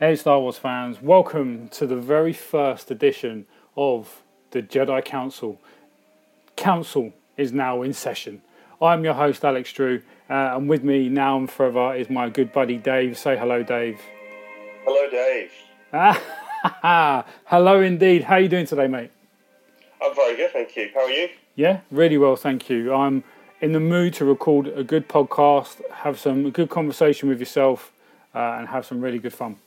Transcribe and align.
Hey, 0.00 0.16
Star 0.16 0.40
Wars 0.40 0.58
fans, 0.58 1.00
welcome 1.00 1.68
to 1.68 1.86
the 1.86 1.94
very 1.94 2.32
first 2.32 2.90
edition 2.90 3.46
of 3.76 4.24
the 4.50 4.60
Jedi 4.60 5.04
Council. 5.04 5.60
Council 6.56 7.12
is 7.36 7.52
now 7.52 7.82
in 7.82 7.92
session. 7.92 8.42
I'm 8.82 9.04
your 9.04 9.14
host, 9.14 9.44
Alex 9.44 9.72
Drew, 9.72 10.02
uh, 10.28 10.56
and 10.56 10.68
with 10.68 10.82
me 10.82 11.08
now 11.08 11.36
and 11.36 11.48
forever 11.48 11.94
is 11.94 12.10
my 12.10 12.28
good 12.28 12.52
buddy 12.52 12.76
Dave. 12.76 13.16
Say 13.16 13.36
hello, 13.36 13.62
Dave. 13.62 14.00
Hello, 14.84 15.08
Dave. 15.08 15.52
hello, 17.44 17.80
indeed. 17.80 18.24
How 18.24 18.34
are 18.34 18.40
you 18.40 18.48
doing 18.48 18.66
today, 18.66 18.88
mate? 18.88 19.12
I'm 20.02 20.12
very 20.16 20.36
good, 20.36 20.50
thank 20.50 20.74
you. 20.74 20.90
How 20.92 21.02
are 21.02 21.10
you? 21.10 21.28
Yeah, 21.54 21.82
really 21.92 22.18
well, 22.18 22.34
thank 22.34 22.68
you. 22.68 22.92
I'm 22.92 23.22
in 23.60 23.70
the 23.70 23.80
mood 23.80 24.14
to 24.14 24.24
record 24.24 24.66
a 24.66 24.82
good 24.82 25.08
podcast, 25.08 25.80
have 25.92 26.18
some 26.18 26.50
good 26.50 26.68
conversation 26.68 27.28
with 27.28 27.38
yourself, 27.38 27.92
uh, 28.34 28.56
and 28.58 28.66
have 28.66 28.84
some 28.84 29.00
really 29.00 29.20
good 29.20 29.32
fun. 29.32 29.58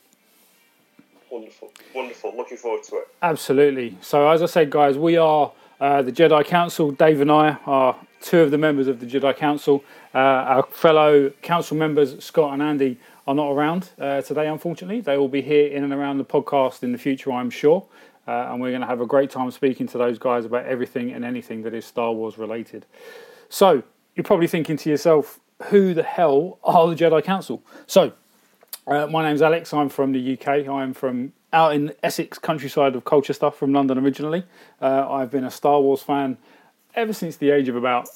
Wonderful, 1.38 1.72
wonderful. 1.94 2.36
Looking 2.36 2.58
forward 2.58 2.82
to 2.86 2.96
it. 2.96 3.10
Absolutely. 3.22 3.96
So, 4.02 4.28
as 4.28 4.42
I 4.42 4.48
said, 4.48 4.72
guys, 4.72 4.98
we 4.98 5.18
are 5.18 5.52
uh, 5.80 6.02
the 6.02 6.12
Jedi 6.12 6.44
Council. 6.44 6.90
Dave 6.90 7.22
and 7.22 7.32
I 7.32 7.58
are 7.68 7.96
two 8.22 8.40
of 8.40 8.50
the 8.50 8.58
members 8.58 8.88
of 8.88 9.00
the 9.00 9.06
Jedi 9.06 9.38
Council. 9.38 9.84
Uh, 10.16 10.18
our 10.18 10.64
fellow 10.64 11.30
council 11.44 11.78
members, 11.78 12.24
Scott 12.24 12.54
and 12.54 12.64
Andy, 12.64 12.98
are 13.28 13.36
not 13.36 13.52
around 13.52 13.92
uh, 14.00 14.24
today, 14.24 14.48
unfortunately. 14.48 15.00
They 15.00 15.16
will 15.16 15.28
be 15.30 15.44
here 15.44 15.68
in 15.68 15.84
and 15.84 15.94
around 15.94 16.18
the 16.18 16.26
podcast 16.26 16.82
in 16.82 16.92
the 16.92 16.98
future, 16.98 17.32
I'm 17.32 17.52
sure. 17.52 17.86
Uh, 18.28 18.50
and 18.50 18.60
we're 18.60 18.72
going 18.72 18.82
to 18.82 18.88
have 18.88 19.02
a 19.02 19.06
great 19.06 19.30
time 19.30 19.52
speaking 19.52 19.86
to 19.90 20.00
those 20.00 20.18
guys 20.18 20.44
about 20.44 20.66
everything 20.66 21.12
and 21.12 21.24
anything 21.24 21.62
that 21.62 21.76
is 21.76 21.86
Star 21.86 22.14
Wars 22.14 22.40
related. 22.40 22.88
So, 23.50 23.84
you're 24.16 24.24
probably 24.24 24.48
thinking 24.48 24.76
to 24.78 24.90
yourself, 24.90 25.40
who 25.66 25.94
the 25.94 26.02
hell 26.02 26.58
are 26.64 26.88
the 26.88 26.96
Jedi 26.96 27.24
Council? 27.24 27.64
So, 27.86 28.14
uh, 28.88 29.06
my 29.08 29.24
name's 29.24 29.42
Alex. 29.42 29.74
I'm 29.74 29.90
from 29.90 30.14
the 30.14 30.34
UK. 30.34 30.68
I'm 30.68 30.94
from 30.94 31.34
out 31.52 31.76
in 31.76 31.94
Essex 32.02 32.40
countryside 32.40 32.96
of 32.96 33.04
Colchester, 33.04 33.34
stuff 33.34 33.58
from 33.58 33.74
London 33.74 33.98
originally. 33.98 34.44
Uh, 34.82 35.10
I've 35.10 35.30
been 35.30 35.44
a 35.44 35.52
Star 35.52 35.82
Wars 35.82 36.02
fan 36.02 36.38
ever 36.96 37.14
since 37.14 37.36
the 37.36 37.52
age 37.52 37.68
of 37.68 37.76
about 37.76 38.10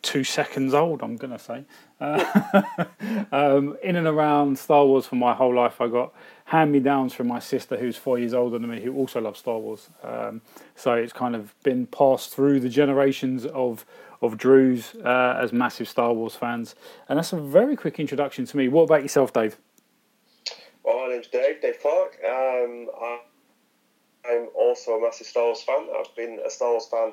two 0.00 0.24
seconds 0.24 0.72
old. 0.72 1.02
I'm 1.02 1.16
gonna 1.16 1.38
say, 1.38 1.64
uh, 2.00 2.62
um, 3.32 3.76
in 3.82 3.96
and 3.96 4.06
around 4.06 4.58
Star 4.58 4.86
Wars 4.86 5.06
for 5.06 5.16
my 5.16 5.34
whole 5.34 5.54
life. 5.54 5.80
I 5.80 5.88
got 5.88 6.14
hand 6.46 6.72
me 6.72 6.80
downs 6.80 7.12
from 7.12 7.28
my 7.28 7.38
sister, 7.38 7.76
who's 7.76 7.96
four 7.96 8.18
years 8.18 8.32
older 8.32 8.58
than 8.58 8.70
me, 8.70 8.80
who 8.80 8.94
also 8.94 9.20
loves 9.20 9.40
Star 9.40 9.58
Wars. 9.58 9.90
Um, 10.02 10.40
so 10.74 10.94
it's 10.94 11.12
kind 11.12 11.36
of 11.36 11.54
been 11.62 11.86
passed 11.86 12.34
through 12.34 12.60
the 12.60 12.70
generations 12.70 13.44
of 13.46 13.84
of 14.22 14.38
Drews 14.38 14.94
uh, 15.04 15.38
as 15.38 15.52
massive 15.52 15.88
Star 15.88 16.14
Wars 16.14 16.34
fans. 16.34 16.74
And 17.06 17.18
that's 17.18 17.34
a 17.34 17.40
very 17.40 17.76
quick 17.76 18.00
introduction 18.00 18.46
to 18.46 18.56
me. 18.56 18.68
What 18.68 18.84
about 18.84 19.02
yourself, 19.02 19.30
Dave? 19.30 19.58
Well, 20.84 21.06
my 21.08 21.14
name's 21.14 21.28
Dave, 21.28 21.62
Dave 21.62 21.80
Clark. 21.80 22.18
Um, 22.22 22.88
I, 23.00 23.18
I'm 24.26 24.48
also 24.54 24.92
a 24.92 25.00
massive 25.00 25.26
Star 25.26 25.44
Wars 25.44 25.62
fan. 25.62 25.88
I've 25.98 26.14
been 26.14 26.40
a 26.44 26.50
Star 26.50 26.72
Wars 26.72 26.86
fan 26.90 27.12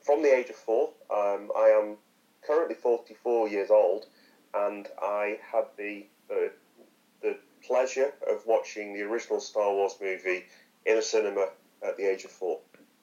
from 0.00 0.22
the 0.22 0.34
age 0.34 0.48
of 0.48 0.56
four. 0.56 0.88
Um, 1.14 1.50
I 1.54 1.78
am 1.78 1.96
currently 2.46 2.76
44 2.76 3.48
years 3.50 3.70
old, 3.70 4.06
and 4.54 4.88
I 5.02 5.38
had 5.52 5.64
the, 5.76 6.06
the, 6.30 6.50
the 7.20 7.36
pleasure 7.66 8.10
of 8.26 8.40
watching 8.46 8.94
the 8.94 9.02
original 9.02 9.38
Star 9.38 9.70
Wars 9.70 9.96
movie 10.00 10.46
in 10.86 10.96
a 10.96 11.02
cinema 11.02 11.48
at 11.86 11.98
the 11.98 12.10
age 12.10 12.24
of 12.24 12.30
four. 12.30 12.60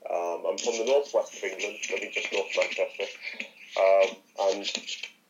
Um, 0.10 0.46
I'm 0.50 0.58
from 0.58 0.80
the 0.80 0.86
northwest 0.86 1.38
of 1.38 1.44
England, 1.44 1.78
living 1.92 2.10
just 2.12 2.34
north 2.34 2.48
of 2.50 2.64
Manchester, 2.64 3.04
um, 3.80 4.50
and 4.50 4.72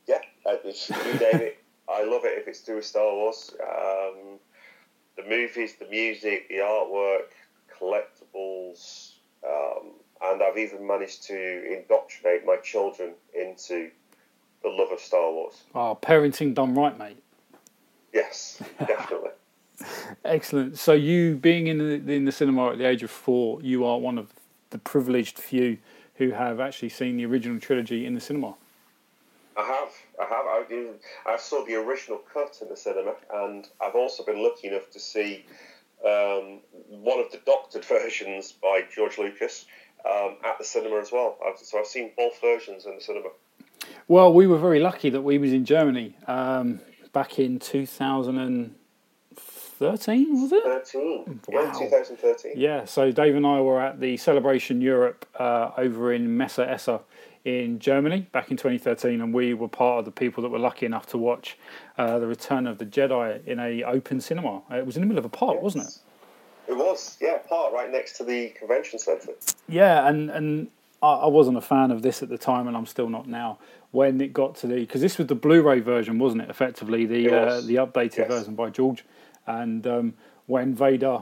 yeah, 0.07 0.21
it's 0.63 0.89
name. 0.89 1.51
I 1.89 2.03
love 2.03 2.25
it 2.25 2.37
if 2.37 2.47
it's 2.47 2.59
to 2.61 2.71
do 2.71 2.75
with 2.75 2.85
Star 2.85 3.13
Wars. 3.13 3.53
Um, 3.61 4.36
the 5.17 5.23
movies, 5.23 5.73
the 5.79 5.87
music, 5.87 6.47
the 6.47 6.55
artwork, 6.55 7.31
collectibles, 7.79 9.13
um, 9.45 9.91
and 10.23 10.41
I've 10.41 10.57
even 10.57 10.85
managed 10.85 11.23
to 11.23 11.77
indoctrinate 11.77 12.45
my 12.45 12.57
children 12.57 13.13
into 13.33 13.89
the 14.63 14.69
love 14.69 14.91
of 14.91 14.99
Star 14.99 15.31
Wars. 15.31 15.63
Oh, 15.75 15.97
parenting 16.01 16.53
done 16.53 16.73
right, 16.73 16.97
mate. 16.97 17.21
Yes, 18.13 18.61
definitely. 18.79 19.31
Excellent. 20.25 20.77
So, 20.79 20.93
you 20.93 21.35
being 21.35 21.67
in 21.67 21.77
the, 21.77 22.13
in 22.13 22.25
the 22.25 22.31
cinema 22.31 22.71
at 22.71 22.77
the 22.77 22.85
age 22.85 23.03
of 23.03 23.11
four, 23.11 23.61
you 23.61 23.85
are 23.85 23.99
one 23.99 24.17
of 24.17 24.33
the 24.71 24.79
privileged 24.79 25.37
few 25.37 25.77
who 26.15 26.31
have 26.31 26.59
actually 26.59 26.89
seen 26.89 27.17
the 27.17 27.25
original 27.25 27.59
trilogy 27.59 28.05
in 28.05 28.15
the 28.15 28.21
cinema. 28.21 28.55
I 29.55 29.63
have. 29.63 29.93
I 30.19 30.25
have. 30.25 30.45
I, 30.45 31.33
I 31.33 31.37
saw 31.37 31.65
the 31.65 31.75
original 31.75 32.19
cut 32.33 32.57
in 32.61 32.69
the 32.69 32.77
cinema, 32.77 33.15
and 33.33 33.67
I've 33.81 33.95
also 33.95 34.23
been 34.23 34.43
lucky 34.43 34.67
enough 34.67 34.89
to 34.91 34.99
see 34.99 35.45
um, 36.03 36.59
one 36.89 37.19
of 37.19 37.31
the 37.31 37.39
doctored 37.45 37.85
versions 37.85 38.51
by 38.51 38.81
George 38.93 39.17
Lucas 39.17 39.65
um, 40.05 40.35
at 40.43 40.57
the 40.57 40.63
cinema 40.63 40.99
as 40.99 41.11
well. 41.11 41.37
I've, 41.45 41.59
so 41.59 41.79
I've 41.79 41.87
seen 41.87 42.11
both 42.17 42.41
versions 42.41 42.85
in 42.85 42.95
the 42.95 43.01
cinema. 43.01 43.29
Well, 44.07 44.33
we 44.33 44.47
were 44.47 44.57
very 44.57 44.79
lucky 44.79 45.11
that 45.11 45.21
we 45.21 45.37
was 45.37 45.53
in 45.53 45.65
Germany 45.65 46.15
um, 46.27 46.79
back 47.13 47.37
in 47.39 47.59
2013, 47.59 50.41
was 50.41 50.51
it? 50.51 50.63
13. 50.63 51.41
Wow. 51.49 51.61
Yeah, 51.61 51.71
2013. 51.77 52.53
Yeah, 52.55 52.85
so 52.85 53.11
Dave 53.11 53.35
and 53.35 53.45
I 53.45 53.61
were 53.61 53.79
at 53.81 53.99
the 53.99 54.17
Celebration 54.17 54.81
Europe 54.81 55.27
uh, 55.37 55.69
over 55.77 56.11
in 56.13 56.37
Messe 56.37 56.57
Essen 56.59 56.99
in 57.47 57.79
Germany 57.79 58.27
back 58.33 58.51
in 58.51 58.57
2013, 58.57 59.21
and 59.21 59.33
we 59.33 59.53
were 59.53 59.69
part 59.69 59.99
of 59.99 60.05
the 60.05 60.11
people 60.11 60.43
that 60.43 60.49
were 60.49 60.59
lucky 60.59 60.85
enough 60.85 61.05
to 61.07 61.17
watch 61.17 61.57
uh, 61.97 62.19
the 62.19 62.27
Return 62.27 62.67
of 62.67 62.77
the 62.77 62.85
Jedi 62.85 63.45
in 63.47 63.57
a 63.57 63.83
open 63.83 64.19
cinema. 64.19 64.61
It 64.69 64.85
was 64.85 64.97
in 64.97 65.01
the 65.01 65.07
middle 65.07 65.19
of 65.19 65.25
a 65.25 65.29
park, 65.29 65.55
yes. 65.55 65.63
wasn't 65.63 65.85
it? 65.85 66.71
It 66.71 66.77
was, 66.77 67.17
yeah, 67.21 67.37
park 67.47 67.71
right 67.71 67.89
next 67.89 68.17
to 68.17 68.25
the 68.25 68.49
convention 68.49 68.99
centre. 68.99 69.31
Yeah, 69.69 70.09
and 70.09 70.29
and 70.29 70.67
I, 71.01 71.13
I 71.13 71.27
wasn't 71.27 71.57
a 71.57 71.61
fan 71.61 71.89
of 71.89 72.01
this 72.01 72.21
at 72.21 72.27
the 72.27 72.37
time, 72.37 72.67
and 72.67 72.75
I'm 72.75 72.85
still 72.85 73.07
not 73.07 73.29
now. 73.29 73.59
When 73.91 74.19
it 74.19 74.33
got 74.33 74.55
to 74.57 74.67
the 74.67 74.81
because 74.81 74.99
this 74.99 75.17
was 75.17 75.27
the 75.27 75.35
Blu-ray 75.35 75.79
version, 75.79 76.19
wasn't 76.19 76.41
it? 76.41 76.49
Effectively, 76.49 77.05
the 77.05 77.33
uh, 77.33 77.61
the 77.61 77.75
updated 77.75 78.17
yes. 78.17 78.27
version 78.27 78.55
by 78.55 78.71
George, 78.71 79.05
and 79.45 79.87
um, 79.87 80.13
when 80.47 80.75
Vader 80.75 81.21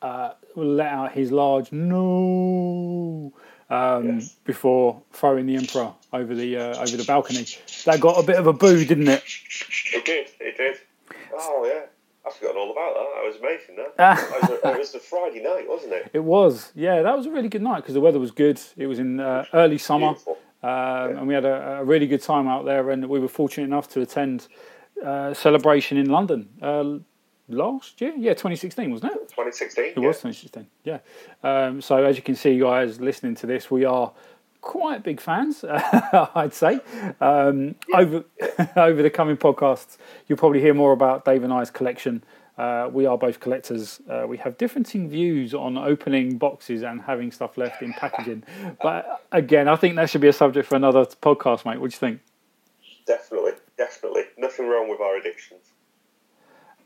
uh, 0.00 0.32
let 0.56 0.90
out 0.90 1.12
his 1.12 1.30
large 1.30 1.70
no 1.72 3.34
um, 3.72 4.18
yes. 4.18 4.36
before 4.44 5.00
throwing 5.12 5.46
the 5.46 5.56
Emperor 5.56 5.92
over 6.12 6.34
the 6.34 6.56
uh, 6.56 6.82
over 6.82 6.96
the 6.96 7.04
balcony. 7.04 7.46
That 7.86 8.00
got 8.00 8.22
a 8.22 8.26
bit 8.26 8.36
of 8.36 8.46
a 8.46 8.52
boo, 8.52 8.84
didn't 8.84 9.08
it? 9.08 9.22
It 9.94 10.04
did. 10.04 10.28
It 10.40 10.56
did. 10.56 10.76
Oh 11.32 11.64
yeah. 11.66 11.86
I've 12.24 12.34
forgotten 12.34 12.60
all 12.60 12.70
about 12.70 12.94
that. 12.94 13.08
That 13.14 13.26
was 13.26 13.36
amazing. 13.40 13.76
That 13.96 14.18
it, 14.18 14.42
was 14.42 14.50
a, 14.50 14.68
it 14.68 14.78
was 14.78 14.92
the 14.92 14.98
Friday 15.00 15.42
night, 15.42 15.68
wasn't 15.68 15.92
it? 15.92 16.10
It 16.12 16.22
was. 16.22 16.70
Yeah, 16.74 17.02
that 17.02 17.16
was 17.16 17.26
a 17.26 17.30
really 17.30 17.48
good 17.48 17.62
night 17.62 17.78
because 17.78 17.94
the 17.94 18.00
weather 18.00 18.20
was 18.20 18.30
good. 18.30 18.60
It 18.76 18.86
was 18.86 18.98
in 19.00 19.18
uh, 19.18 19.44
early 19.52 19.78
summer, 19.78 20.08
um, 20.08 20.16
yeah. 20.62 21.06
and 21.08 21.26
we 21.26 21.34
had 21.34 21.44
a, 21.44 21.78
a, 21.80 21.84
really 21.84 22.06
good 22.06 22.22
time 22.22 22.46
out 22.46 22.64
there. 22.64 22.90
And 22.90 23.08
we 23.08 23.18
were 23.18 23.28
fortunate 23.28 23.64
enough 23.64 23.88
to 23.90 24.02
attend 24.02 24.46
uh, 25.04 25.34
celebration 25.34 25.98
in 25.98 26.10
London 26.10 26.48
uh, 26.62 26.98
last 27.48 28.00
year. 28.00 28.12
Yeah, 28.16 28.32
2016, 28.32 28.90
wasn't 28.90 29.12
it? 29.12 29.28
2016. 29.28 29.84
It 29.84 29.92
yeah. 29.96 30.06
was 30.06 30.16
2016. 30.16 30.66
Yeah. 30.84 30.98
Um, 31.42 31.80
so 31.80 32.04
as 32.04 32.16
you 32.16 32.22
can 32.22 32.34
see, 32.34 32.58
guys, 32.58 33.00
listening 33.00 33.34
to 33.36 33.46
this, 33.46 33.70
we 33.70 33.84
are 33.84 34.12
quite 34.60 35.02
big 35.02 35.20
fans, 35.20 35.64
I'd 35.70 36.54
say. 36.54 36.80
Um, 37.20 37.74
yeah. 37.88 37.98
Over 37.98 38.24
over 38.76 39.02
the 39.02 39.10
coming 39.10 39.36
podcasts, 39.36 39.98
you'll 40.26 40.38
probably 40.38 40.60
hear 40.60 40.74
more 40.74 40.92
about 40.92 41.24
Dave 41.24 41.44
and 41.44 41.52
I's 41.52 41.70
collection. 41.70 42.24
Uh, 42.58 42.88
we 42.92 43.06
are 43.06 43.16
both 43.16 43.40
collectors. 43.40 44.00
Uh, 44.08 44.24
we 44.26 44.36
have 44.36 44.58
differing 44.58 45.08
views 45.08 45.54
on 45.54 45.78
opening 45.78 46.36
boxes 46.36 46.82
and 46.82 47.00
having 47.00 47.32
stuff 47.32 47.56
left 47.56 47.82
in 47.82 47.92
packaging. 47.94 48.44
But 48.82 49.24
again, 49.32 49.68
I 49.68 49.76
think 49.76 49.96
that 49.96 50.10
should 50.10 50.20
be 50.20 50.28
a 50.28 50.34
subject 50.34 50.68
for 50.68 50.76
another 50.76 51.04
podcast, 51.06 51.64
mate. 51.64 51.80
What 51.80 51.90
do 51.90 51.94
you 51.94 51.98
think? 51.98 52.20
Definitely, 53.06 53.52
definitely. 53.78 54.24
Nothing 54.36 54.68
wrong 54.68 54.88
with 54.90 55.00
our 55.00 55.16
addictions. 55.16 55.71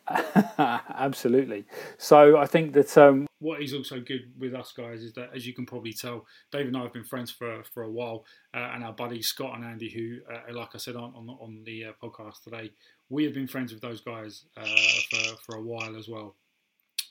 Absolutely. 0.59 1.65
So 1.99 2.37
I 2.37 2.47
think 2.47 2.73
that 2.75 2.97
um, 2.97 3.27
what 3.41 3.63
is 3.63 3.75
also 3.75 4.01
good 4.01 4.33
with 4.39 4.55
us 4.55 4.73
guys 4.73 5.03
is 5.03 5.13
that, 5.15 5.31
as 5.35 5.47
you 5.47 5.53
can 5.53 5.67
probably 5.67 5.93
tell, 5.93 6.27
Dave 6.53 6.67
and 6.67 6.77
I 6.77 6.83
have 6.83 6.93
been 6.93 7.05
friends 7.05 7.31
for 7.31 7.63
for 7.75 7.83
a 7.83 7.91
while, 7.91 8.25
uh, 8.55 8.71
and 8.75 8.85
our 8.85 8.93
buddies 8.93 9.29
Scott 9.29 9.57
and 9.57 9.65
Andy, 9.65 9.91
who, 9.91 10.19
uh, 10.33 10.55
like 10.55 10.75
I 10.75 10.79
said 10.79 10.97
on 10.97 11.13
on, 11.15 11.29
on 11.29 11.63
the 11.65 11.87
uh, 11.87 11.93
podcast 12.03 12.45
today, 12.45 12.71
we 13.09 13.25
have 13.25 13.35
been 13.35 13.49
friends 13.49 13.73
with 13.73 13.83
those 13.83 14.01
guys 14.01 14.45
uh, 14.57 14.67
for 15.11 15.37
for 15.45 15.57
a 15.57 15.63
while 15.63 15.97
as 15.97 16.09
well. 16.09 16.37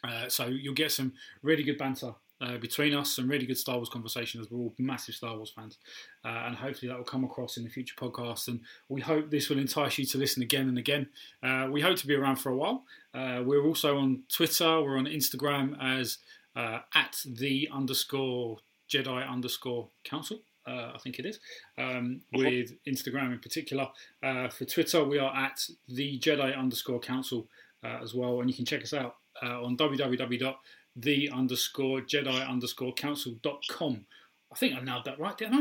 Uh, 0.04 0.30
so 0.30 0.46
you'll 0.46 0.74
get 0.74 0.92
some 0.92 1.14
really 1.42 1.64
good 1.64 1.78
banter 1.78 2.14
uh, 2.42 2.58
between 2.58 2.94
us, 2.94 3.16
some 3.16 3.30
really 3.30 3.46
good 3.46 3.58
Star 3.58 3.78
Wars 3.78 3.90
conversation 3.90 4.42
as 4.42 4.52
we're 4.52 4.60
all 4.60 4.74
massive 4.78 5.16
Star 5.16 5.36
Wars 5.36 5.52
fans. 5.56 5.78
Uh, 6.24 6.44
and 6.48 6.56
hopefully 6.56 6.90
that 6.90 6.98
will 6.98 7.06
come 7.06 7.24
across 7.24 7.58
in 7.58 7.64
the 7.64 7.70
future 7.70 7.96
podcasts. 7.98 8.48
And 8.48 8.62
we 8.90 9.02
hope 9.02 9.30
this 9.30 9.50
will 9.50 9.60
entice 9.60 9.98
you 9.98 10.06
to 10.06 10.18
listen 10.18 10.44
again 10.44 10.68
and 10.68 10.78
again. 10.78 11.08
Uh, 11.42 11.68
we 11.72 11.82
hope 11.82 11.98
to 11.98 12.08
be 12.08 12.16
around 12.16 12.38
for 12.38 12.50
a 12.50 12.58
while. 12.58 12.84
Uh, 13.14 13.42
we're 13.44 13.66
also 13.66 13.98
on 13.98 14.24
Twitter, 14.30 14.82
we're 14.82 14.98
on 14.98 15.06
Instagram 15.06 15.78
as 15.82 16.18
uh, 16.56 16.80
at 16.94 17.22
the 17.26 17.70
underscore 17.72 18.58
Jedi 18.90 19.28
underscore 19.28 19.90
council. 20.04 20.42
Uh, 20.68 20.92
I 20.96 20.98
think 21.04 21.20
it 21.20 21.28
is, 21.28 21.40
um, 21.78 22.22
with 22.34 22.72
Instagram 22.88 23.32
in 23.32 23.40
particular. 23.40 23.88
for 24.22 24.66
Twitter, 24.66 25.04
we 25.04 25.20
are 25.20 25.34
at 25.36 25.62
the 25.88 26.18
Jedi 26.18 26.58
underscore 26.58 27.00
council 27.00 27.48
as 27.84 28.16
well, 28.16 28.42
and 28.42 28.50
you 28.50 28.56
can 28.56 28.66
check 28.66 28.82
us 28.82 28.94
out 28.94 29.18
uh, 29.44 29.64
on 29.64 29.76
www.the 31.00 31.30
underscore 31.32 32.02
Jedi 32.02 32.48
underscore 32.48 32.94
council 32.94 33.36
dot 33.42 33.64
com. 33.70 34.06
I 34.52 34.56
think 34.58 34.76
I 34.76 34.82
nailed 34.82 35.06
that 35.06 35.20
right, 35.20 35.38
didn't 35.38 35.56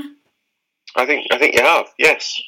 I? 0.97 1.03
I 1.03 1.07
think 1.07 1.27
I 1.33 1.39
think 1.39 1.55
you 1.55 1.63
have. 1.63 1.87
Yes, 1.99 2.41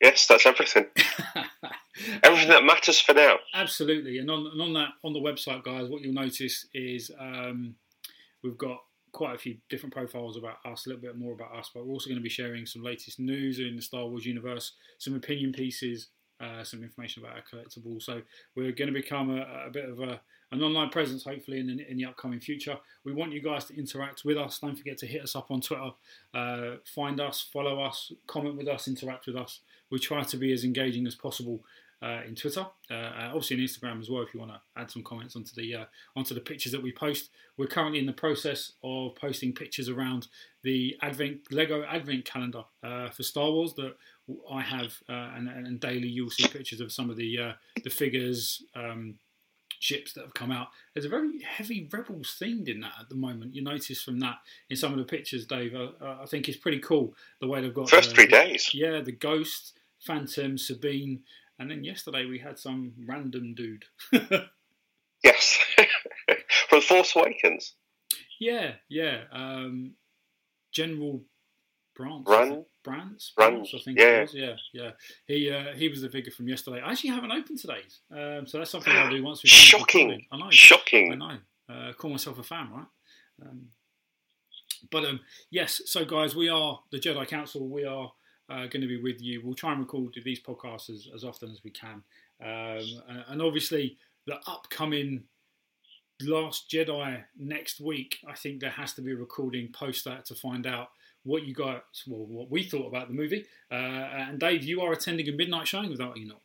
yes, 0.00 0.26
that's 0.26 0.46
everything. 0.46 0.86
everything 2.22 2.48
that 2.48 2.64
matters 2.64 3.00
for 3.00 3.14
now. 3.14 3.36
Absolutely, 3.54 4.18
and 4.18 4.30
on 4.30 4.46
and 4.46 4.60
on 4.60 4.72
that 4.74 4.90
on 5.04 5.12
the 5.12 5.20
website, 5.20 5.64
guys, 5.64 5.88
what 5.88 6.02
you'll 6.02 6.14
notice 6.14 6.66
is 6.74 7.10
um, 7.18 7.74
we've 8.42 8.58
got 8.58 8.78
quite 9.12 9.34
a 9.34 9.38
few 9.38 9.56
different 9.68 9.94
profiles 9.94 10.38
about 10.38 10.56
us, 10.64 10.86
a 10.86 10.88
little 10.88 11.02
bit 11.02 11.18
more 11.18 11.34
about 11.34 11.54
us, 11.54 11.70
but 11.74 11.84
we're 11.84 11.92
also 11.92 12.08
going 12.08 12.18
to 12.18 12.22
be 12.22 12.30
sharing 12.30 12.64
some 12.64 12.82
latest 12.82 13.20
news 13.20 13.58
in 13.58 13.76
the 13.76 13.82
Star 13.82 14.06
Wars 14.06 14.24
universe, 14.24 14.72
some 14.96 15.14
opinion 15.14 15.52
pieces, 15.52 16.08
uh, 16.40 16.64
some 16.64 16.82
information 16.82 17.22
about 17.22 17.36
our 17.36 17.42
collectibles. 17.42 18.04
So 18.04 18.22
we're 18.56 18.72
going 18.72 18.92
to 18.92 18.98
become 18.98 19.30
a, 19.30 19.66
a 19.66 19.70
bit 19.70 19.86
of 19.86 20.00
a, 20.00 20.18
an 20.52 20.62
online 20.62 20.90
presence, 20.90 21.24
hopefully, 21.24 21.58
in 21.58 21.66
the, 21.66 21.90
in 21.90 21.96
the, 21.96 22.04
upcoming 22.04 22.40
future. 22.40 22.76
We 23.04 23.12
want 23.12 23.32
you 23.32 23.42
guys 23.42 23.64
to 23.66 23.76
interact 23.76 24.24
with 24.24 24.36
us. 24.36 24.58
Don't 24.58 24.76
forget 24.76 24.98
to 24.98 25.06
hit 25.06 25.22
us 25.22 25.34
up 25.34 25.50
on 25.50 25.60
Twitter, 25.60 25.90
uh, 26.34 26.76
find 26.84 27.20
us, 27.20 27.40
follow 27.40 27.80
us, 27.80 28.12
comment 28.26 28.56
with 28.56 28.68
us, 28.68 28.86
interact 28.86 29.26
with 29.26 29.36
us. 29.36 29.60
We 29.90 29.98
try 29.98 30.22
to 30.22 30.36
be 30.36 30.52
as 30.52 30.64
engaging 30.64 31.06
as 31.06 31.14
possible 31.14 31.62
uh, 32.02 32.20
in 32.26 32.34
Twitter, 32.34 32.66
uh, 32.90 33.30
obviously 33.32 33.58
in 33.58 33.62
Instagram 33.62 34.00
as 34.00 34.10
well. 34.10 34.22
If 34.22 34.34
you 34.34 34.40
want 34.40 34.52
to 34.52 34.60
add 34.76 34.90
some 34.90 35.04
comments 35.04 35.36
onto 35.36 35.54
the 35.54 35.74
uh, 35.74 35.84
onto 36.16 36.34
the 36.34 36.40
pictures 36.40 36.72
that 36.72 36.82
we 36.82 36.92
post, 36.92 37.30
we're 37.56 37.66
currently 37.66 38.00
in 38.00 38.06
the 38.06 38.12
process 38.12 38.72
of 38.82 39.14
posting 39.14 39.52
pictures 39.52 39.88
around 39.88 40.26
the 40.64 40.96
Advent 41.00 41.52
Lego 41.52 41.84
Advent 41.84 42.24
calendar 42.24 42.64
uh, 42.82 43.08
for 43.10 43.22
Star 43.22 43.50
Wars 43.50 43.74
that 43.74 43.94
I 44.50 44.62
have, 44.62 44.94
uh, 45.08 45.30
and, 45.36 45.48
and, 45.48 45.80
daily 45.80 46.08
you'll 46.08 46.30
see 46.30 46.46
pictures 46.48 46.80
of 46.80 46.92
some 46.92 47.08
of 47.08 47.16
the 47.16 47.38
uh, 47.38 47.52
the 47.84 47.90
figures. 47.90 48.64
Um, 48.74 49.14
ships 49.82 50.12
that 50.12 50.22
have 50.22 50.34
come 50.34 50.52
out. 50.52 50.68
There's 50.94 51.04
a 51.04 51.08
very 51.08 51.42
heavy 51.42 51.88
Rebels 51.92 52.36
themed 52.40 52.68
in 52.68 52.80
that 52.80 52.92
at 53.00 53.08
the 53.08 53.16
moment. 53.16 53.54
You 53.54 53.62
notice 53.62 54.00
from 54.00 54.20
that 54.20 54.36
in 54.70 54.76
some 54.76 54.92
of 54.92 54.98
the 54.98 55.04
pictures, 55.04 55.44
Dave. 55.44 55.74
I 55.74 56.24
think 56.26 56.48
it's 56.48 56.56
pretty 56.56 56.78
cool 56.78 57.14
the 57.40 57.48
way 57.48 57.60
they've 57.60 57.74
got 57.74 57.90
first 57.90 58.10
the, 58.10 58.14
three 58.14 58.26
days. 58.28 58.70
Yeah, 58.72 59.00
the 59.00 59.12
Ghost, 59.12 59.76
Phantom, 60.00 60.56
Sabine, 60.56 61.22
and 61.58 61.68
then 61.68 61.82
yesterday 61.82 62.26
we 62.26 62.38
had 62.38 62.58
some 62.58 62.92
random 63.06 63.54
dude. 63.54 63.84
yes, 65.24 65.58
from 66.68 66.80
Force 66.80 67.16
Awakens. 67.16 67.74
Yeah, 68.40 68.74
yeah. 68.88 69.22
Um, 69.32 69.94
General 70.72 71.22
Brant. 71.96 72.24
Brand? 72.82 73.22
Brant? 73.36 73.54
Brant, 73.54 73.68
I 73.74 73.78
think 73.78 73.98
yeah. 73.98 74.04
it 74.04 74.20
was. 74.22 74.34
Yeah, 74.34 74.54
yeah. 74.72 74.90
He 75.26 75.50
uh, 75.50 75.74
he 75.74 75.88
was 75.88 76.02
the 76.02 76.08
figure 76.08 76.32
from 76.32 76.48
yesterday. 76.48 76.80
I 76.80 76.92
actually 76.92 77.10
haven't 77.10 77.32
opened 77.32 77.58
today's, 77.58 78.00
um, 78.10 78.46
so 78.46 78.58
that's 78.58 78.70
something 78.70 78.92
I'll 78.92 79.10
do 79.10 79.22
once 79.22 79.42
we. 79.42 79.48
Shocking! 79.48 80.24
I 80.30 80.36
know. 80.36 80.50
Shocking! 80.50 81.12
I 81.12 81.16
know. 81.16 81.38
Uh, 81.68 81.92
call 81.92 82.10
myself 82.10 82.38
a 82.38 82.42
fan, 82.42 82.70
right? 82.72 82.86
Um, 83.42 83.66
but 84.90 85.04
um, 85.04 85.20
yes, 85.50 85.82
so 85.86 86.04
guys, 86.04 86.34
we 86.34 86.48
are 86.48 86.80
the 86.90 86.98
Jedi 86.98 87.26
Council. 87.28 87.68
We 87.68 87.84
are 87.84 88.12
uh, 88.48 88.66
going 88.66 88.82
to 88.82 88.88
be 88.88 89.00
with 89.00 89.20
you. 89.22 89.40
We'll 89.44 89.54
try 89.54 89.72
and 89.72 89.80
record 89.80 90.16
these 90.24 90.42
podcasts 90.42 90.90
as, 90.90 91.08
as 91.14 91.24
often 91.24 91.50
as 91.50 91.62
we 91.64 91.70
can. 91.70 92.02
Um, 92.42 93.02
and, 93.08 93.24
and, 93.28 93.42
obviously, 93.42 93.96
the 94.26 94.36
upcoming 94.48 95.24
Last 96.22 96.70
Jedi 96.70 97.24
next 97.38 97.80
week, 97.80 98.18
I 98.28 98.34
think 98.34 98.60
there 98.60 98.70
has 98.70 98.94
to 98.94 99.02
be 99.02 99.12
a 99.12 99.16
recording 99.16 99.72
post 99.72 100.04
that 100.04 100.24
to 100.26 100.34
find 100.34 100.66
out 100.66 100.88
what 101.24 101.44
you 101.44 101.54
guys, 101.54 101.80
well, 102.06 102.26
what 102.26 102.50
we 102.50 102.64
thought 102.64 102.86
about 102.86 103.08
the 103.08 103.14
movie. 103.14 103.46
Uh, 103.70 103.74
and 103.74 104.38
Dave, 104.38 104.64
you 104.64 104.80
are 104.80 104.92
attending 104.92 105.28
a 105.28 105.32
midnight 105.32 105.68
showing 105.68 105.92
are 106.00 106.12
you 106.16 106.28
not? 106.28 106.40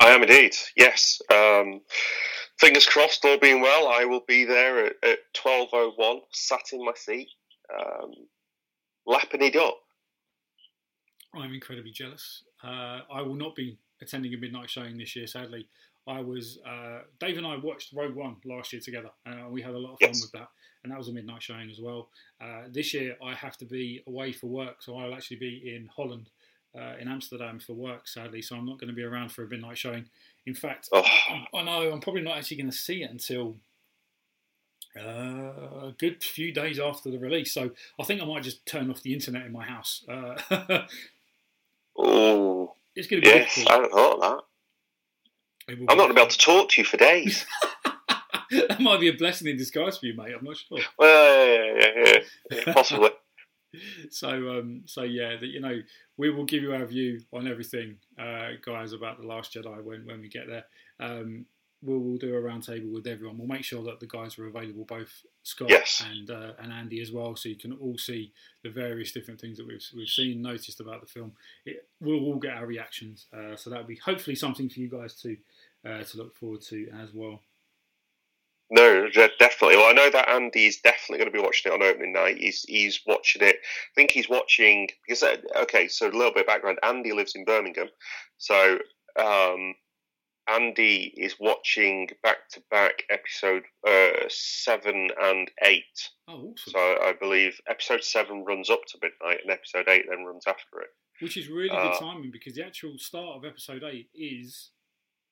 I 0.00 0.10
am 0.10 0.22
indeed, 0.22 0.54
yes. 0.76 1.20
Um, 1.32 1.80
fingers 2.58 2.86
crossed, 2.86 3.24
all 3.24 3.38
being 3.38 3.62
well, 3.62 3.88
I 3.88 4.04
will 4.04 4.22
be 4.26 4.44
there 4.44 4.86
at, 4.86 4.92
at 5.02 5.18
12.01, 5.34 6.20
sat 6.32 6.60
in 6.72 6.84
my 6.84 6.92
seat, 6.94 7.28
um, 7.74 8.12
lapping 9.06 9.42
it 9.42 9.56
up. 9.56 9.78
I'm 11.34 11.54
incredibly 11.54 11.92
jealous. 11.92 12.42
Uh, 12.62 13.00
I 13.12 13.22
will 13.22 13.34
not 13.34 13.54
be 13.54 13.78
attending 14.02 14.34
a 14.34 14.36
midnight 14.36 14.70
showing 14.70 14.98
this 14.98 15.16
year, 15.16 15.26
sadly. 15.26 15.68
I 16.06 16.20
was 16.20 16.58
uh, 16.66 17.00
Dave 17.18 17.36
and 17.36 17.46
I 17.46 17.56
watched 17.56 17.92
Rogue 17.92 18.14
One 18.14 18.36
last 18.44 18.72
year 18.72 18.80
together, 18.82 19.10
and 19.24 19.50
we 19.50 19.60
had 19.60 19.74
a 19.74 19.78
lot 19.78 19.94
of 19.94 19.98
fun 20.00 20.10
yes. 20.10 20.22
with 20.22 20.32
that. 20.32 20.48
And 20.86 20.92
that 20.92 20.98
was 20.98 21.08
a 21.08 21.12
midnight 21.12 21.42
showing 21.42 21.68
as 21.68 21.80
well. 21.80 22.10
Uh, 22.40 22.62
this 22.70 22.94
year 22.94 23.16
I 23.20 23.34
have 23.34 23.56
to 23.58 23.64
be 23.64 24.04
away 24.06 24.30
for 24.30 24.46
work, 24.46 24.82
so 24.82 24.96
I'll 24.96 25.14
actually 25.14 25.38
be 25.38 25.74
in 25.74 25.88
Holland, 25.94 26.30
uh, 26.78 26.94
in 27.00 27.08
Amsterdam 27.08 27.58
for 27.58 27.72
work, 27.72 28.06
sadly. 28.06 28.40
So 28.40 28.54
I'm 28.54 28.64
not 28.66 28.78
going 28.78 28.90
to 28.90 28.94
be 28.94 29.02
around 29.02 29.32
for 29.32 29.42
a 29.42 29.48
midnight 29.48 29.78
showing. 29.78 30.06
In 30.46 30.54
fact, 30.54 30.88
oh. 30.92 31.02
I, 31.02 31.46
I 31.52 31.62
know 31.64 31.90
I'm 31.90 32.00
probably 32.00 32.22
not 32.22 32.38
actually 32.38 32.58
going 32.58 32.70
to 32.70 32.76
see 32.76 33.02
it 33.02 33.10
until 33.10 33.56
uh, 34.96 35.88
a 35.88 35.94
good 35.98 36.22
few 36.22 36.52
days 36.52 36.78
after 36.78 37.10
the 37.10 37.18
release. 37.18 37.52
So 37.52 37.70
I 37.98 38.04
think 38.04 38.22
I 38.22 38.24
might 38.24 38.44
just 38.44 38.64
turn 38.64 38.88
off 38.90 39.02
the 39.02 39.12
internet 39.12 39.44
in 39.44 39.52
my 39.52 39.64
house. 39.64 40.04
Uh, 40.08 40.82
Oh, 41.98 42.74
it's 42.94 43.08
going 43.08 43.22
to 43.22 43.28
be 43.28 43.34
yes, 43.34 43.54
difficult. 43.54 43.70
I 43.70 43.74
haven't 43.74 43.92
thought 43.92 44.20
that. 44.20 44.40
I'm 45.68 45.84
not 45.86 45.96
going 45.96 46.08
to 46.10 46.14
be 46.14 46.20
able 46.20 46.30
to 46.30 46.38
talk 46.38 46.70
to 46.70 46.80
you 46.80 46.84
for 46.84 46.96
days. 46.96 47.44
that 48.68 48.80
might 48.80 49.00
be 49.00 49.08
a 49.08 49.12
blessing 49.14 49.48
in 49.48 49.56
disguise 49.56 49.98
for 49.98 50.06
you, 50.06 50.16
mate. 50.16 50.34
I'm 50.38 50.44
not 50.44 50.56
sure. 50.56 50.78
Well, 50.98 51.46
yeah, 51.46 51.74
yeah, 51.78 51.90
yeah, 51.96 52.18
yeah 52.52 52.72
possibly. 52.72 53.10
so, 54.10 54.58
um, 54.58 54.82
so 54.86 55.02
yeah, 55.02 55.36
that 55.36 55.46
you 55.46 55.60
know, 55.60 55.80
we 56.16 56.30
will 56.30 56.44
give 56.44 56.62
you 56.62 56.74
our 56.74 56.86
view 56.86 57.20
on 57.32 57.46
everything, 57.46 57.96
uh, 58.18 58.50
guys, 58.64 58.92
about 58.92 59.20
the 59.20 59.26
Last 59.26 59.54
Jedi 59.54 59.82
when 59.82 60.06
when 60.06 60.20
we 60.20 60.28
get 60.28 60.48
there. 60.48 60.64
Um, 61.00 61.46
we'll, 61.82 61.98
we'll 61.98 62.18
do 62.18 62.34
a 62.34 62.40
roundtable 62.40 62.92
with 62.92 63.06
everyone. 63.06 63.38
We'll 63.38 63.46
make 63.46 63.64
sure 63.64 63.82
that 63.84 64.00
the 64.00 64.06
guys 64.06 64.38
are 64.38 64.46
available, 64.46 64.84
both 64.84 65.24
Scott 65.42 65.70
yes. 65.70 66.04
and 66.10 66.30
uh, 66.30 66.52
and 66.58 66.72
Andy 66.72 67.00
as 67.00 67.12
well, 67.12 67.36
so 67.36 67.48
you 67.48 67.56
can 67.56 67.72
all 67.72 67.98
see 67.98 68.32
the 68.62 68.70
various 68.70 69.12
different 69.12 69.40
things 69.40 69.58
that 69.58 69.66
we've 69.66 69.84
we've 69.94 70.08
seen, 70.08 70.42
noticed 70.42 70.80
about 70.80 71.00
the 71.00 71.06
film. 71.06 71.32
It, 71.64 71.88
we'll 72.00 72.24
all 72.24 72.36
get 72.36 72.54
our 72.54 72.66
reactions, 72.66 73.26
uh, 73.32 73.56
so 73.56 73.70
that'll 73.70 73.86
be 73.86 74.00
hopefully 74.04 74.36
something 74.36 74.68
for 74.68 74.80
you 74.80 74.88
guys 74.88 75.14
to 75.22 75.36
uh, 75.84 76.02
to 76.02 76.18
look 76.18 76.36
forward 76.36 76.62
to 76.62 76.88
as 77.00 77.10
well. 77.14 77.40
No, 78.68 79.08
definitely. 79.08 79.76
Well, 79.76 79.90
I 79.90 79.92
know 79.92 80.10
that 80.10 80.28
Andy's 80.28 80.80
definitely 80.80 81.18
going 81.18 81.30
to 81.30 81.38
be 81.38 81.44
watching 81.44 81.70
it 81.70 81.74
on 81.74 81.86
opening 81.86 82.12
night. 82.12 82.38
He's 82.38 82.64
he's 82.66 83.00
watching 83.06 83.42
it. 83.42 83.56
I 83.56 83.94
think 83.94 84.10
he's 84.10 84.28
watching 84.28 84.88
because 85.06 85.22
okay. 85.62 85.86
So 85.86 86.08
a 86.08 86.10
little 86.10 86.32
bit 86.32 86.40
of 86.40 86.46
background. 86.46 86.78
Andy 86.82 87.12
lives 87.12 87.36
in 87.36 87.44
Birmingham, 87.44 87.88
so 88.38 88.78
um, 89.16 89.74
Andy 90.48 91.12
is 91.16 91.36
watching 91.38 92.08
back 92.24 92.48
to 92.50 92.62
back 92.70 93.04
episode 93.08 93.62
uh, 93.86 94.26
seven 94.28 95.10
and 95.22 95.50
eight. 95.62 96.10
Oh, 96.26 96.52
awesome. 96.52 96.72
So 96.72 96.78
I 96.78 97.14
believe 97.18 97.60
episode 97.68 98.02
seven 98.02 98.44
runs 98.44 98.68
up 98.68 98.80
to 98.88 98.98
midnight, 99.00 99.42
and 99.42 99.52
episode 99.52 99.88
eight 99.88 100.06
then 100.08 100.24
runs 100.24 100.44
after 100.46 100.80
it. 100.80 100.88
Which 101.20 101.36
is 101.36 101.48
really 101.48 101.70
uh, 101.70 101.90
good 101.90 102.00
timing 102.00 102.30
because 102.32 102.54
the 102.54 102.64
actual 102.64 102.98
start 102.98 103.36
of 103.36 103.44
episode 103.44 103.84
eight 103.84 104.08
is 104.14 104.70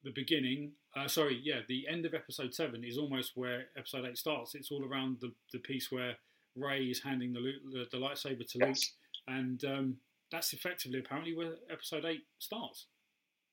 the 0.05 0.13
beginning. 0.15 0.73
Uh, 0.97 1.09
sorry, 1.09 1.41
yeah, 1.43 1.61
the 1.69 1.89
end 1.89 2.07
of 2.07 2.15
episode 2.15 2.55
seven 2.55 2.85
is 2.85 2.97
almost 2.97 3.33
where 3.35 3.67
episode 3.77 4.05
eight 4.05 4.17
starts. 4.17 4.55
It's 4.55 4.71
all 4.71 4.85
around 4.85 5.19
the, 5.21 5.33
the 5.53 5.59
piece 5.59 5.91
where 5.91 6.15
Rey 6.57 6.85
is 6.85 7.03
handing 7.03 7.33
the, 7.33 7.41
the, 7.73 7.87
the 7.91 7.97
lightsaber 7.97 8.49
to 8.53 8.59
yes. 8.59 8.93
Luke, 9.29 9.37
and 9.37 9.65
um, 9.65 9.97
that's 10.31 10.53
effectively 10.53 11.01
apparently 11.01 11.35
where 11.35 11.55
episode 11.71 12.05
eight 12.05 12.23
starts. 12.39 12.87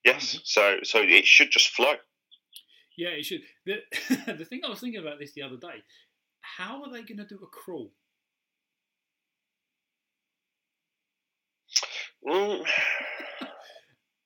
Yes, 0.05 0.39
so 0.43 0.77
so 0.83 0.99
it 1.01 1.25
should 1.25 1.51
just 1.51 1.69
flow. 1.69 1.95
Yeah, 2.95 3.09
it 3.09 3.25
should. 3.25 3.41
The, 3.65 3.77
the 4.37 4.45
thing 4.45 4.61
I 4.65 4.69
was 4.69 4.79
thinking 4.79 5.01
about 5.01 5.19
this 5.19 5.33
the 5.33 5.41
other 5.41 5.57
day, 5.57 5.83
how 6.41 6.83
are 6.83 6.91
they 6.91 7.01
going 7.01 7.17
to 7.17 7.25
do 7.25 7.39
a 7.41 7.47
crawl? 7.47 7.91
Mm. 12.27 12.63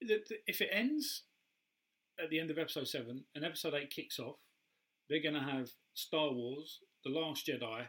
if 0.00 0.60
it 0.60 0.68
ends 0.70 1.22
at 2.22 2.30
the 2.30 2.40
end 2.40 2.50
of 2.50 2.58
episode 2.58 2.88
seven 2.88 3.24
and 3.34 3.44
episode 3.44 3.74
eight 3.74 3.90
kicks 3.90 4.18
off, 4.18 4.36
they're 5.08 5.22
going 5.22 5.34
to 5.34 5.40
have 5.40 5.70
Star 5.94 6.32
Wars, 6.32 6.80
The 7.04 7.10
Last 7.10 7.46
Jedi. 7.46 7.86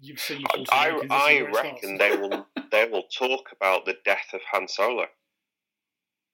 You've 0.00 0.20
seen. 0.20 0.44
I, 0.70 1.00
I 1.08 1.40
reckon 1.52 1.98
they 1.98 2.16
will. 2.16 2.46
they 2.70 2.86
will 2.86 3.04
talk 3.16 3.50
about 3.52 3.86
the 3.86 3.96
death 4.04 4.26
of 4.34 4.40
Han 4.52 4.68
Solo. 4.68 5.06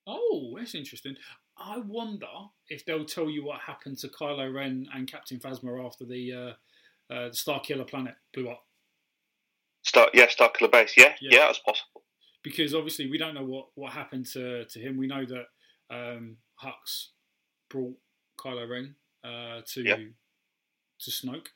Oh, 0.07 0.57
that's 0.59 0.75
interesting. 0.75 1.17
I 1.59 1.79
wonder 1.79 2.27
if 2.69 2.85
they'll 2.85 3.05
tell 3.05 3.29
you 3.29 3.45
what 3.45 3.61
happened 3.61 3.99
to 3.99 4.09
Kylo 4.09 4.53
Ren 4.53 4.89
and 4.95 5.11
Captain 5.11 5.39
Phasma 5.39 5.85
after 5.85 6.07
the 6.07 6.33
uh, 6.33 7.13
uh, 7.13 7.31
Starkiller 7.31 7.87
planet 7.87 8.15
blew 8.33 8.49
up. 8.49 8.65
Star, 9.83 10.09
yeah, 10.15 10.27
Starkiller 10.27 10.73
base. 10.73 10.95
Yeah, 10.97 11.15
yeah, 11.21 11.31
yeah, 11.33 11.47
that's 11.47 11.59
possible. 11.59 12.00
Because 12.43 12.75
obviously 12.75 13.11
we 13.11 13.19
don't 13.19 13.35
know 13.35 13.45
what, 13.45 13.67
what 13.75 13.93
happened 13.93 14.27
to, 14.33 14.65
to 14.65 14.79
him. 14.79 14.97
We 14.97 15.07
know 15.07 15.25
that 15.27 15.47
um, 15.95 16.37
Hux 16.63 17.09
brought 17.69 17.97
Kylo 18.39 18.69
Ren 18.69 18.95
uh, 19.25 19.61
to 19.75 19.83
yeah. 19.83 19.97
to 19.97 21.11
Snoke. 21.11 21.49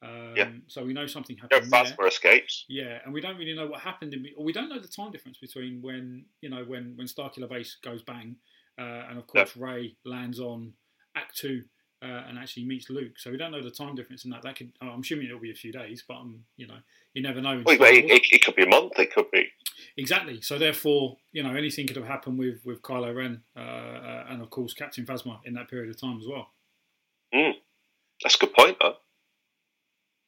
Um, 0.00 0.34
yeah. 0.36 0.50
So 0.68 0.84
we 0.84 0.92
know 0.92 1.06
something 1.06 1.36
happened. 1.36 1.70
No, 1.70 1.78
Phasma 1.78 2.06
escapes. 2.06 2.64
Yeah, 2.68 2.98
and 3.04 3.12
we 3.12 3.20
don't 3.20 3.36
really 3.36 3.54
know 3.54 3.66
what 3.66 3.80
happened. 3.80 4.14
In, 4.14 4.26
or 4.36 4.44
we 4.44 4.52
don't 4.52 4.68
know 4.68 4.78
the 4.78 4.88
time 4.88 5.10
difference 5.10 5.38
between 5.38 5.82
when 5.82 6.24
you 6.40 6.50
know 6.50 6.64
when 6.64 6.94
when 6.96 7.08
Starkiller 7.08 7.48
Base 7.48 7.76
goes 7.82 8.02
bang, 8.02 8.36
uh, 8.78 9.06
and 9.08 9.18
of 9.18 9.26
course. 9.26 9.56
Rey 9.56 9.96
lands 10.04 10.38
on 10.38 10.72
Ahch-To 11.16 11.62
uh, 12.02 12.22
and 12.28 12.38
actually 12.38 12.64
meets 12.64 12.90
Luke. 12.90 13.18
So 13.18 13.30
we 13.30 13.36
don't 13.36 13.50
know 13.50 13.62
the 13.62 13.70
time 13.70 13.94
difference 13.94 14.24
in 14.24 14.30
that. 14.30 14.42
That 14.42 14.56
could 14.56 14.72
I'm 14.80 15.00
assuming 15.00 15.26
it'll 15.26 15.40
be 15.40 15.50
a 15.50 15.54
few 15.54 15.72
days, 15.72 16.04
but 16.06 16.14
um, 16.14 16.44
you 16.56 16.66
know, 16.66 16.78
you 17.14 17.22
never 17.22 17.40
know. 17.40 17.62
Well, 17.64 17.76
it, 17.80 18.04
it, 18.04 18.22
it 18.30 18.44
could 18.44 18.54
be 18.54 18.62
a 18.62 18.68
month. 18.68 18.98
It 18.98 19.12
could 19.12 19.30
be. 19.32 19.48
Exactly. 19.98 20.40
So 20.40 20.58
therefore, 20.58 21.18
you 21.32 21.42
know, 21.42 21.54
anything 21.54 21.86
could 21.88 21.96
have 21.96 22.06
happened 22.06 22.38
with 22.38 22.64
with 22.64 22.80
Kylo 22.82 23.14
Ren 23.14 23.42
uh, 23.56 23.60
uh, 23.60 24.24
and 24.30 24.40
of 24.40 24.48
course 24.48 24.72
Captain 24.72 25.04
Phasma 25.04 25.40
in 25.44 25.54
that 25.54 25.68
period 25.68 25.90
of 25.90 26.00
time 26.00 26.18
as 26.18 26.26
well. 26.26 26.52
That's 28.22 28.34
a 28.36 28.38
good 28.38 28.52
point, 28.54 28.76
though. 28.80 28.94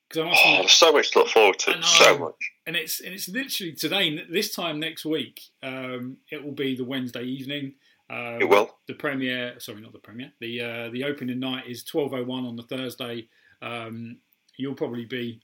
Because 0.09 0.23
I 0.23 0.29
must 0.29 0.43
Oh, 0.45 0.57
there's 0.59 0.73
so 0.73 0.93
much 0.93 1.11
to 1.13 1.19
look 1.21 1.29
forward 1.29 1.59
to. 1.61 1.83
So 1.83 2.19
much. 2.19 2.35
and 2.67 2.75
it's 2.77 3.01
and 3.01 3.15
it's 3.15 3.29
literally 3.29 3.73
today. 3.73 4.21
This 4.29 4.53
time 4.53 4.81
next 4.81 5.05
week, 5.05 5.41
um, 5.63 6.19
it 6.31 6.45
will 6.45 6.53
be 6.53 6.77
the 6.77 6.85
Wednesday 6.85 7.23
evening. 7.23 7.75
Uh, 8.11 8.39
It 8.41 8.49
will. 8.49 8.77
The 8.89 8.95
premiere, 8.95 9.61
sorry, 9.61 9.81
not 9.81 9.93
the 9.93 10.01
premiere. 10.01 10.33
The 10.41 10.61
uh, 10.61 10.91
the 10.91 11.05
opening 11.05 11.39
night 11.39 11.69
is 11.69 11.85
twelve 11.85 12.13
oh 12.13 12.25
one 12.25 12.45
on 12.45 12.57
the 12.57 12.65
Thursday. 12.65 13.29
Um, 13.63 14.19
you'll 14.57 14.75
probably 14.75 15.05
be 15.05 15.41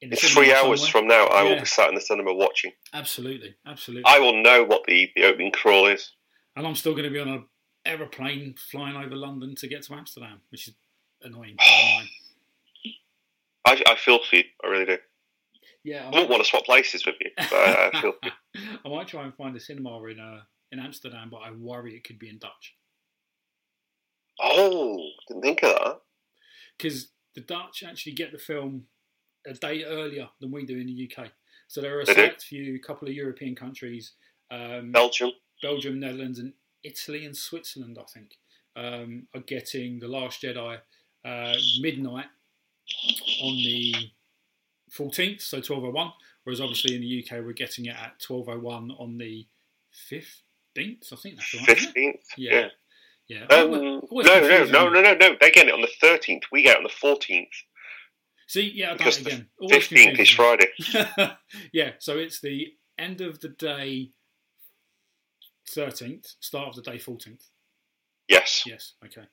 It's 0.00 0.32
three 0.32 0.52
hours 0.52 0.80
somewhere. 0.80 0.90
from 0.90 1.06
now. 1.08 1.26
I 1.26 1.42
will 1.44 1.58
be 1.60 1.64
sat 1.64 1.88
in 1.88 1.94
the 1.94 2.00
cinema 2.00 2.34
watching. 2.34 2.72
Absolutely, 2.92 3.54
absolutely. 3.66 4.04
I 4.06 4.18
will 4.18 4.42
know 4.42 4.64
what 4.64 4.84
the, 4.86 5.10
the 5.16 5.24
opening 5.24 5.50
crawl 5.52 5.86
is. 5.86 6.12
and 6.56 6.66
I'm 6.66 6.74
still 6.74 6.92
going 6.92 7.04
to 7.04 7.10
be 7.10 7.18
on 7.20 7.28
a 7.28 7.38
aeroplane 7.88 8.54
flying 8.70 8.96
over 8.96 9.14
London 9.16 9.54
to 9.56 9.66
get 9.68 9.82
to 9.84 9.94
Amsterdam, 9.94 10.40
which 10.50 10.68
is 10.68 10.74
annoying. 11.22 11.56
I, 13.66 13.82
I 13.86 13.94
feel 13.96 14.18
for 14.28 14.36
you. 14.36 14.44
I 14.62 14.66
really 14.68 14.84
do. 14.84 14.98
Yeah, 15.84 15.96
I 15.96 16.00
I 16.00 16.04
might, 16.04 16.10
wouldn't 16.12 16.30
want 16.30 16.42
to 16.44 16.48
swap 16.48 16.64
places 16.64 17.06
with 17.06 17.14
you. 17.20 17.30
But 17.36 17.52
I, 17.52 17.90
I 17.92 18.00
feel 18.00 18.12
for 18.12 18.18
you. 18.26 18.60
I 18.84 18.88
might 18.88 19.08
try 19.08 19.24
and 19.24 19.34
find 19.34 19.56
a 19.56 19.60
cinema 19.60 20.02
in 20.04 20.20
uh, 20.20 20.40
in 20.72 20.78
Amsterdam, 20.80 21.28
but 21.30 21.38
I 21.38 21.50
worry 21.52 21.94
it 21.94 22.04
could 22.04 22.18
be 22.18 22.28
in 22.28 22.38
Dutch 22.38 22.74
Oh, 24.42 24.98
didn't 25.28 25.42
think 25.42 25.62
of 25.62 25.70
that. 25.74 26.00
because 26.76 27.08
the 27.34 27.40
Dutch 27.40 27.84
actually 27.86 28.12
get 28.14 28.32
the 28.32 28.38
film 28.38 28.84
a 29.46 29.54
day 29.54 29.84
earlier 29.84 30.28
than 30.40 30.50
we 30.50 30.64
do 30.64 30.78
in 30.78 30.86
the 30.86 31.10
UK. 31.10 31.28
So 31.68 31.80
there 31.80 31.96
are 31.96 32.02
a 32.02 32.06
select 32.06 32.42
few, 32.42 32.80
couple 32.80 33.08
of 33.08 33.14
European 33.14 33.54
countries, 33.54 34.12
um, 34.50 34.92
Belgium. 34.92 35.32
Belgium, 35.62 35.98
Netherlands, 36.00 36.38
and 36.38 36.52
Italy 36.82 37.24
and 37.24 37.36
Switzerland, 37.36 37.98
I 37.98 38.04
think, 38.04 38.36
um, 38.76 39.26
are 39.34 39.40
getting 39.40 39.98
The 39.98 40.08
Last 40.08 40.42
Jedi 40.42 40.78
uh, 41.24 41.54
midnight 41.80 42.26
on 43.42 43.56
the 43.56 43.94
14th, 44.92 45.40
so 45.40 45.60
12.01, 45.60 46.12
whereas 46.44 46.60
obviously 46.60 46.94
in 46.94 47.00
the 47.00 47.24
UK 47.24 47.44
we're 47.44 47.52
getting 47.52 47.86
it 47.86 47.96
at 47.96 48.20
12.01 48.20 49.00
on 49.00 49.18
the 49.18 49.46
15th, 50.10 51.12
I 51.12 51.16
think 51.16 51.36
that's 51.36 51.54
right. 51.54 51.66
Fifteenth. 51.66 52.20
Yeah. 52.36 52.52
Yeah. 52.54 52.68
Yeah. 53.26 53.44
Um, 53.46 53.70
no, 53.70 54.00
no, 54.12 54.64
no, 54.66 54.88
no, 54.90 55.00
no, 55.00 55.14
no. 55.14 55.36
They 55.40 55.50
get 55.50 55.66
it 55.66 55.72
on 55.72 55.80
the 55.80 55.88
thirteenth. 55.98 56.42
We 56.52 56.62
get 56.62 56.74
it 56.74 56.78
on 56.78 56.82
the 56.82 56.90
fourteenth. 56.90 57.48
See, 58.54 58.70
yeah, 58.72 58.92
I've 58.92 58.98
done 58.98 59.06
Because 59.08 59.18
it 59.18 59.26
again. 59.26 59.46
Fifteenth 59.68 60.20
is 60.20 60.30
Friday. 60.30 60.68
yeah, 61.72 61.90
so 61.98 62.18
it's 62.18 62.40
the 62.40 62.68
end 62.96 63.20
of 63.20 63.40
the 63.40 63.48
day 63.48 64.10
13th, 65.76 66.36
start 66.38 66.68
of 66.68 66.76
the 66.76 66.88
day 66.88 66.98
14th. 66.98 67.48
Yes. 68.28 68.62
Yes, 68.64 68.92
okay. 69.04 69.24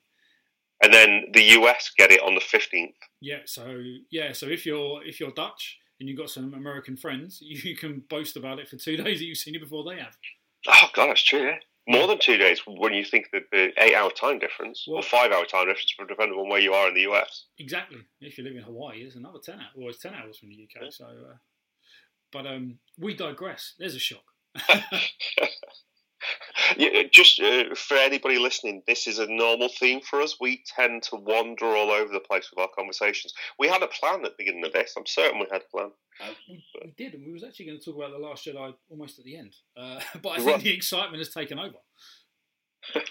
And 0.82 0.92
then 0.92 1.26
the 1.32 1.44
US 1.60 1.92
get 1.96 2.10
it 2.10 2.20
on 2.20 2.34
the 2.34 2.40
fifteenth. 2.40 2.96
Yeah, 3.20 3.42
so 3.44 3.80
yeah, 4.10 4.32
so 4.32 4.46
if 4.46 4.66
you're 4.66 5.00
if 5.04 5.20
you're 5.20 5.30
Dutch 5.30 5.78
and 6.00 6.08
you've 6.08 6.18
got 6.18 6.28
some 6.28 6.52
American 6.52 6.96
friends, 6.96 7.38
you 7.40 7.76
can 7.76 8.02
boast 8.10 8.36
about 8.36 8.58
it 8.58 8.68
for 8.68 8.76
two 8.76 8.96
days 9.04 9.20
that 9.20 9.24
you've 9.24 9.38
seen 9.38 9.54
it 9.54 9.60
before 9.60 9.84
they 9.84 10.00
have. 10.00 10.16
Oh 10.66 10.88
god, 10.96 11.10
that's 11.10 11.22
true. 11.22 11.42
Yeah. 11.46 11.58
More 11.88 12.06
than 12.06 12.18
two 12.20 12.36
days 12.36 12.62
when 12.66 12.94
you 12.94 13.04
think 13.04 13.30
that 13.32 13.42
the 13.50 13.72
eight-hour 13.82 14.10
time 14.12 14.38
difference 14.38 14.84
Well- 14.86 14.98
or 14.98 15.02
five-hour 15.02 15.46
time 15.46 15.66
difference, 15.66 15.94
depending 16.08 16.38
on 16.38 16.48
where 16.48 16.60
you 16.60 16.72
are 16.74 16.88
in 16.88 16.94
the 16.94 17.02
US. 17.12 17.46
Exactly. 17.58 17.98
If 18.20 18.38
you 18.38 18.44
live 18.44 18.54
in 18.56 18.62
Hawaii, 18.62 19.02
it's 19.02 19.16
another 19.16 19.40
ten 19.44 19.56
hours. 19.56 19.72
Well, 19.74 19.88
it's 19.88 19.98
ten 19.98 20.14
hours 20.14 20.38
from 20.38 20.50
the 20.50 20.62
UK. 20.62 20.92
So, 20.92 21.06
uh, 21.06 21.36
but 22.30 22.46
um, 22.46 22.78
we 22.98 23.14
digress. 23.14 23.74
There's 23.78 23.96
a 23.96 23.98
shock. 23.98 24.24
Yeah, 26.76 27.02
just 27.10 27.40
uh, 27.40 27.74
for 27.74 27.96
anybody 27.96 28.38
listening, 28.38 28.82
this 28.86 29.06
is 29.06 29.18
a 29.18 29.26
normal 29.26 29.68
theme 29.68 30.00
for 30.00 30.20
us. 30.20 30.36
We 30.40 30.62
tend 30.76 31.02
to 31.04 31.16
wander 31.16 31.66
all 31.66 31.90
over 31.90 32.12
the 32.12 32.20
place 32.20 32.50
with 32.50 32.60
our 32.60 32.68
conversations. 32.76 33.32
We 33.58 33.68
had 33.68 33.82
a 33.82 33.86
plan 33.88 34.24
at 34.24 34.32
the 34.32 34.34
beginning 34.38 34.64
of 34.64 34.72
this. 34.72 34.94
I'm 34.96 35.06
certain 35.06 35.40
we 35.40 35.46
had 35.50 35.62
a 35.62 35.76
plan. 35.76 35.90
Uh, 36.20 36.32
we, 36.48 36.64
we 36.84 36.90
did, 36.96 37.14
and 37.14 37.24
we 37.26 37.32
was 37.32 37.42
actually 37.44 37.66
going 37.66 37.78
to 37.78 37.84
talk 37.84 37.96
about 37.96 38.10
the 38.12 38.18
Last 38.18 38.46
Jedi 38.46 38.74
almost 38.90 39.18
at 39.18 39.24
the 39.24 39.36
end. 39.36 39.54
Uh, 39.76 40.00
but 40.22 40.30
I 40.30 40.36
Right. 40.36 40.44
think 40.44 40.62
the 40.62 40.74
excitement 40.74 41.18
has 41.18 41.30
taken 41.30 41.58
over. 41.58 41.76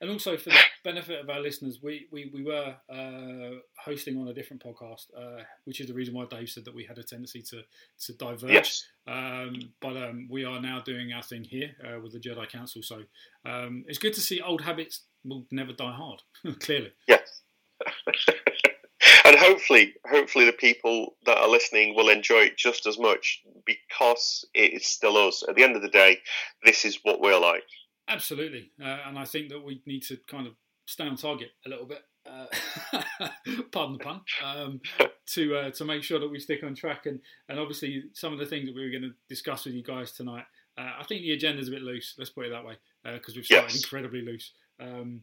and 0.00 0.10
also 0.10 0.36
for 0.36 0.50
the 0.50 0.58
benefit 0.84 1.20
of 1.20 1.30
our 1.30 1.40
listeners, 1.40 1.80
we 1.82 2.06
we, 2.10 2.30
we 2.32 2.42
were 2.42 2.74
uh, 2.88 3.58
hosting 3.84 4.18
on 4.18 4.28
a 4.28 4.34
different 4.34 4.62
podcast, 4.62 5.06
uh, 5.16 5.42
which 5.64 5.80
is 5.80 5.86
the 5.88 5.94
reason 5.94 6.14
why 6.14 6.24
Dave 6.26 6.48
said 6.48 6.64
that 6.64 6.74
we 6.74 6.84
had 6.84 6.98
a 6.98 7.02
tendency 7.02 7.42
to 7.42 7.62
to 8.06 8.12
diverge. 8.14 8.52
Yes. 8.52 8.86
Um, 9.06 9.72
but 9.80 9.96
um, 9.96 10.28
we 10.30 10.44
are 10.44 10.60
now 10.60 10.80
doing 10.80 11.12
our 11.12 11.22
thing 11.22 11.44
here 11.44 11.70
uh, 11.84 12.00
with 12.00 12.12
the 12.12 12.20
Jedi 12.20 12.48
Council, 12.48 12.82
so 12.82 13.02
um, 13.44 13.84
it's 13.88 13.98
good 13.98 14.14
to 14.14 14.20
see 14.20 14.40
old 14.40 14.62
habits 14.62 15.02
will 15.24 15.46
never 15.50 15.72
die 15.72 15.92
hard. 15.92 16.22
Clearly, 16.60 16.92
Yes. 17.06 17.42
and 19.24 19.36
hopefully, 19.36 19.94
hopefully 20.08 20.44
the 20.46 20.52
people 20.52 21.16
that 21.26 21.38
are 21.38 21.48
listening 21.48 21.94
will 21.94 22.08
enjoy 22.08 22.40
it 22.40 22.56
just 22.56 22.86
as 22.86 22.98
much 22.98 23.42
because 23.64 24.44
it 24.54 24.74
is 24.74 24.86
still 24.86 25.16
us. 25.16 25.42
At 25.48 25.56
the 25.56 25.62
end 25.62 25.76
of 25.76 25.82
the 25.82 25.88
day, 25.88 26.18
this 26.64 26.84
is 26.84 26.98
what 27.02 27.20
we're 27.20 27.38
like. 27.40 27.64
Absolutely, 28.10 28.72
uh, 28.82 28.98
and 29.06 29.18
I 29.18 29.24
think 29.24 29.48
that 29.50 29.64
we 29.64 29.82
need 29.86 30.02
to 30.04 30.16
kind 30.28 30.46
of 30.46 30.54
stay 30.86 31.04
on 31.06 31.16
target 31.16 31.50
a 31.64 31.68
little 31.68 31.86
bit. 31.86 32.02
Uh, 32.28 32.46
pardon 33.72 33.96
the 33.96 34.04
pun. 34.04 34.20
Um, 34.44 34.80
to 35.28 35.56
uh, 35.56 35.70
to 35.70 35.84
make 35.84 36.02
sure 36.02 36.18
that 36.20 36.30
we 36.30 36.38
stick 36.38 36.62
on 36.64 36.74
track, 36.74 37.06
and 37.06 37.20
and 37.48 37.58
obviously 37.58 38.04
some 38.12 38.32
of 38.32 38.38
the 38.38 38.46
things 38.46 38.66
that 38.66 38.74
we 38.74 38.84
were 38.84 38.90
going 38.90 39.02
to 39.02 39.14
discuss 39.28 39.64
with 39.64 39.74
you 39.74 39.82
guys 39.82 40.12
tonight. 40.12 40.44
Uh, 40.76 40.90
I 41.00 41.04
think 41.04 41.22
the 41.22 41.32
agenda's 41.32 41.68
a 41.68 41.72
bit 41.72 41.82
loose. 41.82 42.14
Let's 42.18 42.30
put 42.30 42.46
it 42.46 42.50
that 42.50 42.64
way, 42.64 42.76
because 43.04 43.36
we've 43.36 43.44
started 43.44 43.72
Yes. 43.72 43.82
incredibly 43.82 44.22
loose. 44.22 44.52
Um, 44.78 45.22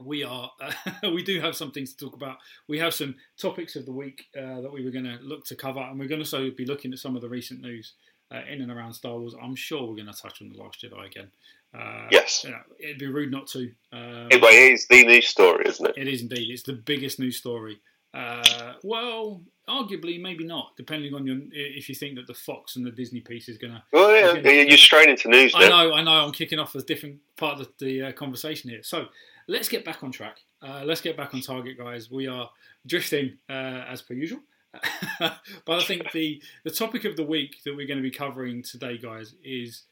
we 0.00 0.22
are 0.24 0.50
we 1.02 1.22
do 1.22 1.40
have 1.40 1.56
some 1.56 1.70
things 1.70 1.94
to 1.94 2.04
talk 2.04 2.14
about. 2.14 2.38
We 2.68 2.78
have 2.78 2.94
some 2.94 3.16
topics 3.38 3.76
of 3.76 3.86
the 3.86 3.92
week 3.92 4.24
uh, 4.36 4.60
that 4.60 4.72
we 4.72 4.84
were 4.84 4.90
going 4.90 5.04
to 5.04 5.18
look 5.22 5.44
to 5.46 5.56
cover, 5.56 5.80
and 5.80 5.98
we're 5.98 6.08
going 6.08 6.20
to 6.22 6.26
also 6.26 6.50
be 6.50 6.66
looking 6.66 6.92
at 6.92 6.98
some 6.98 7.16
of 7.16 7.22
the 7.22 7.28
recent 7.28 7.60
news 7.62 7.94
uh, 8.32 8.40
in 8.50 8.60
and 8.62 8.70
around 8.70 8.92
Star 8.94 9.18
Wars. 9.18 9.34
I'm 9.42 9.56
sure 9.56 9.82
we're 9.88 9.96
going 9.96 10.12
to 10.12 10.20
touch 10.20 10.40
on 10.42 10.48
the 10.50 10.58
Last 10.58 10.82
Jedi 10.82 11.06
again. 11.06 11.30
Uh, 11.76 12.08
Yes. 12.10 12.44
you 12.44 12.50
know, 12.50 12.60
it'd 12.78 12.98
be 12.98 13.06
rude 13.06 13.30
not 13.30 13.46
to. 13.48 13.70
Um, 13.92 14.28
It 14.30 14.42
is 14.72 14.86
the 14.86 15.04
news 15.04 15.26
story, 15.26 15.64
isn't 15.66 15.86
it? 15.86 15.94
it 15.96 16.08
is 16.08 16.22
indeed. 16.22 16.50
It's 16.50 16.62
the 16.62 16.72
biggest 16.74 17.18
news 17.18 17.36
story. 17.36 17.78
Uh, 18.14 18.72
well, 18.82 19.42
arguably, 19.68 20.18
maybe 20.18 20.44
not, 20.44 20.74
depending 20.76 21.12
on 21.12 21.26
your 21.26 21.36
if 21.52 21.88
you 21.88 21.94
think 21.94 22.14
that 22.16 22.26
the 22.26 22.32
Fox 22.34 22.76
and 22.76 22.86
the 22.86 22.90
Disney 22.90 23.20
piece 23.20 23.46
is 23.48 23.58
going 23.58 23.74
to 23.74 23.82
Well, 23.92 24.16
yeah, 24.16 24.38
Okay. 24.40 24.66
you're 24.66 24.78
straight 24.78 25.08
into 25.10 25.28
news 25.28 25.52
I 25.54 25.68
know, 25.68 25.92
I 25.92 26.02
know. 26.02 26.12
I'm 26.24 26.32
kicking 26.32 26.58
off 26.58 26.74
a 26.74 26.82
different 26.82 27.18
part 27.36 27.60
of 27.60 27.68
the 27.78 28.02
uh, 28.04 28.12
conversation 28.12 28.70
here. 28.70 28.82
So 28.82 29.08
let's 29.48 29.68
get 29.68 29.84
back 29.84 30.02
on 30.02 30.12
track. 30.12 30.38
Uh, 30.62 30.82
let's 30.86 31.02
get 31.02 31.16
back 31.16 31.34
on 31.34 31.42
target, 31.42 31.76
guys. 31.76 32.10
We 32.10 32.26
are 32.26 32.48
drifting 32.86 33.36
uh, 33.50 33.84
as 33.88 34.00
per 34.00 34.14
usual. 34.14 34.40
but 35.20 35.32
I 35.68 35.82
think 35.84 36.10
the 36.12 36.42
the 36.64 36.70
topic 36.70 37.04
of 37.04 37.16
the 37.16 37.22
week 37.24 37.62
that 37.64 37.76
we're 37.76 37.86
going 37.86 37.98
to 37.98 38.02
be 38.02 38.10
covering 38.10 38.62
today, 38.62 38.96
guys, 38.98 39.34
is 39.44 39.82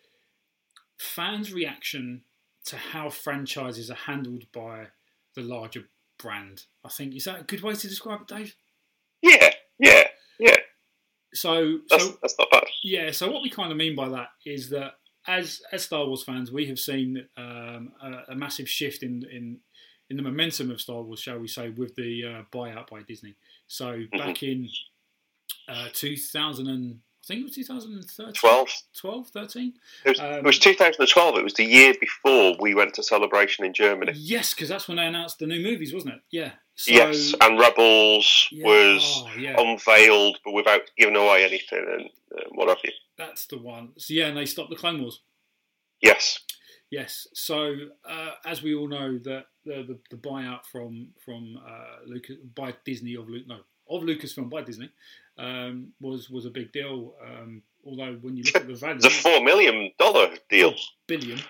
fans' 0.99 1.53
reaction 1.53 2.23
to 2.67 2.77
how 2.77 3.11
franchises 3.11 3.91
are 3.91 3.95
handled 3.95 4.45
by 4.53 4.87
the 5.35 5.43
larger 5.43 5.85
brand. 6.19 6.65
I 6.85 6.89
think 6.89 7.15
is 7.15 7.25
that 7.25 7.41
a 7.41 7.45
good 7.45 7.63
way 7.63 7.75
to 7.75 7.89
describe 7.89 8.23
it, 8.23 8.29
Dave? 8.29 8.57
Yeah, 9.23 9.51
yeah, 9.79 10.05
yeah. 10.39 10.57
So, 11.35 11.79
That's, 11.91 12.05
so 12.05 12.19
that's 12.23 12.35
not 12.39 12.51
bad. 12.51 12.65
Yeah, 12.83 13.11
so 13.11 13.31
what 13.31 13.43
we 13.43 13.51
kind 13.51 13.73
of 13.73 13.77
mean 13.77 13.97
by 13.97 14.09
that 14.11 14.29
is 14.47 14.71
that 14.71 14.93
as 15.27 15.63
as 15.73 15.85
Star 15.85 16.07
Wars 16.07 16.23
fans, 16.23 16.53
we 16.53 16.67
have 16.67 16.79
seen 16.79 17.27
um, 17.37 17.93
a, 18.03 18.33
a 18.33 18.35
massive 18.37 18.69
shift 18.69 19.03
in, 19.03 19.23
in 19.31 19.59
in 20.11 20.17
the 20.17 20.23
momentum 20.23 20.71
of 20.71 20.81
Star 20.81 21.03
Wars, 21.03 21.21
shall 21.21 21.39
we 21.39 21.49
say, 21.49 21.71
with 21.71 21.95
the 21.97 22.25
uh, 22.25 22.43
buyout 22.57 22.91
by 22.91 23.03
Disney. 23.03 23.35
So 23.67 24.03
back 24.13 24.43
in 24.43 24.69
uh, 25.67 25.89
2000 25.93 26.69
and 26.69 26.99
I 27.25 27.27
think 27.29 27.41
it 27.41 27.45
was 27.45 27.55
2013, 27.55 28.33
12. 28.35 28.69
12, 29.01 29.29
13? 29.29 29.75
It 30.05 30.09
was, 30.09 30.21
Um, 30.21 30.33
it 30.33 30.45
was 30.45 30.59
2012. 30.59 31.39
It 31.39 31.45
was 31.45 31.55
the 31.55 31.65
year 31.65 31.95
before 31.99 32.57
we 32.61 32.75
went 32.75 32.95
to 32.95 33.03
Celebration 33.03 33.65
in 33.65 33.73
Germany. 33.73 34.13
Yes, 34.15 34.53
because 34.53 34.69
that's 34.69 34.89
when 34.89 34.99
they 34.99 35.07
announced 35.07 35.39
the 35.39 35.47
new 35.47 35.61
movies, 35.63 35.95
wasn't 35.95 36.15
it? 36.15 36.21
Yeah. 36.31 36.53
So, 36.77 36.93
yes, 36.93 37.35
and 37.41 37.59
Rebels 37.59 38.49
yeah, 38.51 38.67
was 38.67 39.25
oh, 39.25 39.39
yeah. 39.39 39.55
unveiled, 39.59 40.39
but 40.45 40.53
without 40.53 40.83
giving 40.99 41.17
away 41.17 41.45
anything 41.45 41.87
and 41.89 42.11
uh, 42.37 42.45
what 42.51 42.69
have 42.69 42.79
you. 42.83 42.91
that's 43.17 43.47
the 43.47 43.59
one. 43.59 43.93
So 43.97 44.13
yeah, 44.13 44.27
and 44.27 44.37
they 44.37 44.45
stopped 44.45 44.71
the 44.71 44.77
Clone 44.77 45.01
Wars. 45.01 45.21
Yes, 46.01 46.41
Yes. 46.95 47.27
So 47.35 47.75
uh, 48.09 48.31
as 48.45 48.63
we 48.63 48.73
all 48.73 48.87
know, 48.87 49.19
that 49.25 49.47
the, 49.65 49.83
the 49.83 49.99
the 50.11 50.17
buyout 50.17 50.65
from 50.71 51.09
from 51.25 51.59
uh, 51.67 52.07
Lucas 52.07 52.37
by 52.55 52.75
Disney 52.85 53.17
of 53.17 53.29
Luke, 53.29 53.47
no, 53.49 53.59
of 53.89 54.03
Lucasfilm 54.03 54.51
by 54.51 54.63
Disney 54.63 54.91
um, 55.39 55.93
was 56.01 56.31
was 56.31 56.47
a 56.47 56.51
big 56.51 56.73
deal. 56.73 57.15
Um, 57.25 57.63
although 57.85 58.15
when 58.21 58.37
you 58.37 58.45
look 58.45 58.57
at 58.57 58.67
the 58.67 58.75
value, 58.75 58.97
it's 58.97 59.07
a 59.07 59.11
four 59.11 59.43
million 59.43 59.91
dollar 59.99 60.31
deal. 60.49 60.75
Billion. 61.07 61.41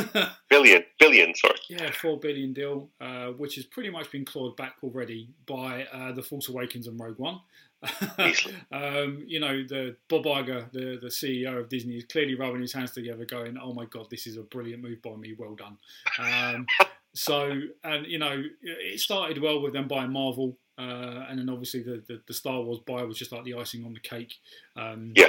billion. 0.50 0.84
Billion. 0.98 1.34
Sorry. 1.34 1.58
Yeah, 1.68 1.90
four 1.90 2.18
billion 2.18 2.52
deal, 2.52 2.90
uh, 3.00 3.28
which 3.28 3.56
has 3.56 3.66
pretty 3.66 3.90
much 3.90 4.10
been 4.10 4.24
clawed 4.24 4.56
back 4.56 4.76
already 4.82 5.30
by 5.46 5.86
uh, 5.92 6.12
the 6.12 6.22
Force 6.22 6.48
Awakens 6.48 6.86
and 6.86 6.98
Rogue 6.98 7.18
One. 7.18 7.40
um, 8.72 9.24
you 9.26 9.40
know, 9.40 9.62
the 9.68 9.94
Bob 10.08 10.24
Iger, 10.24 10.72
the, 10.72 10.98
the 11.02 11.08
CEO 11.08 11.58
of 11.58 11.68
Disney, 11.68 11.96
is 11.96 12.04
clearly 12.04 12.34
rubbing 12.34 12.62
his 12.62 12.72
hands 12.72 12.92
together, 12.92 13.26
going, 13.26 13.58
"Oh 13.58 13.74
my 13.74 13.84
god, 13.84 14.06
this 14.10 14.26
is 14.26 14.38
a 14.38 14.42
brilliant 14.42 14.82
move 14.82 15.02
by 15.02 15.16
me. 15.16 15.34
Well 15.38 15.54
done." 15.54 15.76
Um, 16.18 16.66
so, 17.14 17.60
and 17.82 18.06
you 18.06 18.18
know, 18.18 18.42
it 18.62 19.00
started 19.00 19.40
well 19.40 19.60
with 19.60 19.74
them 19.74 19.86
buying 19.86 20.12
Marvel, 20.12 20.56
uh, 20.78 21.26
and 21.28 21.38
then 21.38 21.48
obviously 21.48 21.82
the, 21.82 22.02
the, 22.06 22.20
the 22.26 22.34
Star 22.34 22.60
Wars 22.62 22.80
buy 22.86 23.02
was 23.02 23.18
just 23.18 23.32
like 23.32 23.44
the 23.44 23.54
icing 23.54 23.84
on 23.84 23.92
the 23.92 24.00
cake. 24.00 24.34
Um, 24.76 25.12
yeah. 25.16 25.28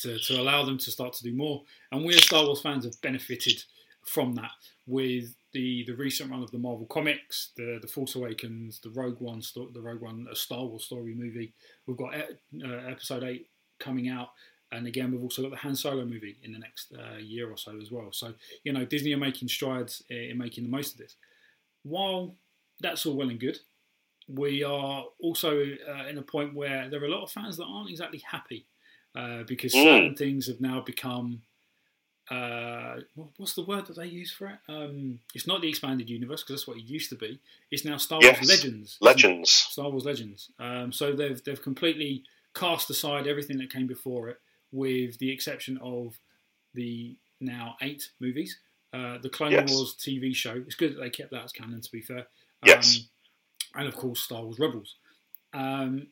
To, 0.00 0.18
to 0.18 0.40
allow 0.40 0.64
them 0.64 0.78
to 0.78 0.90
start 0.90 1.12
to 1.12 1.22
do 1.22 1.32
more, 1.32 1.62
and 1.92 2.04
we 2.04 2.14
as 2.14 2.24
Star 2.24 2.44
Wars 2.44 2.60
fans 2.60 2.84
have 2.84 3.00
benefited 3.02 3.62
from 4.04 4.34
that 4.34 4.50
with 4.86 5.34
the 5.52 5.84
the 5.86 5.94
recent 5.94 6.30
run 6.30 6.42
of 6.42 6.50
the 6.50 6.58
Marvel 6.58 6.86
comics, 6.86 7.50
the 7.56 7.78
the 7.80 7.88
Force 7.88 8.14
Awakens, 8.14 8.80
the 8.80 8.90
Rogue 8.90 9.20
One, 9.20 9.40
the 9.54 9.80
Rogue 9.80 10.00
One, 10.00 10.26
a 10.30 10.36
Star 10.36 10.64
Wars 10.64 10.84
story 10.84 11.14
movie. 11.14 11.52
We've 11.86 11.96
got 11.96 12.14
uh, 12.14 12.88
Episode 12.88 13.22
Eight 13.22 13.48
coming 13.78 14.08
out, 14.08 14.30
and 14.72 14.86
again 14.86 15.12
we've 15.12 15.22
also 15.22 15.42
got 15.42 15.50
the 15.50 15.58
Han 15.58 15.76
Solo 15.76 16.04
movie 16.04 16.38
in 16.42 16.52
the 16.52 16.58
next 16.58 16.92
uh, 16.92 17.18
year 17.18 17.50
or 17.50 17.56
so 17.56 17.78
as 17.80 17.90
well. 17.90 18.08
So 18.12 18.34
you 18.64 18.72
know 18.72 18.84
Disney 18.84 19.12
are 19.12 19.18
making 19.18 19.48
strides 19.48 20.02
in 20.08 20.36
making 20.38 20.64
the 20.64 20.70
most 20.70 20.92
of 20.92 20.98
this. 20.98 21.16
While 21.84 22.34
that's 22.80 23.06
all 23.06 23.16
well 23.16 23.30
and 23.30 23.40
good, 23.40 23.58
we 24.28 24.62
are 24.62 25.04
also 25.20 25.60
uh, 25.60 26.06
in 26.08 26.18
a 26.18 26.22
point 26.22 26.54
where 26.54 26.88
there 26.88 27.02
are 27.02 27.06
a 27.06 27.10
lot 27.10 27.22
of 27.22 27.30
fans 27.30 27.56
that 27.56 27.64
aren't 27.64 27.90
exactly 27.90 28.22
happy 28.28 28.66
uh, 29.14 29.42
because 29.46 29.74
mm. 29.74 29.82
certain 29.82 30.14
things 30.14 30.46
have 30.46 30.60
now 30.60 30.80
become 30.80 31.42
uh, 32.30 32.96
what's 33.36 33.54
the 33.54 33.64
word 33.64 33.86
that 33.86 33.96
they 33.96 34.06
use 34.06 34.32
for 34.32 34.46
it? 34.46 34.58
Um, 34.68 35.18
it's 35.34 35.46
not 35.46 35.60
the 35.60 35.68
expanded 35.68 36.08
universe 36.08 36.42
because 36.42 36.60
that's 36.60 36.68
what 36.68 36.78
it 36.78 36.84
used 36.84 37.10
to 37.10 37.16
be. 37.16 37.40
It's 37.70 37.84
now 37.84 37.96
Star 37.96 38.20
Wars 38.22 38.48
Legends. 38.48 38.96
Legends. 39.00 39.50
Star 39.50 39.90
Wars 39.90 40.04
Legends. 40.04 40.50
Um, 40.58 40.92
so 40.92 41.12
they've 41.12 41.42
they've 41.44 41.60
completely 41.60 42.22
cast 42.54 42.88
aside 42.90 43.26
everything 43.26 43.58
that 43.58 43.72
came 43.72 43.86
before 43.86 44.28
it, 44.28 44.40
with 44.70 45.18
the 45.18 45.30
exception 45.30 45.78
of 45.82 46.18
the 46.74 47.16
now 47.40 47.76
eight 47.82 48.10
movies. 48.20 48.58
Uh, 48.94 49.18
the 49.18 49.28
Clone 49.28 49.52
yes. 49.52 49.72
Wars 49.72 49.96
TV 49.98 50.34
show. 50.34 50.62
It's 50.66 50.74
good 50.74 50.94
that 50.94 51.00
they 51.00 51.10
kept 51.10 51.32
that 51.32 51.44
as 51.44 51.52
canon. 51.52 51.80
To 51.80 51.90
be 51.90 52.00
fair. 52.00 52.18
Um, 52.18 52.24
yes. 52.66 53.08
And 53.74 53.88
of 53.88 53.96
course, 53.96 54.20
Star 54.20 54.42
Wars 54.42 54.58
Rebels. 54.58 54.96
Um, 55.54 56.08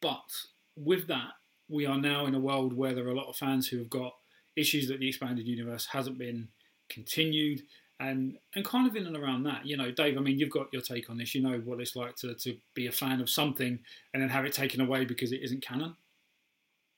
but 0.00 0.30
with 0.76 1.06
that, 1.08 1.32
we 1.68 1.86
are 1.86 1.98
now 1.98 2.26
in 2.26 2.34
a 2.34 2.40
world 2.40 2.72
where 2.72 2.94
there 2.94 3.06
are 3.06 3.12
a 3.12 3.16
lot 3.16 3.28
of 3.28 3.36
fans 3.36 3.68
who 3.68 3.78
have 3.78 3.90
got 3.90 4.14
issues 4.56 4.88
that 4.88 4.98
the 4.98 5.08
expanded 5.08 5.46
universe 5.46 5.86
hasn't 5.86 6.18
been 6.18 6.48
continued 6.88 7.62
and 8.00 8.36
and 8.56 8.64
kind 8.64 8.88
of 8.88 8.96
in 8.96 9.06
and 9.06 9.16
around 9.16 9.44
that. 9.44 9.64
You 9.64 9.76
know 9.76 9.90
dave 9.90 10.18
i 10.18 10.20
mean 10.20 10.38
you've 10.38 10.50
got 10.50 10.72
your 10.72 10.82
take 10.82 11.10
on 11.10 11.18
this. 11.18 11.34
You 11.34 11.42
know 11.42 11.58
what 11.58 11.80
it's 11.80 11.94
like 11.94 12.16
to, 12.16 12.34
to 12.34 12.56
be 12.74 12.86
a 12.86 12.92
fan 12.92 13.20
of 13.20 13.30
something 13.30 13.78
and 14.12 14.22
then 14.22 14.30
have 14.30 14.44
it 14.44 14.52
taken 14.52 14.80
away 14.80 15.04
because 15.04 15.32
it 15.32 15.42
isn't 15.42 15.62
canon. 15.62 15.94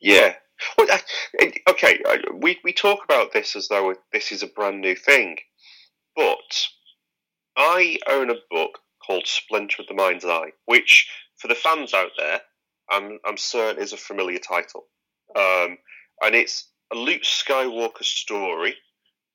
Yeah. 0.00 0.34
Well, 0.78 0.86
okay 1.68 1.98
we, 2.34 2.58
we 2.64 2.72
talk 2.72 3.04
about 3.04 3.32
this 3.32 3.56
as 3.56 3.68
though 3.68 3.94
this 4.12 4.32
is 4.32 4.42
a 4.42 4.46
brand 4.46 4.80
new 4.80 4.94
thing 4.94 5.38
but 6.14 6.66
i 7.56 7.98
own 8.08 8.30
a 8.30 8.36
book 8.50 8.78
called 9.06 9.26
splinter 9.26 9.82
of 9.82 9.88
the 9.88 9.94
mind's 9.94 10.24
eye 10.24 10.50
which 10.66 11.08
for 11.38 11.48
the 11.48 11.54
fans 11.54 11.94
out 11.94 12.10
there 12.16 12.40
i'm, 12.90 13.18
I'm 13.24 13.36
certain 13.36 13.82
is 13.82 13.92
a 13.92 13.96
familiar 13.96 14.38
title 14.38 14.86
um, 15.36 15.78
and 16.22 16.34
it's 16.34 16.68
a 16.92 16.96
Luke 16.96 17.22
Skywalker 17.22 18.04
story. 18.04 18.74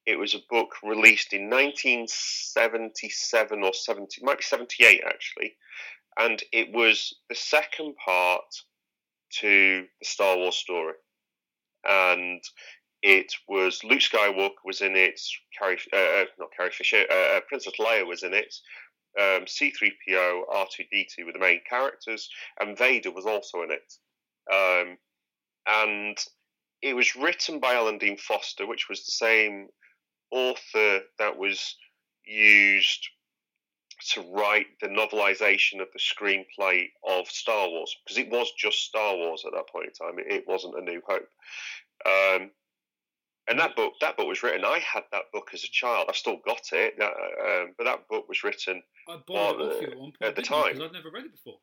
It 0.06 0.20
was 0.20 0.36
a 0.36 0.40
book 0.50 0.76
released 0.84 1.34
in 1.34 1.50
1977 1.50 3.64
or 3.64 3.74
70, 3.74 4.22
might 4.24 4.38
be 4.38 4.44
78 4.44 5.02
actually, 5.06 5.58
and 6.18 6.42
it 6.54 6.72
was 6.72 7.14
the 7.30 7.36
second 7.36 7.96
part 8.04 8.46
to 9.40 9.86
the 10.00 10.06
Star 10.06 10.38
Wars 10.38 10.56
story. 10.56 10.94
And 11.88 12.42
it 13.02 13.32
was 13.48 13.84
Luke 13.84 14.00
Skywalker 14.00 14.64
was 14.64 14.82
in 14.82 14.96
it, 14.96 15.20
Carrie, 15.58 15.80
uh, 15.94 15.98
uh 15.98 16.26
not 16.40 16.50
Carrie 16.56 16.72
Fisher, 16.72 17.06
uh, 17.12 17.38
uh 17.38 17.42
Princess 17.48 17.74
Leia 17.80 18.08
was 18.08 18.24
in 18.24 18.34
it, 18.34 18.56
um, 19.18 19.46
C3PO, 19.46 20.42
R2D2 20.50 21.26
were 21.26 21.34
the 21.34 21.40
main 21.40 21.62
characters, 21.70 22.30
and 22.60 22.78
Vader 22.78 23.12
was 23.12 23.26
also 23.26 23.64
in 23.64 23.72
it. 23.72 23.94
Um, 24.52 24.98
and 25.68 26.18
it 26.82 26.96
was 26.96 27.16
written 27.16 27.60
by 27.60 27.74
Alan 27.74 27.98
Dean 27.98 28.18
Foster, 28.18 28.68
which 28.68 28.88
was 28.90 29.06
the 29.06 29.12
same 29.12 29.68
author 30.32 31.02
that 31.18 31.38
was 31.38 31.76
used 32.26 33.08
to 34.14 34.22
write 34.32 34.68
the 34.82 34.88
novelization 34.88 35.82
of 35.82 35.88
the 35.92 36.00
screenplay 36.00 36.86
of 37.08 37.28
Star 37.28 37.68
Wars 37.68 37.96
because 38.04 38.18
it 38.18 38.30
was 38.30 38.52
just 38.58 38.84
Star 38.84 39.16
Wars 39.16 39.44
at 39.46 39.54
that 39.54 39.70
point 39.70 39.88
in 39.88 39.94
time. 39.94 40.16
It, 40.20 40.46
wasn't 40.48 40.78
A 40.78 40.82
New 40.82 41.02
Hope. 41.08 41.28
Um, 42.06 42.52
and 43.48 43.60
that 43.60 43.76
book, 43.76 43.94
that 44.02 44.18
book 44.18 44.28
was 44.28 44.44
written. 44.44 44.66
I 44.66 44.80
had 44.80 45.04
that 45.12 45.32
book 45.32 45.50
as 45.54 45.64
a 45.64 45.72
child. 45.72 46.08
I've 46.10 46.16
still 46.18 46.38
got 46.46 46.62
it, 46.74 46.96
um, 47.02 47.74
but 47.78 47.86
that 47.86 48.08
book 48.10 48.28
was 48.28 48.44
written 48.44 48.82
I 49.08 49.18
bought 49.26 49.60
it 49.60 49.62
off 49.62 49.82
you 49.82 49.88
at, 49.88 49.98
one 49.98 50.12
point, 50.12 50.16
at 50.22 50.36
the 50.36 50.42
time 50.42 50.74
because 50.74 50.90
I'd 50.90 50.94
never 50.94 51.10
read 51.12 51.26
it 51.26 51.32
before. 51.32 51.60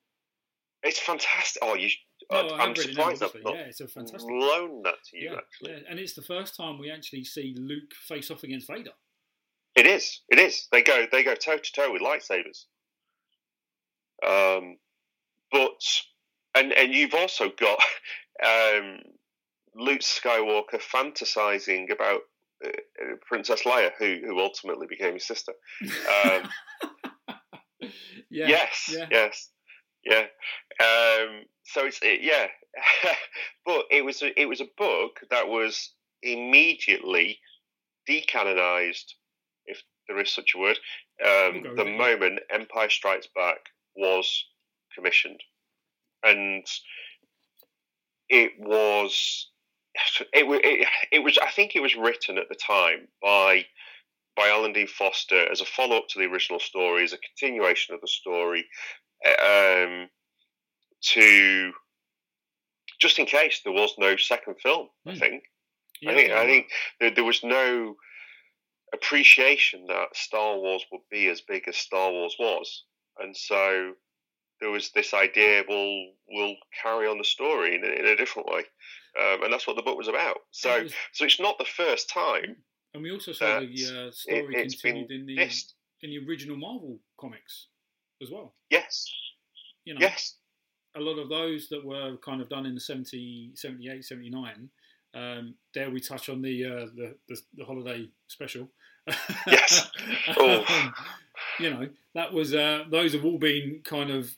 It's 0.82 0.98
fantastic. 0.98 1.62
Oh, 1.62 1.74
you 1.74 1.88
no, 2.30 2.38
I, 2.38 2.64
am 2.64 2.76
surprised 2.76 3.22
I've 3.22 3.34
not 3.42 3.54
yeah, 3.54 3.60
it's 3.62 3.80
a 3.80 3.88
fantastic 3.88 4.30
loan 4.30 4.82
that 4.82 4.96
to 5.10 5.18
you, 5.18 5.30
yeah, 5.30 5.36
actually. 5.36 5.72
Yeah. 5.72 5.90
And 5.90 5.98
it's 5.98 6.14
the 6.14 6.22
first 6.22 6.56
time 6.56 6.78
we 6.78 6.90
actually 6.90 7.24
see 7.24 7.54
Luke 7.58 7.92
face 8.06 8.30
off 8.30 8.42
against 8.42 8.66
Vader. 8.66 8.90
It 9.74 9.86
is. 9.86 10.20
It 10.28 10.38
is. 10.38 10.68
They 10.72 10.82
go. 10.82 11.06
They 11.10 11.22
go 11.22 11.34
toe 11.34 11.58
to 11.58 11.72
toe 11.72 11.92
with 11.92 12.02
lightsabers. 12.02 12.64
Um, 14.24 14.76
but 15.50 15.80
and 16.54 16.72
and 16.72 16.94
you've 16.94 17.14
also 17.14 17.50
got 17.50 17.78
um, 18.44 19.00
Luke 19.76 20.00
Skywalker 20.00 20.80
fantasizing 20.80 21.90
about 21.90 22.20
uh, 22.64 22.68
uh, 22.68 23.16
Princess 23.26 23.62
Leia, 23.62 23.90
who 23.98 24.20
who 24.24 24.38
ultimately 24.38 24.86
became 24.86 25.14
his 25.14 25.26
sister. 25.26 25.52
Um, 25.82 26.48
yeah, 28.30 28.48
yes, 28.48 28.90
yeah. 28.90 29.06
yes, 29.10 29.50
yeah. 30.04 30.26
Um, 30.80 31.44
so 31.64 31.86
it's 31.86 31.98
it, 32.02 32.22
yeah, 32.22 32.46
but 33.66 33.84
it 33.90 34.04
was 34.04 34.22
a, 34.22 34.40
it 34.40 34.46
was 34.46 34.60
a 34.60 34.68
book 34.76 35.20
that 35.30 35.48
was 35.48 35.92
immediately 36.22 37.38
decanonized, 38.08 39.14
if 39.66 39.82
there 40.08 40.20
is 40.20 40.32
such 40.32 40.52
a 40.54 40.58
word, 40.58 40.78
um, 41.24 41.76
the 41.76 41.84
moment 41.84 42.40
Empire 42.50 42.90
Strikes 42.90 43.28
Back 43.34 43.58
was 43.96 44.44
commissioned, 44.94 45.40
and 46.22 46.66
it 48.28 48.52
was 48.58 49.50
it, 50.32 50.44
it, 50.64 50.88
it 51.12 51.18
was 51.20 51.38
I 51.38 51.50
think 51.50 51.74
it 51.74 51.82
was 51.82 51.96
written 51.96 52.38
at 52.38 52.48
the 52.48 52.56
time 52.56 53.08
by 53.22 53.64
by 54.36 54.48
Alan 54.48 54.72
Dean 54.72 54.88
Foster 54.88 55.50
as 55.50 55.60
a 55.60 55.64
follow 55.64 55.96
up 55.96 56.08
to 56.08 56.18
the 56.18 56.26
original 56.26 56.58
story, 56.58 57.04
as 57.04 57.12
a 57.12 57.18
continuation 57.18 57.94
of 57.94 58.00
the 58.00 58.08
story. 58.08 58.66
Um, 59.24 60.08
to 61.12 61.72
just 63.00 63.18
in 63.18 63.26
case 63.26 63.60
there 63.62 63.72
was 63.72 63.94
no 63.98 64.16
second 64.16 64.56
film. 64.62 64.88
Mm. 65.06 65.10
I 65.10 65.12
hmm. 65.12 65.18
think. 65.18 65.44
Yeah, 66.00 66.10
I 66.10 66.14
think. 66.14 66.28
Yeah. 66.28 66.40
I 66.40 66.46
think 66.46 66.66
there, 67.00 67.14
there 67.14 67.24
was 67.24 67.44
no 67.44 67.96
appreciation 68.92 69.86
that 69.88 70.14
Star 70.14 70.56
Wars 70.56 70.84
would 70.92 71.02
be 71.10 71.28
as 71.28 71.40
big 71.40 71.68
as 71.68 71.76
Star 71.76 72.10
Wars 72.10 72.36
was, 72.38 72.84
and 73.18 73.36
so 73.36 73.92
there 74.60 74.70
was 74.70 74.90
this 74.92 75.14
idea 75.14 75.64
we'll 75.68 76.06
we'll 76.28 76.56
carry 76.82 77.06
on 77.06 77.18
the 77.18 77.24
story 77.24 77.74
in, 77.74 77.84
in 77.84 78.06
a 78.06 78.16
different 78.16 78.48
way, 78.48 78.64
um, 79.20 79.44
and 79.44 79.52
that's 79.52 79.66
what 79.66 79.76
the 79.76 79.82
book 79.82 79.98
was 79.98 80.08
about. 80.08 80.38
So 80.50 80.82
was, 80.82 80.92
so 81.12 81.24
it's 81.24 81.40
not 81.40 81.58
the 81.58 81.64
first 81.64 82.10
time. 82.10 82.56
And 82.94 83.02
we 83.02 83.10
also 83.10 83.32
saw 83.32 83.60
the 83.60 84.08
uh, 84.08 84.10
story 84.12 84.54
it, 84.54 84.70
continued 84.70 85.10
in 85.10 85.26
the 85.26 85.38
in 86.02 86.10
the 86.10 86.18
original 86.28 86.56
Marvel 86.56 86.98
comics 87.18 87.68
as 88.22 88.30
well. 88.30 88.54
Yes. 88.70 89.06
You 89.84 89.94
know, 89.94 90.00
yes 90.00 90.36
a 90.96 91.00
lot 91.00 91.18
of 91.18 91.28
those 91.28 91.68
that 91.68 91.84
were 91.84 92.16
kind 92.18 92.40
of 92.40 92.48
done 92.48 92.66
in 92.66 92.74
the 92.74 92.80
70, 92.80 93.52
78, 93.54 94.04
79, 94.04 94.68
um, 95.14 95.54
there 95.74 95.90
we 95.90 96.00
touch 96.00 96.28
on 96.28 96.42
the, 96.42 96.64
uh, 96.64 96.86
the, 96.94 97.14
the, 97.28 97.40
the 97.56 97.64
holiday 97.64 98.08
special. 98.28 98.68
Yes. 99.46 99.90
um, 100.40 100.94
you 101.58 101.70
know, 101.70 101.88
that 102.14 102.32
was 102.32 102.54
uh, 102.54 102.84
those 102.90 103.12
have 103.12 103.24
all 103.24 103.38
been 103.38 103.80
kind 103.84 104.10
of 104.10 104.34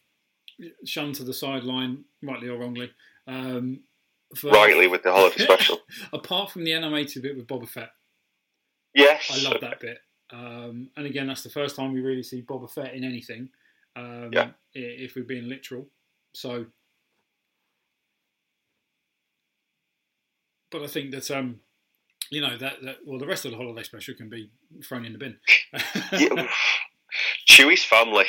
shunned 0.84 1.14
to 1.16 1.24
the 1.24 1.32
sideline, 1.32 2.04
rightly 2.22 2.48
or 2.48 2.58
wrongly. 2.58 2.90
Um, 3.26 3.80
for, 4.34 4.50
rightly 4.50 4.86
with 4.86 5.02
the 5.02 5.12
holiday 5.12 5.44
special. 5.44 5.78
apart 6.12 6.50
from 6.50 6.64
the 6.64 6.72
animated 6.72 7.22
bit 7.22 7.36
with 7.36 7.46
Boba 7.46 7.68
Fett. 7.68 7.90
Yes. 8.94 9.30
I 9.30 9.48
love 9.48 9.60
that 9.60 9.80
bit. 9.80 9.98
Um, 10.30 10.90
and 10.96 11.06
again, 11.06 11.26
that's 11.26 11.42
the 11.42 11.50
first 11.50 11.76
time 11.76 11.92
we 11.92 12.00
really 12.00 12.22
see 12.22 12.42
Boba 12.42 12.70
Fett 12.70 12.94
in 12.94 13.04
anything. 13.04 13.50
Um, 13.94 14.30
yeah. 14.32 14.50
If 14.74 15.14
we're 15.14 15.24
being 15.24 15.48
literal. 15.48 15.86
So, 16.34 16.66
but 20.70 20.82
I 20.82 20.86
think 20.86 21.12
that 21.12 21.30
um, 21.30 21.60
you 22.30 22.40
know 22.40 22.56
that, 22.58 22.82
that 22.82 22.96
well, 23.06 23.18
the 23.18 23.26
rest 23.26 23.44
of 23.44 23.52
the 23.52 23.56
holiday 23.56 23.82
special 23.82 24.14
can 24.14 24.28
be 24.28 24.50
thrown 24.84 25.06
in 25.06 25.12
the 25.12 25.18
bin. 25.18 25.38
yeah. 26.12 26.48
Chewie's 27.48 27.84
family. 27.84 28.26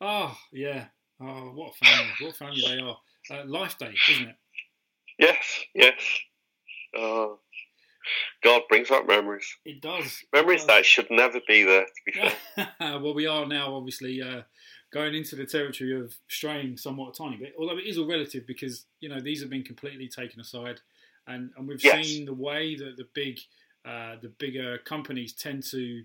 Oh 0.00 0.36
yeah. 0.52 0.86
Oh, 1.20 1.52
what 1.54 1.74
a 1.74 1.84
family! 1.84 2.12
What 2.20 2.30
a 2.30 2.34
family 2.34 2.62
they 2.66 2.80
are. 2.80 2.98
Uh, 3.30 3.44
Life 3.46 3.78
Day, 3.78 3.94
isn't 4.10 4.28
it? 4.28 4.36
Yes. 5.18 5.64
Yes. 5.74 6.00
Oh. 6.96 7.38
God 8.44 8.62
brings 8.68 8.88
back 8.88 9.06
memories. 9.08 9.46
It 9.64 9.80
does. 9.82 10.22
Memories 10.32 10.62
it 10.62 10.66
does. 10.68 10.76
that 10.76 10.86
should 10.86 11.10
never 11.10 11.40
be 11.48 11.64
there. 11.64 11.84
To 11.86 11.92
be 12.06 12.12
fair. 12.12 12.70
well, 13.00 13.14
we 13.14 13.26
are 13.26 13.46
now 13.46 13.74
obviously 13.74 14.22
uh, 14.22 14.42
going 14.92 15.14
into 15.14 15.34
the 15.34 15.44
territory 15.46 15.98
of 16.00 16.14
straying 16.28 16.76
somewhat 16.76 17.14
a 17.18 17.24
tiny 17.24 17.36
bit, 17.36 17.54
although 17.58 17.78
it 17.78 17.86
is 17.86 17.98
all 17.98 18.06
relative 18.06 18.46
because 18.46 18.86
you 19.00 19.08
know 19.08 19.20
these 19.20 19.40
have 19.40 19.50
been 19.50 19.64
completely 19.64 20.08
taken 20.08 20.40
aside, 20.40 20.80
and 21.26 21.50
and 21.56 21.66
we've 21.66 21.82
Yes. 21.82 22.06
seen 22.06 22.26
the 22.26 22.34
way 22.34 22.76
that 22.76 22.96
the 22.96 23.08
big, 23.12 23.38
uh, 23.84 24.16
the 24.22 24.28
bigger 24.38 24.78
companies 24.78 25.32
tend 25.32 25.64
to 25.72 26.04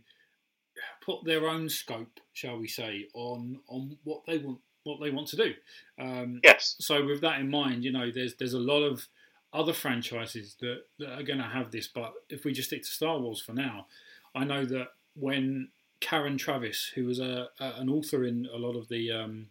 put 1.06 1.24
their 1.24 1.48
own 1.48 1.70
scope, 1.70 2.20
shall 2.34 2.58
we 2.58 2.68
say, 2.68 3.08
on 3.14 3.60
on 3.68 3.96
what 4.04 4.22
they 4.26 4.40
want 4.40 4.60
what 4.84 5.00
they 5.02 5.10
want 5.12 5.28
to 5.30 5.36
do. 5.36 5.54
Um, 6.00 6.40
yes. 6.44 6.76
so 6.80 7.06
with 7.06 7.22
that 7.22 7.40
in 7.40 7.50
mind, 7.50 7.84
you 7.84 7.92
know, 7.92 8.12
there's 8.12 8.36
there's 8.36 8.54
a 8.54 8.60
lot 8.60 8.82
of 8.84 9.08
other 9.54 9.74
franchises 9.74 10.56
that, 10.62 10.84
that 11.00 11.10
are 11.20 11.24
going 11.24 11.40
to 11.40 11.46
have 11.46 11.72
this. 11.72 11.88
But 11.88 12.14
if 12.30 12.46
we 12.46 12.54
just 12.54 12.70
stick 12.70 12.84
to 12.84 12.88
Star 12.90 13.20
Wars 13.20 13.42
for 13.42 13.54
now, 13.54 13.88
I 14.34 14.46
know 14.46 14.64
that 14.66 14.90
when 15.16 15.70
Karen 16.00 16.38
Traviss, 16.38 16.92
who 16.96 17.06
was 17.06 17.20
a, 17.20 17.50
a 17.60 17.74
an 17.80 17.90
author 17.90 18.24
in 18.24 18.48
a 18.54 18.58
lot 18.58 18.76
of 18.76 18.88
the 18.88 19.12
um, 19.12 19.48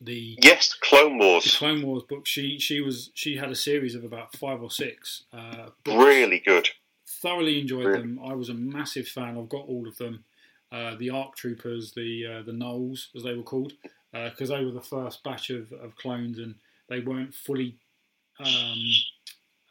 the 0.00 0.38
Yes. 0.42 0.74
Clone 0.74 1.18
the 1.18 1.24
Wars. 1.24 1.56
Clone 1.56 1.82
Wars 1.82 2.02
book, 2.04 2.26
she 2.26 2.58
she 2.58 2.80
was 2.80 3.10
she 3.14 3.36
had 3.36 3.50
a 3.50 3.54
series 3.54 3.94
of 3.94 4.04
about 4.04 4.34
five 4.36 4.62
or 4.62 4.70
six. 4.70 5.24
Uh, 5.32 5.68
books. 5.84 5.96
Really 6.04 6.40
good. 6.40 6.70
thoroughly 7.06 7.60
enjoyed 7.60 7.86
Really? 7.86 8.00
them. 8.00 8.20
I 8.24 8.34
was 8.34 8.48
a 8.48 8.54
massive 8.54 9.08
fan. 9.08 9.36
I've 9.38 9.48
got 9.48 9.66
all 9.66 9.86
of 9.88 9.96
them. 9.98 10.24
Uh, 10.70 10.94
the 10.96 11.08
Arc 11.10 11.34
Troopers, 11.36 11.92
the 11.92 12.26
uh, 12.26 12.42
the 12.42 12.52
Nulls, 12.52 13.08
as 13.16 13.22
they 13.22 13.34
were 13.34 13.42
called, 13.42 13.72
because 14.12 14.48
they 14.48 14.64
were 14.64 14.72
the 14.72 14.80
first 14.80 15.22
batch 15.24 15.50
of, 15.50 15.72
of 15.72 15.96
clones, 15.96 16.38
and 16.38 16.54
they 16.88 17.00
weren't 17.00 17.34
fully. 17.34 17.76
Um, 18.40 18.78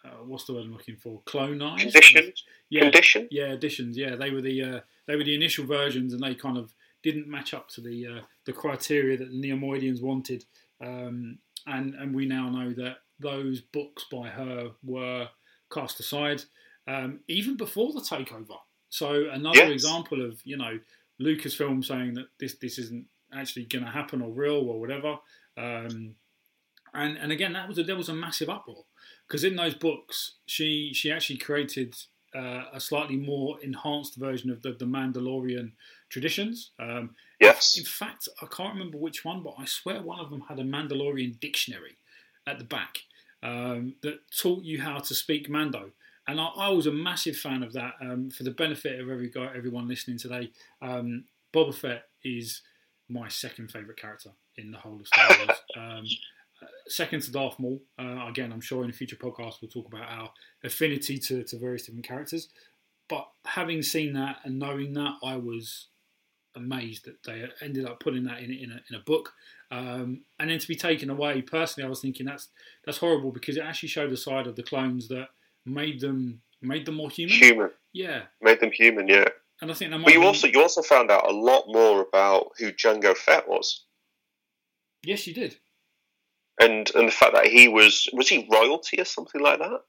uh, 0.06 0.24
what's 0.26 0.46
the 0.46 0.54
word 0.54 0.66
I'm 0.66 0.72
looking 0.74 0.96
for? 0.98 1.22
Clonized. 1.26 1.80
Conditioned. 1.82 2.34
Yeah, 2.70 2.82
Condition. 2.82 3.28
yeah, 3.32 3.54
editions. 3.54 3.98
Yeah, 3.98 4.16
they 4.16 4.30
were 4.32 4.42
the 4.42 4.64
uh, 4.64 4.80
they 5.08 5.16
were 5.16 5.24
the 5.24 5.36
initial 5.36 5.66
versions, 5.66 6.14
and 6.14 6.22
they 6.22 6.36
kind 6.36 6.58
of 6.58 6.74
didn't 7.04 7.28
match 7.28 7.54
up 7.54 7.70
to 7.70 7.82
the 7.82 8.08
uh, 8.08 8.22
the 8.46 8.54
criteria 8.54 9.18
that 9.18 9.30
the 9.30 9.42
Neimoidians 9.42 10.02
wanted. 10.02 10.46
Um, 10.82 11.40
and 11.66 11.96
and 11.96 12.16
we 12.16 12.26
now 12.26 12.50
know 12.50 12.72
that 12.74 12.98
those 13.20 13.62
books 13.62 14.06
by 14.12 14.30
her 14.30 14.72
were 14.84 15.28
cast 15.74 16.00
aside 16.00 16.44
um, 16.88 17.20
even 17.28 17.58
before 17.58 17.92
the 17.92 18.00
takeover. 18.00 18.58
So 18.90 19.30
another 19.32 19.58
Yes. 19.58 19.72
example 19.72 20.24
of 20.26 20.40
you 20.46 20.56
know 20.58 20.80
Lucasfilm 21.20 21.84
saying 21.84 22.14
that 22.14 22.28
this 22.40 22.56
this 22.56 22.78
isn't 22.78 23.06
actually 23.34 23.66
going 23.66 23.86
to 23.86 23.92
happen 23.92 24.22
or 24.22 24.32
real 24.32 24.70
or 24.70 24.80
whatever. 24.80 25.18
Um, 25.58 26.16
and 26.94 27.18
and 27.18 27.32
again, 27.32 27.54
that 27.54 27.68
was 27.68 27.78
a, 27.78 27.84
there 27.84 27.96
was 27.96 28.10
a 28.10 28.14
massive 28.14 28.50
uproar 28.50 28.86
because 29.28 29.44
in 29.44 29.56
those 29.56 29.76
books 29.76 30.36
she 30.46 30.92
she 30.94 31.12
actually 31.12 31.38
created 31.38 31.96
uh, 32.36 32.64
a 32.74 32.80
slightly 32.80 33.16
more 33.18 33.58
enhanced 33.62 34.16
version 34.18 34.50
of 34.52 34.62
the, 34.62 34.74
the 34.74 34.86
Mandalorian 34.86 35.72
traditions. 36.10 36.72
Um, 36.80 37.16
Yes. 37.40 37.78
in 37.78 37.86
fact, 37.86 38.28
I 38.42 38.48
can't 38.48 38.74
remember 38.74 38.98
which 38.98 39.24
one, 39.24 39.44
but 39.44 39.54
I 39.60 39.66
swear 39.66 40.02
one 40.02 40.20
of 40.20 40.32
them 40.32 40.42
had 40.50 40.60
a 40.60 40.64
Mandalorian 40.64 41.40
dictionary 41.40 41.98
at 42.48 42.58
the 42.58 42.66
back 42.66 42.98
um, 43.44 43.94
that 44.02 44.20
taught 44.36 44.64
you 44.64 44.82
how 44.82 44.98
to 45.00 45.14
speak 45.14 45.48
Mando. 45.50 45.92
And 46.28 46.42
I, 46.42 46.46
I 46.46 46.70
was 46.70 46.88
a 46.88 46.92
massive 46.92 47.38
fan 47.38 47.62
of 47.62 47.74
that. 47.74 47.94
Um, 48.02 48.32
for 48.32 48.44
the 48.44 48.52
benefit 48.52 49.00
of 49.00 49.10
every 49.10 49.30
guy, 49.30 49.52
everyone 49.56 49.88
listening 49.88 50.18
today, 50.18 50.52
um, 50.82 51.26
Boba 51.54 51.76
Fett 51.76 52.04
is 52.24 52.62
my 53.10 53.28
second 53.28 53.72
favourite 53.72 53.98
character 53.98 54.32
in 54.58 54.72
the 54.72 54.78
whole 54.78 55.00
of 55.00 55.08
Star 55.08 55.30
Wars. 55.38 55.58
um, 55.78 56.06
second 56.88 57.22
to 57.24 57.32
Darth 57.32 57.60
Maul. 57.60 57.82
Uh, 58.00 58.26
again, 58.28 58.52
I'm 58.52 58.62
sure 58.62 58.84
in 58.84 58.90
a 58.90 58.94
future 58.94 59.16
podcast 59.16 59.56
we'll 59.62 59.72
talk 59.72 59.88
about 59.88 60.10
our 60.10 60.32
affinity 60.64 61.18
to, 61.20 61.44
to 61.44 61.58
various 61.58 61.86
different 61.86 62.08
characters. 62.08 62.50
But 63.10 63.28
having 63.46 63.82
seen 63.82 64.14
that 64.14 64.38
and 64.44 64.60
knowing 64.60 64.94
that, 64.94 65.16
I 65.24 65.38
was 65.38 65.88
amazed 66.56 67.06
that 67.06 67.24
they 67.24 67.46
ended 67.62 67.86
up 67.86 68.00
putting 68.00 68.24
that 68.26 68.40
in 68.40 68.52
in 68.52 68.72
a, 68.72 68.82
in 68.90 68.96
a 68.96 69.04
book, 69.06 69.34
um, 69.72 70.22
and 70.40 70.50
then 70.50 70.60
to 70.60 70.68
be 70.68 70.76
taken 70.76 71.10
away. 71.10 71.42
Personally, 71.42 71.86
I 71.86 71.90
was 71.90 72.02
thinking 72.02 72.26
that's 72.26 72.50
that's 72.86 72.98
horrible 72.98 73.32
because 73.32 73.56
it 73.56 73.64
actually 73.64 73.90
showed 73.90 74.12
a 74.12 74.18
side 74.18 74.48
of 74.48 74.56
the 74.56 74.64
clones 74.64 75.08
that 75.08 75.30
made 75.66 76.02
them 76.02 76.42
made 76.62 76.86
them 76.86 76.96
more 76.96 77.10
human. 77.10 77.36
Human. 77.36 77.70
Yeah, 77.94 78.24
Made 78.42 78.60
them 78.60 78.72
human. 78.72 79.08
Yeah. 79.08 79.30
And 79.62 79.72
I 79.72 79.74
think 79.74 79.92
that 79.92 79.98
might 79.98 80.06
But 80.06 80.14
you 80.14 80.20
be- 80.22 80.26
also 80.26 80.48
you 80.48 80.62
also 80.62 80.82
found 80.82 81.10
out 81.12 81.30
a 81.30 81.34
lot 81.34 81.66
more 81.68 82.02
about 82.02 82.52
who 82.60 82.72
Jango 82.72 83.16
Fett 83.18 83.48
was, 83.50 83.86
yes, 85.04 85.26
you 85.28 85.34
did. 85.34 85.58
and 86.60 86.90
and 86.96 87.08
the 87.08 87.12
fact 87.12 87.34
that 87.34 87.48
he 87.48 87.68
was 87.68 88.08
was 88.14 88.30
he 88.30 88.48
royalty 88.52 89.00
or 89.02 89.06
something 89.06 89.42
like 89.42 89.60
that. 89.60 89.82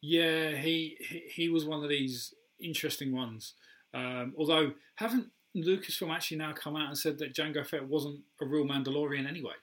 Yeah, 0.00 0.52
he 0.56 0.96
he, 1.00 1.22
he 1.34 1.48
was 1.48 1.64
one 1.64 1.82
of 1.82 1.90
these 1.90 2.32
interesting 2.60 3.14
ones. 3.14 3.54
Um, 3.94 4.34
although 4.38 4.72
haven't 4.96 5.28
Lucasfilm 5.56 6.14
actually 6.14 6.36
now 6.38 6.52
come 6.52 6.76
out 6.76 6.88
and 6.88 6.98
said 6.98 7.18
that 7.18 7.34
Jango 7.34 7.66
Fett 7.66 7.86
wasn't 7.88 8.20
a 8.40 8.46
real 8.46 8.64
Mandalorian 8.64 9.26
anyway? 9.28 9.54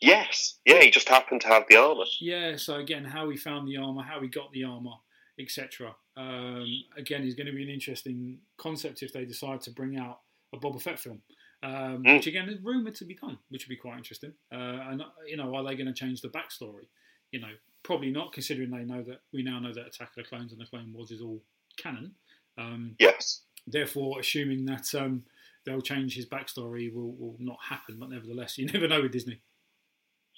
Yes. 0.00 0.58
Yeah. 0.66 0.80
He 0.82 0.90
just 0.90 1.08
happened 1.08 1.40
to 1.42 1.46
have 1.48 1.64
the 1.68 1.76
armor. 1.76 2.04
Yeah, 2.20 2.56
so 2.56 2.74
again, 2.76 3.04
how 3.04 3.30
he 3.30 3.36
found 3.36 3.68
the 3.68 3.76
armor, 3.76 4.02
how 4.02 4.20
he 4.20 4.26
got 4.28 4.50
the 4.52 4.64
armor, 4.64 4.96
etc. 5.38 5.94
Um, 6.16 6.66
again, 6.96 7.22
is 7.24 7.34
going 7.34 7.46
to 7.46 7.52
be 7.52 7.62
an 7.62 7.68
interesting 7.70 8.38
concept 8.58 9.02
if 9.02 9.12
they 9.12 9.24
decide 9.24 9.60
to 9.62 9.70
bring 9.70 9.96
out 9.98 10.20
a 10.54 10.58
Boba 10.58 10.80
Fett 10.82 10.98
film, 10.98 11.22
um, 11.62 12.02
Mm. 12.04 12.16
which 12.16 12.26
again 12.26 12.48
is 12.50 12.60
rumored 12.62 12.94
to 12.96 13.04
be 13.06 13.14
done, 13.14 13.38
which 13.48 13.64
would 13.66 13.70
be 13.70 13.76
quite 13.80 13.96
interesting. 13.96 14.32
Uh, 14.52 14.56
and 14.90 15.02
you 15.26 15.36
know, 15.38 15.54
are 15.54 15.64
they 15.64 15.74
going 15.74 15.86
to 15.86 15.94
change 15.94 16.20
the 16.20 16.28
backstory? 16.28 16.86
You 17.30 17.40
know, 17.40 17.52
probably 17.82 18.10
not, 18.10 18.32
considering 18.34 18.70
they 18.70 18.84
know 18.84 19.02
that 19.04 19.20
we 19.32 19.42
now 19.42 19.58
know 19.58 19.72
that 19.72 19.86
Attack 19.86 20.08
of 20.10 20.14
the 20.16 20.24
Clones 20.24 20.52
and 20.52 20.60
the 20.60 20.66
Clone 20.66 20.92
Wars 20.92 21.10
is 21.10 21.22
all 21.22 21.42
canon. 21.78 22.14
Um, 22.58 22.94
Yes. 22.98 23.42
therefore, 23.66 24.20
assuming 24.20 24.66
that 24.66 24.94
um, 24.94 25.24
they'll 25.64 25.80
change 25.80 26.14
his 26.14 26.26
backstory 26.28 26.92
will, 26.92 27.14
will 27.16 27.36
not 27.38 27.58
happen. 27.66 27.98
But 27.98 28.10
nevertheless, 28.10 28.58
you 28.58 28.66
never 28.72 28.86
know 28.86 29.00
with 29.00 29.12
Disney. 29.12 29.40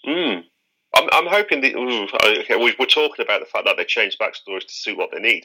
Mm. 0.07 0.45
I'm, 1.27 1.33
hoping 1.33 1.61
that. 1.63 1.75
ooh, 1.75 2.09
okay, 2.41 2.57
we, 2.57 2.75
we're 2.79 2.87
talking 2.87 3.25
about 3.25 3.41
the 3.41 3.47
fact 3.47 3.65
that 3.67 3.77
they 3.77 3.85
changed 3.85 4.19
backstories 4.19 4.67
to 4.67 4.75
suit 4.75 4.97
what 4.99 5.11
they 5.13 5.21
need. 5.21 5.45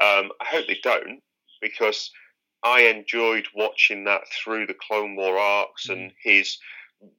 Um, 0.00 0.30
I 0.40 0.44
hope 0.44 0.66
they 0.66 0.78
don't, 0.82 1.20
because 1.60 2.10
I 2.62 2.82
enjoyed 2.82 3.46
watching 3.54 4.04
that 4.04 4.22
through 4.32 4.66
the 4.66 4.74
Clone 4.74 5.16
War 5.16 5.38
arcs 5.38 5.88
and 5.88 6.12
his 6.22 6.58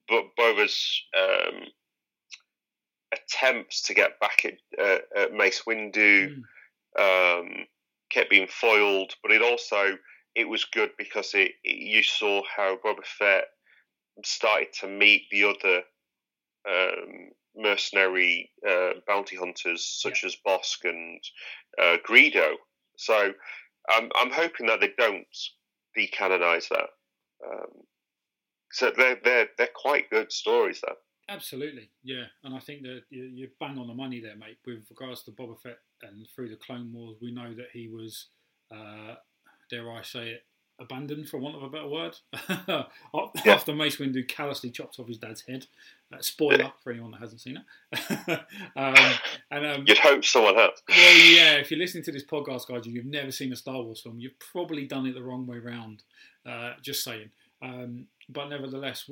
Bo- 0.08 0.30
Boba's 0.38 1.02
um, 1.18 1.64
attempts 3.14 3.84
to 3.84 3.94
get 3.94 4.20
back 4.20 4.46
at, 4.46 4.58
uh, 4.78 5.00
at 5.16 5.34
Mace 5.34 5.64
Windu 5.68 6.44
Mm. 6.98 7.40
um, 7.40 7.66
kept 8.10 8.30
being 8.30 8.48
foiled, 8.48 9.14
but 9.22 9.32
it 9.32 9.42
also 9.42 9.98
it 10.36 10.48
was 10.48 10.66
good 10.66 10.92
because 10.98 11.34
it, 11.34 11.54
it 11.64 11.78
you 11.78 12.04
saw 12.04 12.42
how 12.56 12.78
Boba 12.78 13.06
Fett 13.06 13.46
started 14.24 14.74
to 14.74 14.88
meet 14.88 15.24
the 15.32 15.44
other 15.46 15.84
um, 16.70 17.32
mercenary 17.56 18.52
uh, 18.68 18.92
bounty 19.08 19.36
hunters 19.36 19.86
such 19.86 20.24
as 20.24 20.38
Bossk 20.46 20.86
and 20.86 21.22
uh, 21.82 21.98
Greedo. 22.08 22.54
So 22.98 23.34
I'm 23.90 24.10
I'm 24.16 24.32
hoping 24.32 24.68
that 24.68 24.82
they 24.82 24.92
don't 24.98 25.26
decanonize 25.98 26.70
that. 26.70 26.90
Um, 27.46 27.84
so 28.72 28.92
they're 28.96 29.18
they're 29.24 29.48
they're 29.58 29.70
quite 29.76 30.10
good 30.10 30.32
stories 30.32 30.82
though. 30.82 30.96
Absolutely, 31.30 31.92
yeah, 32.04 32.24
and 32.44 32.56
I 32.56 32.60
think 32.60 32.82
that 32.82 33.02
you, 33.12 33.24
you 33.24 33.48
bang 33.60 33.78
on 33.78 33.88
the 33.88 33.94
money 33.94 34.20
there, 34.20 34.36
mate. 34.36 34.58
With 34.66 34.86
regards 34.90 35.24
to 35.24 35.32
Boba 35.32 35.62
Fett 35.62 35.78
and 36.02 36.28
through 36.36 36.50
the 36.50 36.56
Clone 36.56 36.92
Wars, 36.92 37.18
we 37.22 37.32
know 37.32 37.54
that 37.54 37.68
he 37.72 37.88
was, 37.88 38.30
uh, 38.72 39.14
dare 39.70 39.92
I 39.92 40.02
say 40.02 40.30
it, 40.30 40.44
abandoned 40.80 41.30
for 41.30 41.38
want 41.38 41.56
of 41.56 41.64
a 41.64 41.70
better 41.70 41.88
word. 41.88 42.16
After 43.46 43.74
Mace 43.74 43.98
Windu 43.98 44.28
callously 44.28 44.72
chops 44.72 45.00
off 45.00 45.08
his 45.08 45.18
dad's 45.18 45.42
head. 45.42 45.66
Uh, 46.12 46.18
spoiler 46.22 46.72
for 46.84 46.92
anyone 46.92 47.12
that 47.12 47.22
hasn't 47.22 47.42
seen 47.42 47.58
it. 47.58 48.40
um, 48.76 48.96
and 49.52 49.66
um, 49.66 49.84
You'd 49.88 49.98
hope 50.00 50.26
someone 50.26 50.56
has. 50.56 50.72
well, 50.88 51.18
yeah, 51.18 51.54
if 51.56 51.70
you're 51.70 51.80
listening 51.80 52.04
to 52.06 52.12
this 52.12 52.26
podcast, 52.26 52.68
guys, 52.68 52.86
and 52.86 52.96
you've 52.96 53.06
never 53.06 53.32
seen 53.32 53.54
a 53.54 53.56
Star 53.56 53.82
Wars 53.82 54.02
film, 54.02 54.20
you've 54.20 54.40
probably 54.40 54.86
done 54.86 55.06
it 55.06 55.14
the 55.14 55.22
wrong 55.24 55.46
way 55.46 55.58
round. 55.60 56.04
Uh, 56.46 56.74
just 56.82 57.04
saying. 57.04 57.30
Um, 57.62 58.06
but 58.30 58.48
nevertheless, 58.50 59.10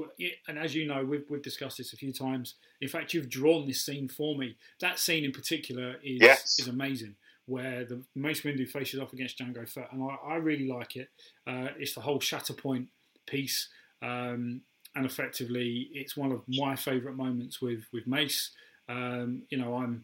and 0.48 0.58
as 0.58 0.74
you 0.74 0.88
know, 0.88 1.04
we've, 1.04 1.26
we've 1.30 1.42
discussed 1.42 1.78
this 1.78 1.92
a 1.94 1.98
few 1.98 2.14
times. 2.14 2.56
In 2.82 2.88
fact, 2.88 3.14
you've 3.14 3.30
drawn 3.30 3.68
this 3.68 3.84
scene 3.86 4.08
for 4.08 4.38
me. 4.38 4.56
That 4.80 5.00
scene 5.00 5.24
in 5.26 5.32
particular 5.34 5.96
is 6.04 6.20
Yes. 6.22 6.58
is 6.60 6.68
amazing, 6.68 7.16
where 7.48 7.86
the 7.86 8.04
Mace 8.14 8.42
Windu 8.42 8.70
faces 8.70 9.00
off 9.00 9.14
against 9.14 9.40
Jango 9.40 9.68
Fett, 9.68 9.90
and 9.92 10.04
I, 10.04 10.34
I 10.34 10.36
really 10.36 10.68
like 10.68 10.96
it. 10.96 11.10
Uh, 11.48 11.70
it's 11.80 11.94
the 11.94 12.02
whole 12.02 12.20
Shatterpoint 12.20 12.88
piece, 13.26 13.70
um, 14.02 14.62
and 14.96 15.06
effectively, 15.06 15.90
it's 15.94 16.16
one 16.16 16.32
of 16.32 16.44
my 16.48 16.76
favourite 16.76 17.18
moments 17.18 17.62
with 17.62 17.86
with 17.92 18.06
Mace. 18.06 18.52
Um, 18.90 19.44
you 19.50 19.58
know, 19.58 19.76
I'm 19.76 20.04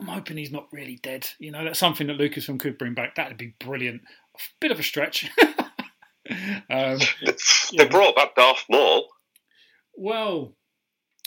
I'm 0.00 0.08
hoping 0.08 0.36
he's 0.36 0.52
not 0.52 0.68
really 0.72 0.98
dead. 1.02 1.26
You 1.38 1.52
know, 1.52 1.64
that's 1.64 1.78
something 1.78 2.08
that 2.08 2.18
Lucasfilm 2.18 2.60
could 2.60 2.78
bring 2.78 2.94
back. 2.94 3.14
That'd 3.14 3.38
be 3.38 3.54
brilliant. 3.60 4.02
A 4.34 4.38
bit 4.60 4.72
of 4.72 4.80
a 4.80 4.82
stretch. 4.82 5.30
um, 6.70 6.98
they 7.76 7.86
brought 7.88 8.16
back 8.16 8.34
Darth 8.34 8.64
Maul. 8.68 9.06
Well, 9.94 10.54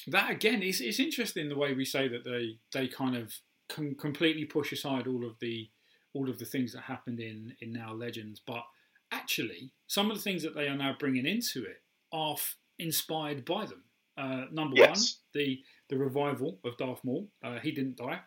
that 0.07 0.31
again 0.31 0.61
is 0.61 0.81
it's 0.81 0.99
interesting 0.99 1.49
the 1.49 1.57
way 1.57 1.73
we 1.73 1.85
say 1.85 2.07
that 2.07 2.23
they 2.25 2.57
they 2.73 2.87
kind 2.87 3.15
of 3.15 3.33
can 3.69 3.95
completely 3.95 4.45
push 4.45 4.71
aside 4.71 5.07
all 5.07 5.25
of 5.25 5.37
the 5.39 5.69
all 6.13 6.29
of 6.29 6.39
the 6.39 6.45
things 6.45 6.73
that 6.73 6.81
happened 6.81 7.19
in 7.19 7.55
in 7.61 7.71
now 7.71 7.93
Legends, 7.93 8.41
but 8.45 8.63
actually 9.11 9.71
some 9.87 10.09
of 10.11 10.17
the 10.17 10.23
things 10.23 10.43
that 10.43 10.55
they 10.55 10.67
are 10.67 10.77
now 10.77 10.95
bringing 10.99 11.25
into 11.25 11.63
it 11.63 11.81
are 12.11 12.33
f- 12.33 12.57
inspired 12.77 13.45
by 13.45 13.65
them. 13.65 13.83
Uh, 14.17 14.45
number 14.51 14.75
yes. 14.75 14.89
one, 15.33 15.41
the 15.41 15.59
the 15.89 15.97
revival 15.97 16.59
of 16.63 16.77
Darth 16.77 17.03
Maul. 17.03 17.29
Uh, 17.43 17.59
he 17.59 17.71
didn't 17.71 17.97
die. 17.97 18.19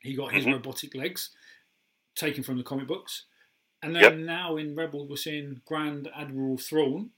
He 0.00 0.14
got 0.14 0.32
his 0.32 0.44
mm-hmm. 0.44 0.54
robotic 0.54 0.94
legs 0.94 1.30
taken 2.14 2.42
from 2.42 2.56
the 2.56 2.64
comic 2.64 2.88
books. 2.88 3.24
And 3.82 3.94
then 3.94 4.02
yep. 4.02 4.16
now 4.16 4.56
in 4.56 4.74
Rebel, 4.74 5.06
we're 5.06 5.16
seeing 5.16 5.60
Grand 5.66 6.08
Admiral 6.16 6.58
Thrawn, 6.58 7.10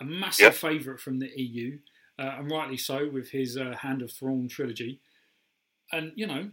a 0.00 0.04
massive 0.04 0.44
yep. 0.44 0.54
favourite 0.54 1.00
from 1.00 1.18
the 1.18 1.30
EU, 1.34 1.78
uh, 2.18 2.36
and 2.38 2.50
rightly 2.50 2.76
so 2.76 3.08
with 3.08 3.30
his 3.30 3.56
uh, 3.56 3.76
Hand 3.80 4.02
of 4.02 4.12
Thrawn 4.12 4.48
trilogy. 4.48 5.00
And, 5.90 6.12
you 6.14 6.26
know, 6.26 6.50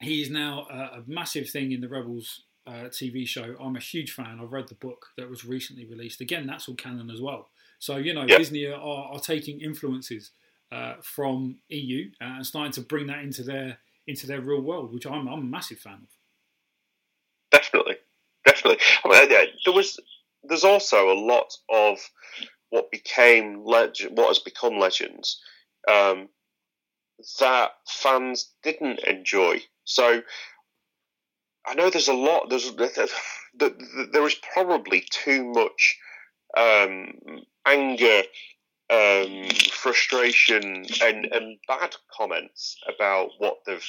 he's 0.00 0.30
now 0.30 0.66
a, 0.70 0.98
a 0.98 1.02
massive 1.06 1.48
thing 1.48 1.72
in 1.72 1.80
the 1.80 1.88
Rebels 1.88 2.42
uh, 2.66 2.88
TV 2.90 3.26
show. 3.26 3.56
I'm 3.60 3.76
a 3.76 3.80
huge 3.80 4.12
fan. 4.12 4.38
I've 4.40 4.52
read 4.52 4.68
the 4.68 4.74
book 4.74 5.06
that 5.16 5.28
was 5.28 5.44
recently 5.44 5.84
released. 5.86 6.20
Again, 6.20 6.46
that's 6.46 6.68
all 6.68 6.74
canon 6.74 7.10
as 7.10 7.20
well. 7.20 7.50
So, 7.78 7.96
you 7.96 8.14
know. 8.14 8.26
Disney 8.26 8.66
are, 8.66 8.80
are, 8.80 9.18
taking 9.18 9.60
influences 9.60 10.30
uh, 10.72 10.94
from 11.02 11.56
EU 11.68 12.10
and 12.20 12.46
starting 12.46 12.72
to 12.72 12.80
bring 12.80 13.06
that 13.08 13.20
into 13.20 13.42
their 13.42 13.78
into 14.06 14.26
their 14.26 14.40
real 14.40 14.60
world, 14.60 14.92
which 14.92 15.06
I'm, 15.06 15.28
I'm 15.28 15.40
a 15.40 15.42
massive 15.42 15.78
fan 15.78 15.94
of. 16.02 16.08
Definitely, 17.50 17.96
definitely. 18.46 18.78
I 19.04 19.26
mean, 19.26 19.48
there 19.64 19.74
was 19.74 19.98
there's 20.42 20.64
also 20.64 21.10
a 21.10 21.18
lot 21.18 21.54
of 21.70 21.98
what 22.70 22.90
became 22.90 23.64
legend, 23.64 24.16
what 24.16 24.28
has 24.28 24.38
become 24.38 24.78
legends, 24.78 25.40
um, 25.88 26.28
that 27.40 27.72
fans 27.86 28.50
didn't 28.62 29.00
enjoy. 29.00 29.60
So 29.84 30.22
I 31.66 31.74
know 31.74 31.90
there's 31.90 32.08
a 32.08 32.14
lot. 32.14 32.50
There's 32.50 32.70
there 32.74 34.26
is 34.26 34.34
probably 34.52 35.06
too 35.10 35.44
much 35.44 35.98
um, 36.56 37.12
anger, 37.66 38.22
um, 38.90 39.48
frustration, 39.70 40.84
and, 41.02 41.24
and 41.26 41.58
bad 41.66 41.96
comments 42.12 42.76
about 42.88 43.30
what 43.38 43.58
they've 43.66 43.86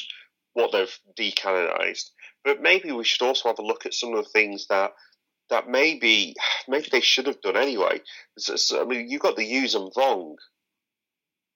what 0.54 0.72
they've 0.72 1.00
decanonized. 1.20 2.12
But 2.44 2.62
maybe 2.62 2.92
we 2.92 3.04
should 3.04 3.26
also 3.26 3.50
have 3.50 3.60
a 3.60 3.66
look 3.66 3.86
at 3.86 3.94
some 3.94 4.14
of 4.14 4.24
the 4.24 4.30
things 4.30 4.68
that 4.68 4.92
that 5.50 5.68
maybe 5.68 6.34
maybe 6.68 6.88
they 6.92 7.02
should 7.02 7.28
have 7.28 7.42
done 7.42 7.58
anyway. 7.58 8.02
So, 8.38 8.56
so, 8.56 8.82
I 8.82 8.86
mean, 8.86 9.10
you 9.10 9.20
got 9.20 9.36
the 9.36 9.52
Yuuzhan 9.52 9.94
Vong. 9.94 10.36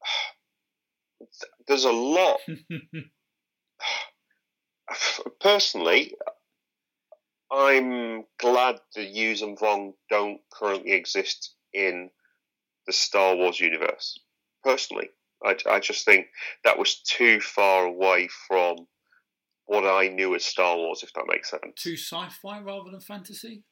There's 1.68 1.86
a 1.86 1.92
lot. 1.92 2.40
Personally, 5.40 6.16
I'm 7.52 8.24
glad 8.40 8.80
the 8.96 9.02
Yuuzhan 9.02 9.58
Vong 9.58 9.94
don't 10.10 10.40
currently 10.54 10.92
exist 10.92 11.56
in 11.74 12.10
the 12.86 12.94
Star 12.94 13.36
Wars 13.36 13.60
universe. 13.60 14.20
Personally, 14.64 15.10
I, 15.44 15.56
I 15.68 15.80
just 15.80 16.06
think 16.06 16.28
that 16.64 16.78
was 16.78 17.02
too 17.02 17.40
far 17.40 17.86
away 17.86 18.30
from 18.48 18.88
what 19.66 19.86
I 19.86 20.10
knew 20.10 20.36
as 20.36 20.46
Star 20.46 20.76
Wars, 20.76 21.04
if 21.04 21.14
that 21.14 21.26
makes 21.28 21.50
sense. 21.50 21.64
Too 21.76 21.96
sci-fi 21.96 22.60
rather 22.60 22.92
than 22.92 23.02
fantasy. 23.02 23.64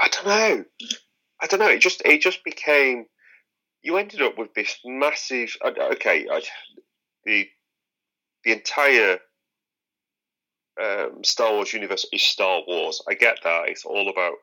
I 0.00 0.08
don't 0.08 0.26
know. 0.26 0.64
I 1.40 1.46
don't 1.46 1.60
know. 1.60 1.68
It 1.68 1.80
just 1.80 2.02
it 2.04 2.20
just 2.20 2.44
became. 2.44 3.06
You 3.82 3.96
ended 3.96 4.22
up 4.22 4.38
with 4.38 4.54
this 4.54 4.78
massive. 4.84 5.56
Uh, 5.64 5.70
okay, 5.92 6.26
I, 6.30 6.42
the 7.24 7.46
the 8.46 8.52
entire 8.52 9.18
um, 10.80 11.24
Star 11.24 11.52
Wars 11.52 11.72
universe 11.72 12.06
is 12.12 12.22
Star 12.22 12.62
Wars. 12.66 13.02
I 13.08 13.14
get 13.14 13.38
that. 13.42 13.68
It's 13.68 13.84
all 13.84 14.08
about. 14.08 14.34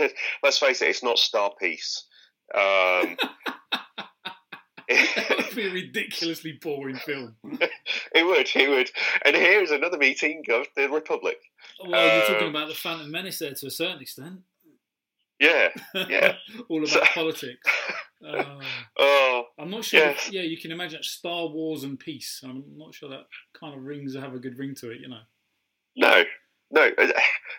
let's 0.42 0.58
face 0.58 0.82
it. 0.82 0.88
It's 0.88 1.02
not 1.04 1.18
Star 1.18 1.52
Peace. 1.58 2.04
Um, 2.52 3.16
it 4.88 5.46
would 5.46 5.54
be 5.54 5.68
a 5.68 5.72
ridiculously 5.72 6.58
boring 6.60 6.96
film. 6.96 7.36
it 7.44 8.26
would, 8.26 8.48
it 8.54 8.68
would. 8.68 8.90
And 9.24 9.36
here 9.36 9.62
is 9.62 9.70
another 9.70 9.98
meeting 9.98 10.42
of 10.50 10.66
the 10.76 10.88
Republic. 10.88 11.36
Well, 11.80 11.94
um, 11.94 12.18
you're 12.18 12.26
talking 12.26 12.48
um, 12.48 12.56
about 12.56 12.68
the 12.68 12.74
Phantom 12.74 13.10
Menace 13.10 13.38
there 13.38 13.54
to 13.54 13.66
a 13.66 13.70
certain 13.70 14.02
extent. 14.02 14.40
Yeah, 15.40 15.68
yeah. 15.94 16.34
All 16.68 16.78
about 16.78 16.88
so, 16.88 17.00
politics. 17.12 17.68
Uh, 18.24 18.60
oh, 18.98 19.44
I'm 19.58 19.70
not 19.70 19.84
sure. 19.84 20.00
Yes. 20.00 20.26
If, 20.28 20.32
yeah, 20.32 20.42
you 20.42 20.56
can 20.58 20.70
imagine 20.70 21.02
Star 21.02 21.48
Wars 21.48 21.84
and 21.84 21.98
peace. 21.98 22.40
I'm 22.44 22.64
not 22.76 22.94
sure 22.94 23.08
that 23.10 23.26
kind 23.58 23.74
of 23.74 23.82
rings 23.82 24.14
have 24.14 24.34
a 24.34 24.38
good 24.38 24.58
ring 24.58 24.74
to 24.76 24.90
it. 24.90 25.00
You 25.00 25.08
know. 25.08 25.20
No, 25.96 26.24
no. 26.70 26.90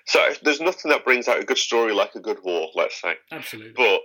So 0.07 0.23
there's 0.43 0.61
nothing 0.61 0.91
that 0.91 1.03
brings 1.03 1.27
out 1.27 1.39
a 1.39 1.43
good 1.43 1.57
story 1.57 1.91
like 1.91 2.13
a 2.13 2.19
good 2.19 2.37
war. 2.43 2.69
Let's 2.75 3.01
say. 3.01 3.15
Absolutely. 3.31 3.73
But 3.75 4.01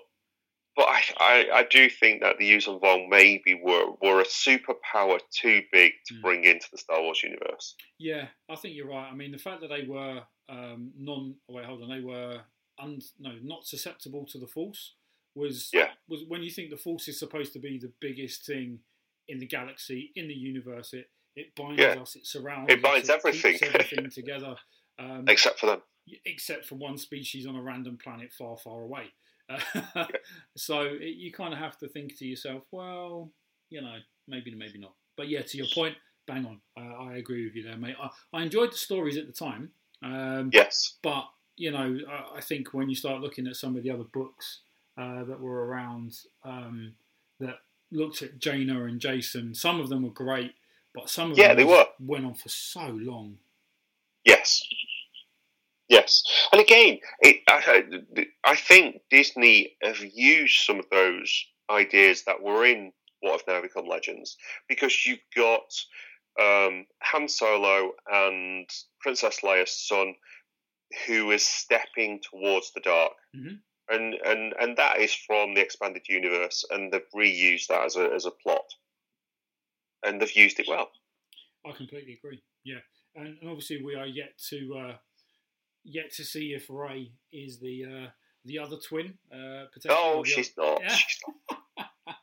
but 0.76 0.86
I, 0.88 1.02
I, 1.18 1.48
I, 1.56 1.64
do 1.64 1.90
think 1.90 2.22
that 2.22 2.38
the 2.38 2.50
Yuuzhan 2.50 2.80
Vong 2.80 3.08
maybe 3.10 3.60
were, 3.62 3.86
were 4.00 4.20
a 4.20 4.24
superpower 4.24 5.20
too 5.30 5.62
big 5.72 5.92
to 6.06 6.14
mm. 6.14 6.22
bring 6.22 6.44
into 6.44 6.66
the 6.72 6.78
Star 6.78 7.02
Wars 7.02 7.22
universe. 7.22 7.74
Yeah, 7.98 8.28
I 8.48 8.56
think 8.56 8.76
you're 8.76 8.88
right. 8.88 9.10
I 9.10 9.14
mean, 9.14 9.32
the 9.32 9.38
fact 9.38 9.60
that 9.60 9.68
they 9.68 9.86
were 9.86 10.22
um, 10.48 10.92
non, 10.96 11.34
oh 11.50 11.54
wait, 11.54 11.66
hold 11.66 11.82
on, 11.82 11.90
they 11.90 12.00
were 12.00 12.40
un, 12.82 13.00
no, 13.18 13.32
not 13.42 13.66
susceptible 13.66 14.26
to 14.26 14.38
the 14.38 14.46
Force 14.46 14.94
was 15.34 15.70
yeah. 15.72 15.90
was 16.08 16.24
when 16.26 16.42
you 16.42 16.50
think 16.50 16.70
the 16.70 16.76
Force 16.76 17.08
is 17.08 17.18
supposed 17.18 17.52
to 17.52 17.58
be 17.58 17.78
the 17.78 17.92
biggest 18.00 18.44
thing 18.44 18.80
in 19.28 19.38
the 19.38 19.46
galaxy, 19.46 20.12
in 20.16 20.28
the 20.28 20.34
universe. 20.34 20.92
It 20.92 21.10
it 21.36 21.54
binds 21.54 21.80
yeah. 21.80 22.00
us, 22.00 22.16
it 22.16 22.26
surrounds, 22.26 22.72
it 22.72 22.82
binds 22.82 23.08
us, 23.08 23.16
everything, 23.16 23.58
everything 23.62 24.10
together, 24.10 24.56
um, 24.98 25.24
except 25.28 25.60
for 25.60 25.66
them, 25.66 25.82
except 26.24 26.66
for 26.66 26.74
one 26.74 26.98
species 26.98 27.46
on 27.46 27.56
a 27.56 27.62
random 27.62 27.98
planet 28.02 28.32
far, 28.32 28.56
far 28.56 28.82
away. 28.82 29.04
yeah. 29.48 30.06
So 30.56 30.82
it, 30.82 31.16
you 31.16 31.32
kind 31.32 31.52
of 31.52 31.60
have 31.60 31.78
to 31.78 31.88
think 31.88 32.18
to 32.18 32.26
yourself, 32.26 32.64
well, 32.72 33.32
you 33.70 33.80
know, 33.80 33.96
maybe, 34.28 34.54
maybe 34.54 34.78
not. 34.78 34.94
But 35.16 35.28
yeah, 35.28 35.42
to 35.42 35.56
your 35.56 35.66
point, 35.74 35.96
bang 36.26 36.46
on. 36.46 36.60
Uh, 36.76 37.04
I 37.04 37.16
agree 37.16 37.44
with 37.44 37.54
you 37.54 37.62
there, 37.62 37.76
mate. 37.76 37.96
I, 38.00 38.10
I 38.32 38.42
enjoyed 38.42 38.72
the 38.72 38.76
stories 38.76 39.16
at 39.16 39.26
the 39.26 39.32
time. 39.32 39.70
Um, 40.02 40.50
yes. 40.52 40.96
But 41.02 41.24
you 41.60 41.70
know, 41.70 41.98
I, 42.08 42.38
I, 42.38 42.40
think 42.40 42.72
when 42.72 42.88
you 42.88 42.94
start 42.94 43.20
looking 43.20 43.46
at 43.46 43.54
some 43.54 43.76
of 43.76 43.82
the 43.82 43.90
other 43.90 44.04
books 44.04 44.60
uh, 44.96 45.24
that 45.24 45.38
were 45.38 45.66
around 45.66 46.16
that 46.42 47.58
looked 47.92 48.22
at 48.22 48.38
Jaina 48.38 48.84
and 48.84 49.00
Jacen, 49.00 49.54
some 49.54 49.78
of 49.78 49.90
them 49.90 50.02
were 50.02 50.10
great, 50.10 50.54
but 50.94 51.10
some 51.10 51.32
of 51.32 51.38
yeah, 51.38 51.48
them 51.48 51.56
they 51.58 51.64
were. 51.64 51.84
went 52.00 52.24
on 52.24 52.34
for 52.34 52.48
so 52.48 52.86
long. 52.86 53.36
Yes. 54.24 54.62
Yes, 55.90 56.22
and 56.52 56.60
again, 56.60 57.00
it, 57.18 57.38
I, 57.48 58.22
I 58.44 58.54
think 58.54 59.02
Disney 59.10 59.76
have 59.82 59.98
used 59.98 60.62
some 60.64 60.78
of 60.78 60.88
those 60.88 61.44
ideas 61.68 62.22
that 62.26 62.40
were 62.40 62.64
in 62.64 62.92
what 63.20 63.32
have 63.32 63.46
now 63.48 63.60
become 63.60 63.86
legends 63.86 64.36
because 64.68 65.04
you've 65.04 65.18
got 65.34 65.64
um, 66.40 66.86
Han 67.02 67.28
Solo 67.28 67.90
and 68.08 68.70
Princess 69.00 69.40
Leia's 69.42 69.72
son 69.72 70.14
who 71.06 71.30
is 71.30 71.44
stepping 71.44 72.20
towards 72.30 72.72
the 72.72 72.80
dark. 72.80 73.12
Mm-hmm. 73.36 73.54
And, 73.92 74.14
and 74.24 74.54
and 74.60 74.76
that 74.76 75.00
is 75.00 75.12
from 75.12 75.54
the 75.54 75.60
expanded 75.60 76.02
universe, 76.08 76.64
and 76.70 76.92
they've 76.92 77.02
reused 77.12 77.66
that 77.68 77.84
as 77.84 77.96
a 77.96 78.08
as 78.14 78.24
a 78.24 78.30
plot, 78.30 78.72
and 80.06 80.20
they've 80.20 80.36
used 80.36 80.60
it 80.60 80.66
well. 80.68 80.90
I 81.66 81.72
completely 81.72 82.12
agree. 82.12 82.40
Yeah, 82.62 82.78
and, 83.16 83.36
and 83.40 83.50
obviously 83.50 83.82
we 83.82 83.96
are 83.96 84.06
yet 84.06 84.38
to 84.50 84.74
uh, 84.78 84.96
yet 85.82 86.12
to 86.12 86.24
see 86.24 86.52
if 86.52 86.70
Rey 86.70 87.10
is 87.32 87.58
the 87.58 87.84
uh, 87.84 88.10
the 88.44 88.60
other 88.60 88.76
twin. 88.76 89.14
Uh, 89.32 89.64
oh, 89.88 90.22
she's 90.22 90.52
not. 90.56 90.80
Yeah. 90.82 90.94
She's 90.94 91.20
not. 91.76 92.16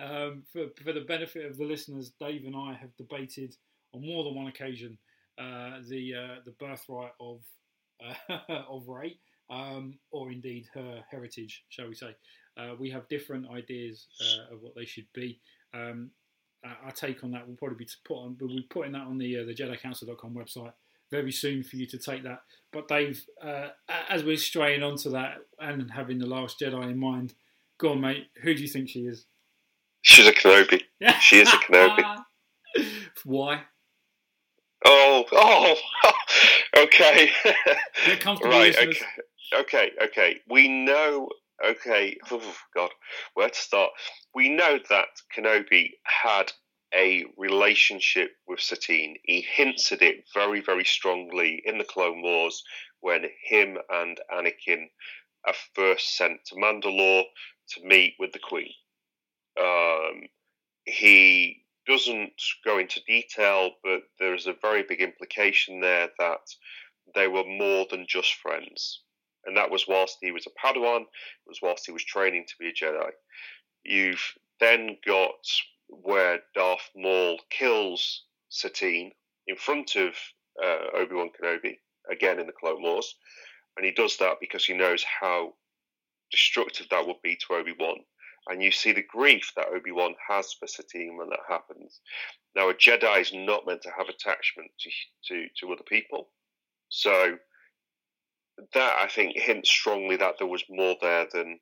um, 0.00 0.42
for 0.52 0.66
for 0.82 0.92
the 0.92 1.04
benefit 1.06 1.46
of 1.46 1.56
the 1.58 1.64
listeners, 1.64 2.10
Dave 2.18 2.44
and 2.44 2.56
I 2.56 2.74
have 2.74 2.96
debated 2.96 3.54
on 3.94 4.04
more 4.04 4.24
than 4.24 4.34
one 4.34 4.48
occasion 4.48 4.98
the 5.38 6.14
uh, 6.14 6.40
the 6.44 6.52
birthright 6.58 7.12
of 7.20 7.40
uh, 8.04 8.38
of 8.68 8.88
Rey, 8.88 9.18
um, 9.50 9.98
or 10.10 10.30
indeed 10.30 10.66
her 10.74 11.02
heritage, 11.10 11.64
shall 11.68 11.88
we 11.88 11.94
say? 11.94 12.14
Uh, 12.56 12.74
we 12.78 12.90
have 12.90 13.08
different 13.08 13.50
ideas 13.50 14.06
uh, 14.20 14.54
of 14.54 14.62
what 14.62 14.74
they 14.74 14.84
should 14.84 15.06
be. 15.12 15.40
Um, 15.72 16.10
our 16.84 16.92
take 16.92 17.22
on 17.22 17.30
that 17.32 17.46
will 17.46 17.56
probably 17.56 17.76
be 17.76 17.84
to 17.84 17.96
put 18.06 18.16
on, 18.16 18.36
but 18.38 18.48
we're 18.48 18.62
putting 18.70 18.92
that 18.92 19.02
on 19.02 19.18
the 19.18 19.40
uh, 19.40 19.44
the 19.44 19.54
JediCouncil.com 19.54 20.34
website 20.34 20.72
very 21.10 21.32
soon 21.32 21.62
for 21.62 21.76
you 21.76 21.86
to 21.86 21.98
take 21.98 22.22
that. 22.22 22.40
But 22.72 22.88
Dave, 22.88 23.24
uh, 23.42 23.68
as 24.08 24.24
we're 24.24 24.36
straying 24.36 24.82
onto 24.82 25.10
that 25.10 25.38
and 25.60 25.90
having 25.90 26.18
the 26.18 26.26
Last 26.26 26.60
Jedi 26.60 26.90
in 26.90 26.98
mind, 26.98 27.34
go 27.78 27.92
on, 27.92 28.00
mate. 28.00 28.28
Who 28.42 28.54
do 28.54 28.62
you 28.62 28.68
think 28.68 28.88
she 28.88 29.00
is? 29.00 29.26
She's 30.02 30.26
a 30.26 30.32
Kenobi. 30.32 30.82
She 31.20 31.40
is 31.40 31.52
a 31.52 31.56
Kenobi. 31.56 32.22
Why? 33.24 33.62
Oh, 34.84 35.24
oh, 35.32 35.76
okay. 36.78 37.30
Right, 38.50 38.76
okay, 38.76 39.60
okay, 39.60 39.90
okay. 40.02 40.40
We 40.48 40.68
know, 40.68 41.28
okay, 41.64 42.16
oh, 42.30 42.54
God, 42.74 42.90
where 43.34 43.48
to 43.48 43.54
start? 43.58 43.90
We 44.34 44.50
know 44.50 44.78
that 44.90 45.08
Kenobi 45.36 45.90
had 46.04 46.52
a 46.94 47.24
relationship 47.36 48.32
with 48.46 48.60
Satine. 48.60 49.16
He 49.24 49.40
hints 49.40 49.90
at 49.92 50.02
it 50.02 50.24
very, 50.34 50.60
very 50.60 50.84
strongly 50.84 51.62
in 51.64 51.78
the 51.78 51.84
Clone 51.84 52.22
Wars 52.22 52.62
when 53.00 53.24
him 53.44 53.78
and 53.90 54.20
Anakin 54.32 54.86
are 55.46 55.54
first 55.74 56.16
sent 56.16 56.40
to 56.46 56.54
Mandalore 56.56 57.24
to 57.70 57.84
meet 57.84 58.14
with 58.18 58.32
the 58.32 58.38
Queen. 58.38 58.70
Um, 59.60 60.22
he 60.84 61.63
doesn't 61.86 62.42
go 62.64 62.78
into 62.78 63.00
detail, 63.06 63.72
but 63.82 64.02
there's 64.18 64.46
a 64.46 64.56
very 64.60 64.82
big 64.82 65.00
implication 65.00 65.80
there 65.80 66.08
that 66.18 66.40
they 67.14 67.28
were 67.28 67.44
more 67.44 67.86
than 67.90 68.06
just 68.08 68.34
friends. 68.34 69.00
And 69.46 69.56
that 69.56 69.70
was 69.70 69.86
whilst 69.86 70.18
he 70.20 70.32
was 70.32 70.46
a 70.46 70.66
Padawan, 70.66 71.02
it 71.02 71.46
was 71.46 71.60
whilst 71.62 71.86
he 71.86 71.92
was 71.92 72.04
training 72.04 72.46
to 72.48 72.54
be 72.58 72.68
a 72.68 72.72
Jedi. 72.72 73.10
You've 73.84 74.24
then 74.60 74.96
got 75.06 75.46
where 75.88 76.40
Darth 76.54 76.90
Maul 76.96 77.38
kills 77.50 78.24
Satine 78.48 79.12
in 79.46 79.56
front 79.56 79.96
of 79.96 80.14
uh, 80.62 80.96
Obi 80.96 81.14
Wan 81.14 81.30
Kenobi, 81.30 81.78
again 82.10 82.38
in 82.38 82.46
the 82.46 82.52
Clone 82.52 82.82
Wars. 82.82 83.14
And 83.76 83.84
he 83.84 83.92
does 83.92 84.16
that 84.18 84.38
because 84.40 84.64
he 84.64 84.72
knows 84.72 85.04
how 85.20 85.54
destructive 86.30 86.86
that 86.90 87.06
would 87.06 87.20
be 87.22 87.36
to 87.36 87.54
Obi 87.54 87.74
Wan 87.78 87.98
and 88.48 88.62
you 88.62 88.70
see 88.70 88.92
the 88.92 89.02
grief 89.02 89.52
that 89.56 89.68
Obi 89.68 89.92
Wan 89.92 90.14
has 90.28 90.52
for 90.52 90.66
Satine 90.66 91.16
when 91.16 91.30
that 91.30 91.40
happens. 91.48 92.00
Now, 92.54 92.68
a 92.68 92.74
Jedi 92.74 93.20
is 93.20 93.32
not 93.34 93.66
meant 93.66 93.82
to 93.82 93.90
have 93.96 94.08
attachment 94.08 94.70
to 94.80 94.90
to, 95.28 95.46
to 95.60 95.72
other 95.72 95.84
people, 95.86 96.28
so 96.88 97.36
that 98.72 98.96
I 98.98 99.08
think 99.08 99.36
hints 99.36 99.70
strongly 99.70 100.16
that 100.16 100.36
there 100.38 100.46
was 100.46 100.64
more 100.68 100.96
there 101.00 101.26
than 101.32 101.58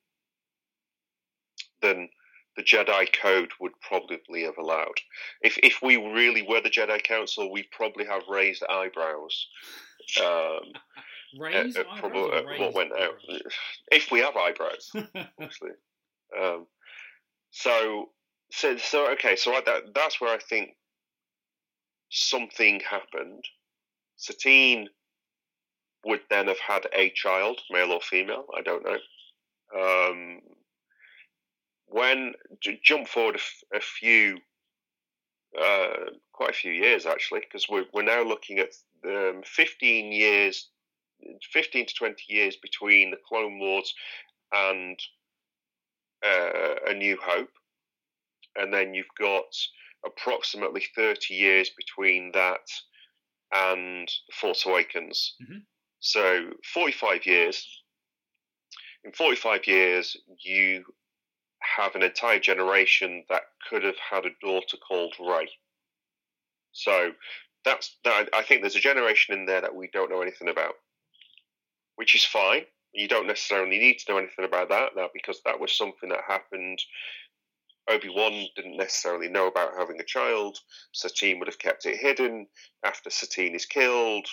than 1.81 2.09
the 2.55 2.63
Jedi 2.63 3.11
Code 3.19 3.51
would 3.59 3.73
probably 3.81 4.43
have 4.43 4.57
allowed. 4.57 4.99
If 5.41 5.57
if 5.63 5.79
we 5.81 5.97
really 5.97 6.43
were 6.43 6.61
the 6.61 6.69
Jedi 6.69 7.01
Council, 7.03 7.51
we'd 7.51 7.71
probably 7.71 8.05
have 8.05 8.23
raised 8.29 8.63
eyebrows. 8.69 9.47
Um, 10.21 10.73
Raise 11.39 11.75
at, 11.75 11.87
at 11.87 11.87
eyebrows 11.87 11.99
probably 11.99 12.21
or 12.21 12.35
at 12.35 12.45
raise 12.45 12.59
what 12.59 12.73
went 12.75 12.91
out. 12.91 13.15
If 13.91 14.11
we 14.11 14.19
have 14.19 14.35
eyebrows, 14.35 14.91
obviously. 14.95 15.71
Um, 16.41 16.67
so, 17.51 18.09
so, 18.51 18.77
so, 18.77 19.11
okay, 19.11 19.35
so 19.35 19.53
I, 19.53 19.61
that, 19.65 19.93
that's 19.93 20.19
where 20.19 20.33
I 20.33 20.39
think 20.39 20.71
something 22.09 22.79
happened. 22.79 23.43
Satine 24.15 24.87
would 26.05 26.21
then 26.29 26.47
have 26.47 26.59
had 26.59 26.87
a 26.93 27.11
child, 27.15 27.61
male 27.71 27.91
or 27.91 28.01
female, 28.01 28.45
I 28.55 28.61
don't 28.61 28.83
know. 28.83 28.97
Um, 29.75 30.39
when 31.87 32.33
j- 32.61 32.79
jump 32.83 33.07
forward 33.07 33.35
a, 33.35 33.39
f- 33.39 33.63
a 33.75 33.79
few, 33.79 34.37
uh, 35.59 36.11
quite 36.31 36.49
a 36.49 36.53
few 36.53 36.71
years 36.71 37.05
actually, 37.05 37.41
because 37.41 37.67
we're, 37.69 37.85
we're 37.93 38.03
now 38.03 38.23
looking 38.23 38.59
at 38.59 38.73
um, 39.05 39.41
15 39.45 40.11
years, 40.11 40.69
15 41.51 41.85
to 41.87 41.93
20 41.93 42.15
years 42.27 42.57
between 42.57 43.11
the 43.11 43.17
Clone 43.27 43.59
Wars 43.59 43.93
and 44.53 44.99
uh, 46.25 46.75
A 46.87 46.93
New 46.93 47.17
Hope, 47.21 47.51
and 48.55 48.73
then 48.73 48.93
you've 48.93 49.05
got 49.19 49.45
approximately 50.05 50.85
30 50.95 51.33
years 51.33 51.69
between 51.71 52.31
that 52.33 52.67
and 53.53 54.11
Force 54.33 54.65
Awakens. 54.65 55.35
Mhm. 55.41 55.65
So 55.99 56.57
45 56.73 57.25
years. 57.25 57.83
In 59.05 59.11
45 59.13 59.67
years, 59.67 60.15
you 60.39 60.85
have 61.61 61.95
an 61.95 62.03
entire 62.03 62.39
generation 62.39 63.25
that 63.29 63.43
could 63.69 63.83
have 63.83 63.97
had 63.97 64.25
a 64.25 64.35
daughter 64.41 64.77
called 64.77 65.15
Rey. 65.19 65.49
So 66.71 67.13
that's 67.63 67.97
that. 68.03 68.29
I 68.33 68.43
think 68.43 68.61
there's 68.61 68.75
a 68.75 68.81
generation 68.81 69.33
in 69.37 69.45
there 69.45 69.61
that 69.61 69.75
we 69.75 69.87
don't 69.87 70.09
know 70.09 70.21
anything 70.21 70.49
about, 70.49 70.75
which 71.95 72.15
is 72.15 72.25
fine. 72.25 72.65
You 72.93 73.07
don't 73.07 73.27
necessarily 73.27 73.79
need 73.79 73.97
to 73.99 74.11
know 74.11 74.17
anything 74.19 74.45
about 74.45 74.69
that 74.69 74.91
now 74.95 75.09
because 75.13 75.41
that 75.45 75.59
was 75.59 75.75
something 75.75 76.09
that 76.09 76.21
happened. 76.27 76.79
Obi 77.89 78.09
Wan 78.09 78.47
didn't 78.55 78.77
necessarily 78.77 79.27
know 79.27 79.47
about 79.47 79.77
having 79.77 79.99
a 79.99 80.05
child. 80.05 80.59
Satine 80.93 81.39
would 81.39 81.47
have 81.47 81.59
kept 81.59 81.85
it 81.85 81.97
hidden. 81.97 82.47
After 82.85 83.09
Satine 83.09 83.55
is 83.55 83.65
killed, 83.65 84.27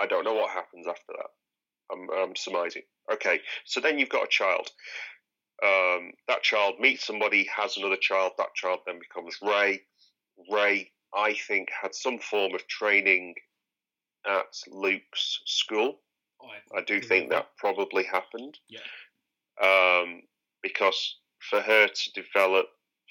I 0.00 0.06
don't 0.06 0.24
know 0.24 0.34
what 0.34 0.50
happens 0.50 0.86
after 0.86 1.12
that. 1.18 1.30
I'm, 1.92 2.08
I'm 2.10 2.36
surmising. 2.36 2.82
Okay, 3.12 3.40
so 3.64 3.80
then 3.80 3.98
you've 3.98 4.08
got 4.08 4.24
a 4.24 4.28
child. 4.28 4.70
Um, 5.62 6.12
that 6.28 6.42
child 6.42 6.76
meets 6.78 7.06
somebody, 7.06 7.48
has 7.54 7.76
another 7.76 7.98
child. 8.00 8.32
That 8.38 8.54
child 8.54 8.80
then 8.86 8.98
becomes 8.98 9.36
Rey. 9.42 9.82
Rey, 10.50 10.90
I 11.14 11.34
think, 11.34 11.68
had 11.82 11.94
some 11.94 12.18
form 12.18 12.54
of 12.54 12.66
training 12.68 13.34
at 14.26 14.56
Luke's 14.68 15.40
school. 15.44 15.98
I 16.76 16.82
do 16.82 17.00
think 17.00 17.30
that 17.30 17.48
probably 17.56 18.04
happened. 18.04 18.58
Yeah. 18.68 18.80
Um, 19.62 20.22
because 20.62 21.16
for 21.50 21.60
her 21.60 21.88
to 21.88 22.12
develop 22.12 22.66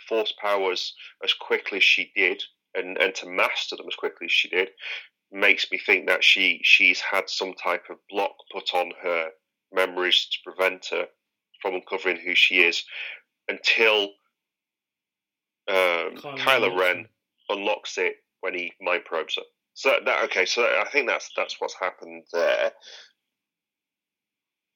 force 0.08 0.34
powers 0.42 0.94
as 1.24 1.34
quickly 1.34 1.78
as 1.78 1.84
she 1.84 2.12
did 2.16 2.42
and, 2.76 2.98
and 2.98 3.14
to 3.16 3.28
master 3.28 3.76
them 3.76 3.88
as 3.88 3.96
quickly 3.96 4.26
as 4.26 4.32
she 4.32 4.50
did 4.50 4.70
makes 5.32 5.70
me 5.72 5.78
think 5.78 6.08
that 6.08 6.24
she 6.24 6.60
she's 6.64 7.00
had 7.00 7.30
some 7.30 7.54
type 7.54 7.86
of 7.90 7.98
block 8.10 8.32
put 8.52 8.74
on 8.74 8.92
her 9.04 9.30
memories 9.72 10.28
to 10.32 10.38
prevent 10.44 10.88
her 10.92 11.06
from 11.62 11.76
uncovering 11.76 12.18
who 12.18 12.34
she 12.34 12.62
is 12.62 12.84
until 13.48 14.04
um, 15.68 16.16
Kylo. 16.38 16.80
Ren 16.80 17.08
unlocks 17.50 17.98
it 17.98 18.16
when 18.42 18.56
he 18.56 18.72
mind 18.82 19.06
probes 19.06 19.36
her. 19.36 19.44
So 19.74 19.92
that 20.06 20.24
okay, 20.26 20.46
so 20.46 20.64
I 20.64 20.88
think 20.90 21.08
that's 21.08 21.30
that's 21.38 21.56
what's 21.60 21.76
happened 21.80 22.24
there. 22.34 22.72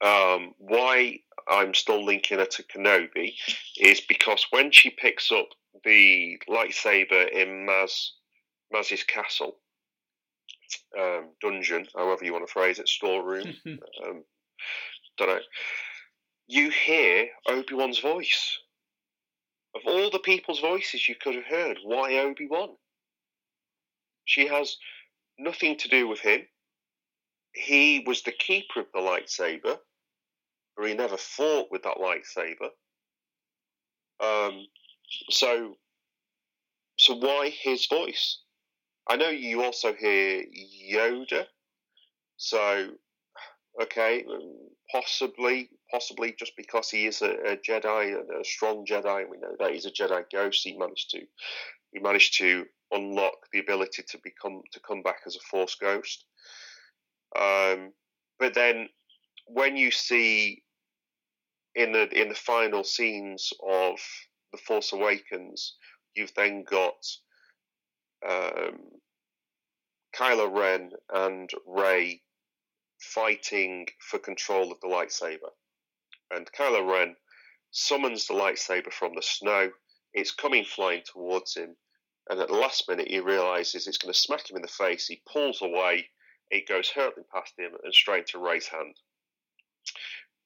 Um, 0.04 0.54
why 0.58 1.20
I'm 1.48 1.74
still 1.74 2.04
linking 2.04 2.40
her 2.40 2.46
to 2.46 2.64
Kenobi 2.64 3.36
is 3.78 4.02
because 4.02 4.46
when 4.50 4.72
she 4.72 4.90
picks 4.90 5.32
up 5.32 5.48
the 5.86 6.38
lightsaber 6.50 7.30
in 7.32 7.66
Maz 7.66 8.10
Maz's 8.72 9.04
castle 9.04 9.58
um, 11.00 11.30
dungeon, 11.42 11.88
however 11.96 12.26
you 12.26 12.34
want 12.34 12.46
to 12.46 12.52
phrase 12.52 12.80
it, 12.80 12.90
storeroom, 12.90 13.54
um, 13.66 14.24
don't 15.18 15.28
know. 15.30 15.40
You 16.48 16.70
hear 16.70 17.28
Obi 17.48 17.74
Wan's 17.74 18.00
voice. 18.00 18.60
Of 19.76 19.82
all 19.88 20.10
the 20.12 20.20
people's 20.20 20.60
voices 20.60 21.08
you 21.08 21.16
could 21.16 21.36
have 21.36 21.46
heard, 21.46 21.78
why 21.84 22.20
Obi 22.20 22.48
Wan? 22.48 22.70
She 24.26 24.48
has 24.48 24.78
nothing 25.40 25.78
to 25.78 25.88
do 25.88 26.08
with 26.08 26.20
him. 26.20 26.42
He 27.54 28.04
was 28.06 28.22
the 28.24 28.32
keeper 28.32 28.82
of 28.82 28.88
the 28.94 29.00
lightsaber, 29.00 29.78
but 30.76 30.88
he 30.88 30.94
never 30.94 31.18
fought 31.18 31.68
with 31.72 31.84
that 31.84 31.98
lightsaber. 31.98 32.70
Um, 34.20 34.66
so, 35.30 35.76
so 36.98 37.16
why 37.16 37.50
his 37.50 37.86
voice? 37.88 38.40
I 39.08 39.18
know 39.18 39.30
you 39.30 39.64
also 39.64 39.94
hear 39.94 40.44
Yoda, 40.92 41.46
so 42.38 42.90
okay, 43.82 44.26
possibly, 44.92 45.70
possibly 45.92 46.36
just 46.38 46.54
because 46.56 46.90
he 46.90 47.06
is 47.06 47.22
a, 47.22 47.32
a 47.32 47.58
Jedi, 47.58 48.20
and 48.20 48.30
a 48.42 48.46
strong 48.46 48.86
Jedi, 48.86 49.22
and 49.22 49.30
we 49.30 49.38
know 49.38 49.56
that 49.60 49.72
he's 49.72 49.86
a 49.86 49.92
Jedi 49.92 50.24
ghost. 50.32 50.62
He 50.64 50.78
managed 50.78 51.12
to, 51.12 51.20
he 51.92 52.00
managed 52.00 52.38
to 52.38 52.66
unlock 52.92 53.38
the 53.52 53.60
ability 53.60 54.04
to 54.08 54.20
become 54.24 54.62
to 54.72 54.80
come 54.80 55.02
back 55.02 55.22
as 55.26 55.36
a 55.36 55.40
Force 55.40 55.76
ghost. 55.76 56.26
Um, 57.38 57.92
but 58.40 58.54
then, 58.54 58.88
when 59.48 59.76
you 59.76 59.92
see 59.92 60.63
in 61.76 61.92
the 61.92 62.10
in 62.10 62.30
the 62.30 62.36
final 62.36 62.84
scenes 62.84 63.52
of 63.68 64.00
the 64.52 64.58
Force 64.58 64.94
Awakens, 64.94 65.76
you've 66.16 66.34
then 66.36 66.64
got 66.64 67.04
um, 68.28 68.80
Kylo 70.16 70.56
Ren 70.56 70.92
and 71.14 71.50
Rey 71.66 72.22
fighting 73.00 73.88
for 74.00 74.20
control 74.20 74.72
of 74.72 74.80
the 74.82 74.88
lightsaber. 74.88 75.52
And 76.32 76.50
Kylo 76.52 76.90
Ren 76.90 77.16
summons 77.72 78.28
the 78.28 78.34
lightsaber 78.34 78.94
from 78.94 79.14
the 79.16 79.22
snow. 79.22 79.72
It's 80.14 80.32
coming 80.32 80.64
flying 80.64 81.04
towards 81.12 81.56
him. 81.56 81.76
and 82.30 82.40
at 82.40 82.48
the 82.48 82.54
last 82.54 82.88
minute 82.88 83.08
he 83.10 83.20
realizes 83.20 83.88
it's 83.88 83.98
going 83.98 84.14
to 84.14 84.20
smack 84.20 84.50
him 84.50 84.56
in 84.56 84.62
the 84.62 84.68
face. 84.68 85.08
He 85.08 85.24
pulls 85.32 85.62
away. 85.62 86.10
It 86.50 86.68
goes 86.68 86.90
hurtling 86.90 87.26
past 87.34 87.54
him 87.58 87.72
and 87.84 87.94
straight 87.94 88.28
to 88.28 88.40
Rey's 88.40 88.68
hand. 88.68 88.96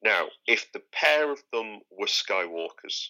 Now, 0.04 0.28
if 0.45 0.72
the 0.72 0.84
pair 0.91 1.32
of 1.32 1.43
them 1.52 1.80
were 1.91 2.08
Skywalkers, 2.08 3.10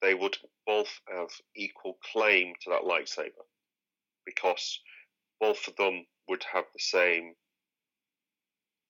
they 0.00 0.14
would 0.14 0.36
both 0.66 1.00
have 1.08 1.30
equal 1.56 1.98
claim 2.12 2.54
to 2.62 2.70
that 2.70 2.82
lightsaber 2.82 3.44
because 4.24 4.80
both 5.40 5.66
of 5.68 5.76
them 5.76 6.06
would 6.28 6.44
have 6.52 6.64
the 6.72 6.80
same 6.80 7.34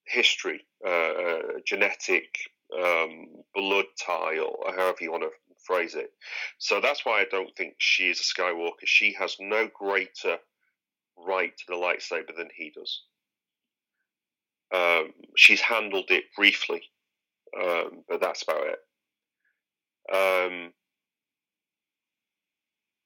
history, 0.07 0.67
uh, 0.87 0.91
uh, 0.91 1.43
genetic 1.67 2.39
um, 2.75 3.27
blood 3.55 3.87
tie, 4.01 4.39
or 4.39 4.73
however 4.75 4.99
you 5.01 5.13
want 5.13 5.23
to 5.23 5.31
phrase 5.65 5.95
it. 5.95 6.13
So 6.59 6.81
that's 6.81 7.05
why 7.05 7.21
I 7.21 7.27
don't 7.31 7.55
think 7.57 7.75
she 7.79 8.09
is 8.11 8.21
a 8.21 8.41
Skywalker. 8.41 8.87
She 8.87 9.15
has 9.19 9.37
no 9.39 9.69
greater 9.73 10.39
right 11.17 11.53
to 11.57 11.65
the 11.69 11.75
lightsaber 11.75 12.37
than 12.37 12.49
he 12.55 12.71
does. 12.71 13.03
Um, 14.75 15.13
she's 15.37 15.61
handled 15.61 16.11
it 16.11 16.25
briefly, 16.37 16.83
um, 17.59 18.05
but 18.09 18.21
that's 18.21 18.43
about 18.43 18.67
it. 18.67 18.79
Um, 20.15 20.73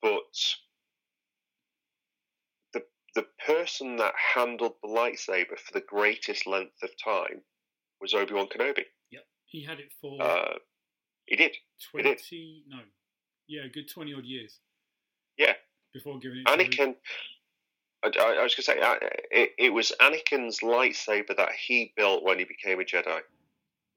but 0.01 0.21
the 2.73 2.83
the 3.15 3.27
person 3.47 3.97
that 3.97 4.15
handled 4.35 4.75
the 4.83 4.89
lightsaber 4.89 5.59
for 5.59 5.73
the 5.73 5.85
greatest 5.87 6.47
length 6.47 6.83
of 6.83 6.91
time 7.03 7.43
was 8.01 8.15
Obi 8.15 8.35
Wan 8.35 8.49
Kenobi. 8.49 8.85
Yep, 9.11 9.25
he 9.47 9.65
had 9.65 9.79
it 9.79 9.93
for. 10.01 10.21
Uh, 10.21 10.55
he 11.27 11.37
did. 11.37 11.53
Twenty? 11.91 12.17
He 12.29 12.65
did. 12.69 12.77
No, 12.77 12.83
yeah, 13.47 13.63
good 13.73 13.89
twenty 13.93 14.15
odd 14.15 14.25
years. 14.25 14.59
Yeah. 15.39 15.55
Before 15.93 16.19
giving 16.19 16.39
it. 16.39 16.47
Anakin. 16.47 16.95
I, 18.05 18.09
I, 18.09 18.43
was 18.43 18.55
going 18.55 18.63
to 18.63 18.63
say 18.63 18.77
it, 19.31 19.51
it 19.59 19.73
was 19.73 19.93
Anakin's 20.01 20.61
lightsaber 20.61 21.37
that 21.37 21.53
he 21.53 21.93
built 21.97 22.25
when 22.25 22.39
he 22.39 22.45
became 22.45 22.81
a 22.81 22.85
Jedi. 22.85 23.21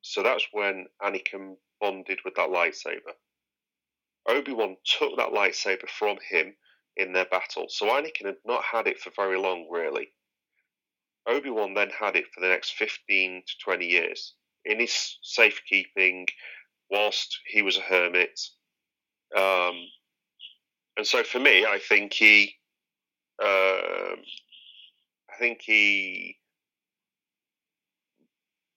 So 0.01 0.21
that's 0.21 0.47
when 0.51 0.85
Anakin 1.01 1.55
bonded 1.81 2.19
with 2.23 2.35
that 2.35 2.49
lightsaber. 2.49 3.13
Obi 4.27 4.53
Wan 4.53 4.77
took 4.85 5.17
that 5.17 5.29
lightsaber 5.29 5.89
from 5.89 6.17
him 6.29 6.55
in 6.97 7.13
their 7.13 7.25
battle. 7.25 7.65
So 7.69 7.87
Anakin 7.87 8.25
had 8.25 8.37
not 8.45 8.63
had 8.63 8.87
it 8.87 8.99
for 8.99 9.11
very 9.15 9.37
long, 9.37 9.67
really. 9.69 10.09
Obi 11.27 11.49
Wan 11.49 11.73
then 11.73 11.89
had 11.89 12.15
it 12.15 12.25
for 12.33 12.41
the 12.41 12.49
next 12.49 12.73
15 12.75 13.43
to 13.45 13.53
20 13.63 13.85
years 13.85 14.33
in 14.63 14.79
his 14.79 15.17
safekeeping 15.23 16.27
whilst 16.89 17.39
he 17.47 17.61
was 17.61 17.77
a 17.77 17.81
hermit. 17.81 18.39
Um, 19.35 19.87
and 20.97 21.05
so 21.05 21.23
for 21.23 21.39
me, 21.39 21.65
I 21.65 21.79
think 21.79 22.13
he, 22.13 22.55
uh, 23.41 24.15
I 25.31 25.37
think 25.39 25.61
he 25.61 26.37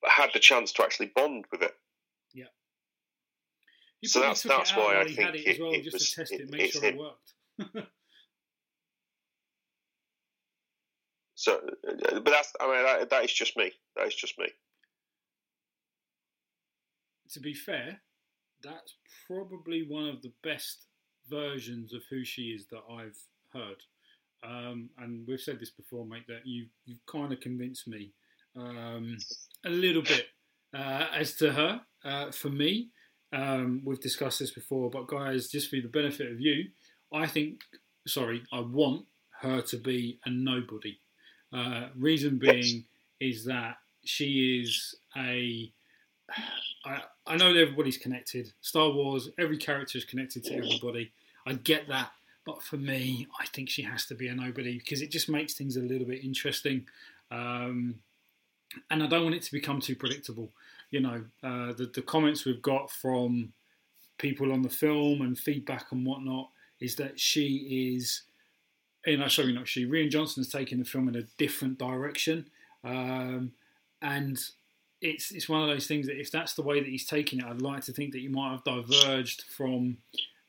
had 0.04 0.30
the 0.32 0.40
chance 0.40 0.72
to 0.72 0.82
actually 0.82 1.12
bond 1.14 1.44
with 1.50 1.62
it. 1.62 1.74
You 4.00 4.08
so 4.08 4.20
that's 4.20 4.42
that's 4.42 4.76
why 4.76 5.00
I 5.00 5.04
think 5.04 5.18
had 5.18 5.34
it, 5.34 5.40
it, 5.40 5.48
as 5.54 5.58
well, 5.58 5.72
it 5.72 5.82
just 5.82 5.94
was, 5.94 6.10
to 6.10 6.16
test 6.16 6.32
it, 6.32 6.42
it 6.42 6.50
make 6.50 6.72
sure 6.72 6.84
it, 6.84 6.94
it 6.94 6.98
worked. 6.98 7.34
so, 11.34 11.56
uh, 11.56 12.20
but 12.20 12.24
that's 12.24 12.52
I 12.60 12.66
mean 12.66 12.84
that, 12.84 13.10
that 13.10 13.24
is 13.24 13.32
just 13.32 13.56
me. 13.56 13.72
That 13.96 14.06
is 14.06 14.14
just 14.14 14.38
me. 14.38 14.46
To 17.32 17.40
be 17.40 17.54
fair, 17.54 18.00
that's 18.62 18.94
probably 19.26 19.82
one 19.82 20.08
of 20.08 20.22
the 20.22 20.32
best 20.44 20.86
versions 21.28 21.92
of 21.92 22.02
who 22.08 22.24
she 22.24 22.50
is 22.50 22.68
that 22.68 22.82
I've 22.88 23.18
heard. 23.52 23.82
Um, 24.42 24.90
and 24.98 25.26
we've 25.26 25.40
said 25.40 25.58
this 25.60 25.70
before, 25.70 26.06
mate, 26.06 26.26
that 26.28 26.46
you 26.46 26.66
you've 26.86 27.04
kind 27.06 27.32
of 27.32 27.40
convinced 27.40 27.88
me 27.88 28.12
um, 28.56 29.16
a 29.64 29.70
little 29.70 30.02
bit 30.02 30.26
uh, 30.74 31.06
as 31.14 31.34
to 31.36 31.52
her. 31.52 31.80
Uh, 32.04 32.30
for 32.30 32.48
me, 32.48 32.88
um, 33.32 33.82
we've 33.84 34.00
discussed 34.00 34.38
this 34.38 34.52
before, 34.52 34.90
but 34.90 35.06
guys, 35.06 35.48
just 35.48 35.70
for 35.70 35.76
the 35.76 35.88
benefit 35.88 36.30
of 36.30 36.40
you, 36.40 36.66
I 37.12 37.26
think, 37.26 37.60
sorry, 38.06 38.42
I 38.52 38.60
want 38.60 39.04
her 39.40 39.60
to 39.62 39.76
be 39.76 40.18
a 40.24 40.30
nobody. 40.30 40.98
Uh, 41.52 41.88
reason 41.96 42.38
being 42.38 42.84
is 43.20 43.44
that 43.46 43.76
she 44.04 44.60
is 44.62 44.94
a. 45.16 45.72
I, 46.84 47.02
I 47.26 47.36
know 47.36 47.54
everybody's 47.54 47.96
connected. 47.96 48.52
Star 48.60 48.90
Wars, 48.90 49.30
every 49.38 49.56
character 49.56 49.96
is 49.96 50.04
connected 50.04 50.44
to 50.44 50.54
everybody. 50.56 51.10
I 51.46 51.54
get 51.54 51.88
that. 51.88 52.10
But 52.48 52.62
for 52.62 52.78
me, 52.78 53.26
I 53.38 53.46
think 53.46 53.68
she 53.68 53.82
has 53.82 54.06
to 54.06 54.14
be 54.14 54.28
a 54.28 54.34
nobody 54.34 54.78
because 54.78 55.02
it 55.02 55.10
just 55.10 55.28
makes 55.28 55.54
things 55.54 55.76
a 55.76 55.82
little 55.82 56.06
bit 56.06 56.24
interesting. 56.24 56.86
Um, 57.30 57.96
and 58.90 59.02
I 59.02 59.06
don't 59.06 59.24
want 59.24 59.34
it 59.34 59.42
to 59.42 59.52
become 59.52 59.80
too 59.80 59.96
predictable 59.96 60.50
you 60.90 61.00
know, 61.00 61.24
uh, 61.42 61.72
the, 61.72 61.90
the 61.94 62.02
comments 62.02 62.44
we've 62.44 62.62
got 62.62 62.90
from 62.90 63.52
people 64.18 64.52
on 64.52 64.62
the 64.62 64.68
film 64.68 65.20
and 65.20 65.38
feedback 65.38 65.86
and 65.92 66.06
whatnot 66.06 66.48
is 66.80 66.96
that 66.96 67.20
she 67.20 67.96
is, 67.96 68.22
you 69.06 69.16
know, 69.16 69.28
sorry, 69.28 69.52
not 69.52 69.68
she, 69.68 69.86
Rian 69.86 70.10
Johnson's 70.10 70.48
taking 70.48 70.78
the 70.78 70.84
film 70.84 71.08
in 71.08 71.16
a 71.16 71.22
different 71.36 71.78
direction. 71.78 72.46
Um, 72.84 73.52
and 74.00 74.38
it's 75.00 75.30
it's 75.30 75.48
one 75.48 75.62
of 75.62 75.68
those 75.68 75.86
things 75.86 76.06
that 76.06 76.18
if 76.18 76.30
that's 76.30 76.54
the 76.54 76.62
way 76.62 76.80
that 76.80 76.88
he's 76.88 77.06
taking 77.06 77.40
it, 77.40 77.44
I'd 77.44 77.62
like 77.62 77.84
to 77.84 77.92
think 77.92 78.12
that 78.12 78.20
he 78.20 78.28
might 78.28 78.52
have 78.52 78.64
diverged 78.64 79.42
from 79.42 79.98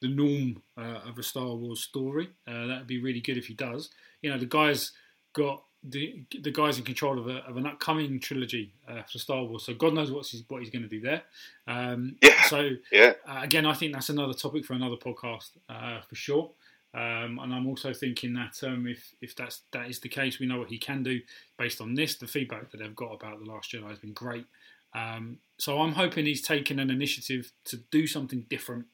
the 0.02 0.08
norm 0.08 0.62
uh, 0.78 1.08
of 1.08 1.18
a 1.18 1.24
Star 1.24 1.56
Wars 1.56 1.82
story. 1.82 2.30
Uh, 2.48 2.68
that 2.68 2.78
would 2.80 2.88
be 2.88 3.02
really 3.02 3.22
good 3.22 3.38
if 3.38 3.48
he 3.48 3.54
does. 3.54 3.90
You 4.22 4.32
know, 4.32 4.38
the 4.38 4.46
guy's 4.46 4.92
got 5.34 5.64
the 5.84 6.24
the 6.42 6.52
guys 6.52 6.78
in 6.78 6.84
control 6.84 7.18
of, 7.20 7.28
a, 7.28 7.38
of 7.46 7.56
an 7.58 7.66
upcoming 7.66 8.20
trilogy 8.20 8.74
uh, 8.88 9.04
for 9.04 9.18
Star 9.18 9.44
Wars. 9.44 9.64
So 9.64 9.74
God 9.74 9.94
knows 9.94 10.12
what 10.12 10.26
he's 10.26 10.44
what 10.48 10.62
he's 10.62 10.70
going 10.70 10.84
to 10.84 10.90
do 10.90 11.02
there. 11.02 11.24
Um, 11.68 12.16
yeah. 12.22 12.42
So 12.44 12.72
yeah. 12.92 13.14
Uh, 13.28 13.40
again, 13.44 13.66
I 13.66 13.74
think 13.74 13.94
that's 13.94 14.10
another 14.10 14.34
topic 14.34 14.66
for 14.66 14.74
another 14.74 14.98
podcast 14.98 15.52
uh, 15.70 16.02
for 16.02 16.16
sure. 16.16 16.52
Um, 16.94 17.38
and 17.40 17.54
I'm 17.54 17.68
also 17.68 17.94
thinking 17.94 18.34
that 18.34 18.62
um, 18.64 18.88
if 18.88 19.14
if 19.22 19.36
that's 19.36 19.62
that 19.72 19.90
is 19.90 20.00
the 20.00 20.10
case, 20.10 20.40
we 20.40 20.48
know 20.48 20.60
what 20.60 20.70
he 20.70 20.78
can 20.78 21.04
do 21.04 21.22
based 21.58 21.82
on 21.82 21.94
this. 21.94 22.16
The 22.16 22.28
feedback 22.28 22.72
that 22.72 22.78
they've 22.78 22.96
got 22.96 23.14
about 23.14 23.40
the 23.40 23.50
Last 23.50 23.72
Jedi 23.72 23.88
has 23.88 24.00
been 24.00 24.14
great. 24.14 24.46
Um, 24.94 25.38
so 25.60 25.82
I'm 25.82 25.94
hoping 25.94 26.26
he's 26.26 26.42
taken 26.42 26.80
an 26.80 26.90
initiative 26.90 27.52
to 27.66 27.78
do 27.92 28.08
something 28.08 28.46
different 28.50 28.88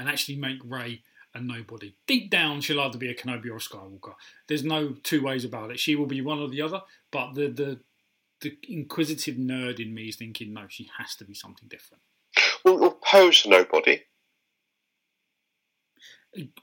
and 0.00 0.08
actually 0.08 0.36
make 0.36 0.58
Rey 0.64 1.02
a 1.34 1.40
nobody. 1.40 1.94
Deep 2.06 2.30
down, 2.30 2.62
she'll 2.62 2.80
either 2.80 2.98
be 2.98 3.10
a 3.10 3.14
Kenobi 3.14 3.50
or 3.50 3.56
a 3.56 3.60
Skywalker. 3.60 4.14
There's 4.48 4.64
no 4.64 4.94
two 5.02 5.22
ways 5.22 5.44
about 5.44 5.70
it. 5.70 5.78
She 5.78 5.94
will 5.94 6.06
be 6.06 6.22
one 6.22 6.40
or 6.40 6.48
the 6.48 6.62
other. 6.62 6.80
But 7.12 7.34
the 7.34 7.48
the 7.48 7.80
the 8.40 8.56
inquisitive 8.66 9.36
nerd 9.36 9.78
in 9.78 9.92
me 9.92 10.08
is 10.08 10.16
thinking, 10.16 10.54
no, 10.54 10.64
she 10.68 10.88
has 10.98 11.14
to 11.16 11.24
be 11.26 11.34
something 11.34 11.68
different. 11.68 12.02
Well, 12.64 12.78
well 12.78 12.98
Poe's 13.04 13.46
nobody. 13.46 14.02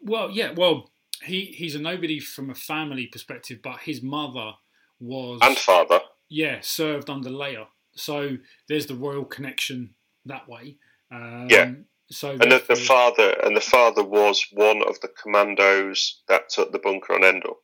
Well, 0.02 0.32
yeah, 0.32 0.54
well, 0.56 0.90
he 1.22 1.46
he's 1.46 1.76
a 1.76 1.80
nobody 1.80 2.20
from 2.20 2.50
a 2.50 2.56
family 2.56 3.06
perspective, 3.06 3.60
but 3.62 3.82
his 3.82 4.02
mother 4.02 4.54
was 5.00 5.40
and 5.44 5.58
father, 5.58 6.00
yeah, 6.28 6.58
served 6.62 7.10
under 7.10 7.30
Leia. 7.30 7.68
So 7.96 8.38
there's 8.68 8.88
the 8.88 8.96
royal 8.96 9.26
connection 9.26 9.94
that 10.26 10.50
way. 10.50 10.78
Um, 11.12 11.48
yeah. 11.50 11.72
So 12.10 12.32
and 12.32 12.51
the, 12.51 12.64
the 12.68 12.76
father 12.76 13.36
and 13.43 13.55
the 13.55 13.62
father 13.62 14.03
was 14.03 14.45
one 14.53 14.82
of 14.82 14.99
the 15.01 15.10
commandos 15.22 16.22
that 16.28 16.49
took 16.49 16.72
the 16.72 16.80
bunker 16.80 17.14
on 17.14 17.24
Endor. 17.24 17.55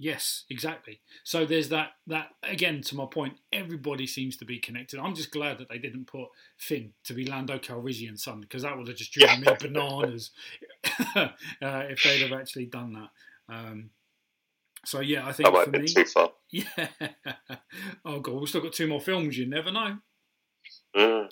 Yes, 0.00 0.44
exactly. 0.48 1.00
So 1.24 1.44
there's 1.44 1.68
that 1.70 1.90
that 2.06 2.28
again 2.44 2.82
to 2.82 2.96
my 2.96 3.06
point. 3.06 3.34
Everybody 3.52 4.06
seems 4.06 4.36
to 4.38 4.44
be 4.44 4.58
connected. 4.58 5.00
I'm 5.00 5.14
just 5.14 5.32
glad 5.32 5.58
that 5.58 5.68
they 5.68 5.78
didn't 5.78 6.06
put 6.06 6.28
Finn 6.56 6.92
to 7.04 7.14
be 7.14 7.26
Lando 7.26 7.58
Calrissian's 7.58 8.22
son 8.22 8.40
because 8.40 8.62
that 8.62 8.76
would 8.76 8.86
have 8.88 8.96
just 8.96 9.12
driven 9.12 9.42
yeah. 9.42 9.50
me 9.50 9.56
bananas 9.60 10.30
uh, 11.16 11.28
if 11.60 12.02
they'd 12.02 12.22
have 12.22 12.38
actually 12.38 12.66
done 12.66 12.92
that. 12.92 13.54
Um, 13.54 13.90
so 14.84 15.00
yeah, 15.00 15.26
I 15.26 15.32
think 15.32 15.48
that 15.48 15.52
might 15.52 15.64
for 15.64 15.70
me, 15.70 15.88
too 15.88 16.04
far. 16.04 16.30
Yeah. 16.50 16.86
oh 18.04 18.20
god, 18.20 18.34
we've 18.34 18.48
still 18.48 18.62
got 18.62 18.72
two 18.72 18.86
more 18.86 19.00
films. 19.00 19.36
You 19.36 19.46
never 19.46 19.72
know. 19.72 19.98
Mm. 20.96 21.28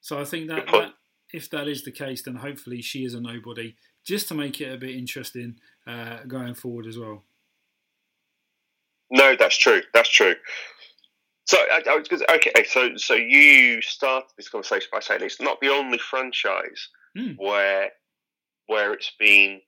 So 0.00 0.20
I 0.20 0.24
think 0.24 0.48
that, 0.48 0.66
that 0.66 0.94
if 1.34 1.50
that 1.50 1.66
is 1.66 1.82
the 1.82 1.90
case, 1.90 2.22
then 2.22 2.36
hopefully 2.36 2.80
she 2.80 3.04
is 3.04 3.14
a 3.14 3.20
nobody, 3.20 3.74
just 4.04 4.28
to 4.28 4.34
make 4.34 4.60
it 4.60 4.72
a 4.72 4.78
bit 4.78 4.94
interesting 4.94 5.56
uh, 5.86 6.18
going 6.28 6.54
forward 6.54 6.86
as 6.86 6.96
well. 6.96 7.24
No, 9.10 9.34
that's 9.36 9.56
true. 9.56 9.82
That's 9.92 10.08
true. 10.10 10.34
So 11.46 11.58
I, 11.58 11.82
I 11.90 11.96
was 11.96 12.22
okay. 12.30 12.64
So 12.66 12.96
so 12.96 13.14
you 13.14 13.82
started 13.82 14.30
this 14.36 14.48
conversation 14.48 14.88
by 14.92 15.00
saying 15.00 15.20
it's 15.22 15.40
not 15.40 15.60
the 15.60 15.68
only 15.68 15.98
franchise 15.98 16.88
mm. 17.16 17.34
where 17.36 17.90
where 18.66 18.94
it's 18.94 19.12
been 19.18 19.60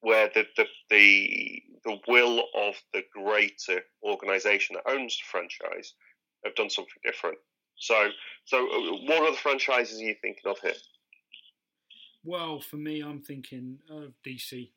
where 0.00 0.30
the, 0.34 0.44
the 0.56 0.66
the 0.90 1.62
the 1.84 1.98
will 2.08 2.44
of 2.56 2.74
the 2.92 3.02
greater 3.12 3.82
organisation 4.02 4.76
that 4.76 4.90
owns 4.90 5.16
the 5.16 5.24
franchise 5.30 5.94
have 6.44 6.54
done 6.56 6.70
something 6.70 7.02
different. 7.04 7.38
So 7.76 8.08
so 8.44 8.58
uh, 8.58 8.96
what 9.06 9.28
other 9.28 9.36
franchises 9.36 10.00
are 10.00 10.04
you 10.04 10.16
thinking 10.20 10.50
of 10.50 10.58
here? 10.60 10.74
Well, 12.24 12.60
for 12.60 12.76
me, 12.76 13.02
I'm 13.02 13.20
thinking 13.20 13.78
of 13.90 14.12
DC. 14.26 14.70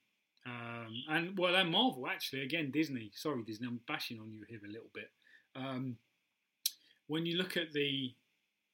Um, 0.46 1.04
and 1.10 1.38
well, 1.38 1.56
and 1.56 1.72
Marvel 1.72 2.08
actually. 2.08 2.44
Again, 2.44 2.72
Disney. 2.72 3.12
Sorry, 3.14 3.42
Disney. 3.44 3.68
I'm 3.68 3.82
bashing 3.88 4.20
on 4.20 4.32
you 4.32 4.44
here 4.48 4.60
a 4.66 4.72
little 4.72 4.90
bit. 4.94 5.10
Um, 5.56 5.98
when 7.08 7.26
you 7.26 7.38
look 7.38 7.58
at 7.58 7.72
the 7.72 8.14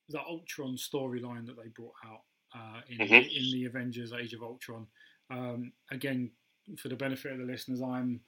the 0.10 0.20
Ultron 0.20 0.76
storyline 0.76 1.46
that 1.46 1.56
they 1.56 1.70
brought 1.70 1.94
out 2.06 2.22
uh, 2.56 2.82
in 2.90 2.98
mm-hmm. 2.98 3.14
in 3.14 3.52
the 3.52 3.66
Avengers: 3.66 4.14
Age 4.14 4.34
of 4.34 4.44
Ultron, 4.44 4.88
um, 5.32 5.72
again, 5.92 6.32
for 6.78 6.90
the 6.90 6.96
benefit 6.96 7.32
of 7.32 7.40
the 7.40 7.46
listeners, 7.46 7.82
I'm 7.82 8.22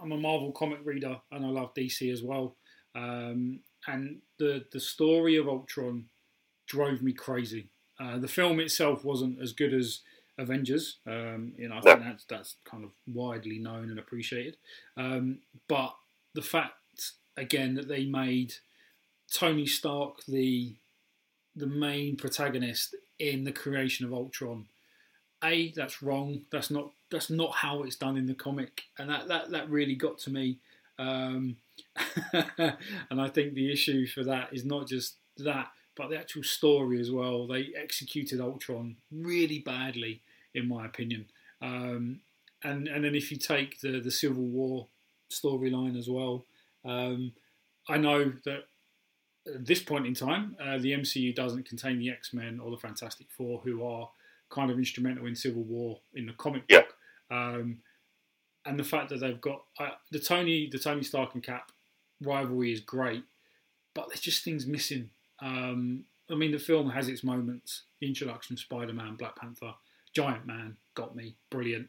I'm 0.00 0.12
a 0.12 0.16
Marvel 0.16 0.52
comic 0.52 0.80
reader 0.84 1.20
and 1.32 1.44
I 1.44 1.48
love 1.48 1.74
DC 1.74 2.12
as 2.12 2.22
well. 2.22 2.56
Um, 2.94 3.60
and 3.86 4.20
the 4.38 4.64
the 4.72 4.80
story 4.80 5.36
of 5.36 5.48
Ultron 5.48 6.06
drove 6.66 7.02
me 7.02 7.12
crazy. 7.12 7.70
Uh, 8.00 8.18
the 8.18 8.28
film 8.28 8.60
itself 8.60 9.04
wasn't 9.04 9.40
as 9.40 9.52
good 9.52 9.74
as 9.74 10.00
Avengers. 10.38 10.98
Um, 11.06 11.52
you 11.56 11.68
know, 11.68 11.78
I 11.78 11.80
think 11.80 12.00
that's 12.00 12.24
that's 12.24 12.56
kind 12.64 12.84
of 12.84 12.90
widely 13.12 13.58
known 13.58 13.90
and 13.90 13.98
appreciated. 13.98 14.56
Um, 14.96 15.40
but 15.68 15.94
the 16.34 16.42
fact 16.42 16.74
again 17.36 17.74
that 17.74 17.88
they 17.88 18.04
made 18.04 18.54
Tony 19.32 19.66
Stark 19.66 20.24
the 20.26 20.74
the 21.56 21.66
main 21.66 22.16
protagonist 22.16 22.94
in 23.18 23.44
the 23.44 23.52
creation 23.52 24.06
of 24.06 24.12
Ultron. 24.12 24.66
A, 25.44 25.72
that's 25.72 26.02
wrong. 26.02 26.42
That's 26.50 26.70
not 26.70 26.90
that's 27.10 27.30
not 27.30 27.52
how 27.52 27.82
it's 27.82 27.96
done 27.96 28.16
in 28.16 28.26
the 28.26 28.34
comic, 28.34 28.82
and 28.98 29.10
that 29.10 29.28
that, 29.28 29.50
that 29.50 29.70
really 29.70 29.94
got 29.94 30.18
to 30.20 30.30
me. 30.30 30.58
Um, 30.98 31.56
and 32.32 33.20
I 33.20 33.28
think 33.28 33.54
the 33.54 33.72
issue 33.72 34.06
for 34.06 34.24
that 34.24 34.48
is 34.52 34.64
not 34.64 34.88
just 34.88 35.14
that, 35.38 35.68
but 35.98 36.08
the 36.08 36.16
actual 36.16 36.44
story 36.44 37.00
as 37.00 37.10
well. 37.10 37.46
They 37.46 37.70
executed 37.76 38.40
Ultron 38.40 38.96
really 39.10 39.58
badly, 39.58 40.22
in 40.54 40.68
my 40.68 40.86
opinion. 40.86 41.26
Um, 41.60 42.20
and 42.62 42.88
and 42.88 43.04
then 43.04 43.14
if 43.14 43.30
you 43.30 43.36
take 43.36 43.80
the 43.80 44.00
the 44.00 44.10
Civil 44.10 44.44
War 44.44 44.86
storyline 45.30 45.98
as 45.98 46.08
well, 46.08 46.44
um, 46.84 47.32
I 47.88 47.98
know 47.98 48.32
that 48.44 48.64
at 49.46 49.66
this 49.66 49.82
point 49.82 50.06
in 50.06 50.14
time, 50.14 50.56
uh, 50.60 50.78
the 50.78 50.92
MCU 50.92 51.34
doesn't 51.34 51.68
contain 51.68 51.98
the 51.98 52.10
X 52.10 52.32
Men 52.32 52.60
or 52.60 52.70
the 52.70 52.76
Fantastic 52.76 53.26
Four, 53.30 53.60
who 53.64 53.84
are 53.84 54.08
kind 54.50 54.70
of 54.70 54.78
instrumental 54.78 55.26
in 55.26 55.34
Civil 55.34 55.62
War 55.62 55.98
in 56.14 56.26
the 56.26 56.32
comic 56.32 56.62
yeah. 56.68 56.80
book. 56.80 56.94
Um, 57.30 57.78
and 58.64 58.78
the 58.78 58.84
fact 58.84 59.08
that 59.10 59.20
they've 59.20 59.40
got 59.40 59.62
uh, 59.78 59.90
the 60.10 60.18
Tony, 60.18 60.68
the 60.70 60.78
Tony 60.78 61.02
Stark 61.02 61.34
and 61.34 61.42
Cap 61.42 61.72
rivalry 62.20 62.72
is 62.72 62.80
great, 62.80 63.24
but 63.94 64.08
there's 64.08 64.20
just 64.20 64.44
things 64.44 64.66
missing. 64.66 65.10
Um, 65.40 66.04
I 66.30 66.34
mean, 66.34 66.52
the 66.52 66.58
film 66.58 66.90
has 66.90 67.08
its 67.08 67.24
moments. 67.24 67.82
The 68.00 68.08
introduction 68.08 68.54
of 68.54 68.60
Spider 68.60 68.92
Man, 68.92 69.16
Black 69.16 69.36
Panther, 69.36 69.74
Giant 70.14 70.46
Man 70.46 70.76
got 70.94 71.16
me 71.16 71.34
brilliant. 71.50 71.88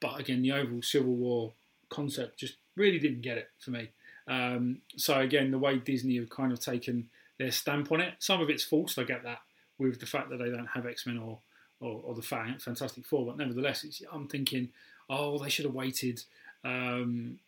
But 0.00 0.20
again, 0.20 0.42
the 0.42 0.52
overall 0.52 0.82
Civil 0.82 1.14
War 1.14 1.52
concept 1.88 2.38
just 2.38 2.54
really 2.76 2.98
didn't 2.98 3.22
get 3.22 3.38
it 3.38 3.50
for 3.58 3.70
me. 3.70 3.90
Um, 4.26 4.78
so 4.96 5.18
again, 5.20 5.50
the 5.50 5.58
way 5.58 5.78
Disney 5.78 6.16
have 6.16 6.30
kind 6.30 6.52
of 6.52 6.60
taken 6.60 7.08
their 7.38 7.50
stamp 7.50 7.90
on 7.92 8.00
it, 8.00 8.14
some 8.18 8.40
of 8.40 8.50
it's 8.50 8.64
false. 8.64 8.98
I 8.98 9.04
get 9.04 9.24
that 9.24 9.40
with 9.78 10.00
the 10.00 10.06
fact 10.06 10.30
that 10.30 10.38
they 10.38 10.50
don't 10.50 10.66
have 10.66 10.86
X 10.86 11.06
Men 11.06 11.18
or, 11.18 11.38
or, 11.80 12.00
or 12.04 12.14
the 12.14 12.22
Fantastic 12.22 13.04
Four, 13.04 13.26
but 13.26 13.36
nevertheless, 13.36 13.84
I'm 14.12 14.28
thinking, 14.28 14.68
oh, 15.10 15.38
they 15.38 15.50
should 15.50 15.64
have 15.64 15.74
waited. 15.74 16.22
Um, 16.64 17.38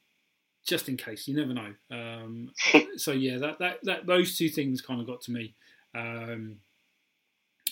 just 0.67 0.89
in 0.89 0.97
case, 0.97 1.29
you 1.29 1.37
never 1.37 1.53
know. 1.53 1.75
Um, 1.91 2.51
so 2.97 3.13
yeah, 3.13 3.39
that, 3.39 3.59
that 3.59 3.79
that 3.83 4.07
those 4.07 4.37
two 4.37 4.49
things 4.49 4.81
kind 4.81 5.01
of 5.01 5.07
got 5.07 5.21
to 5.23 5.33
me, 5.33 5.55
um, 5.95 6.57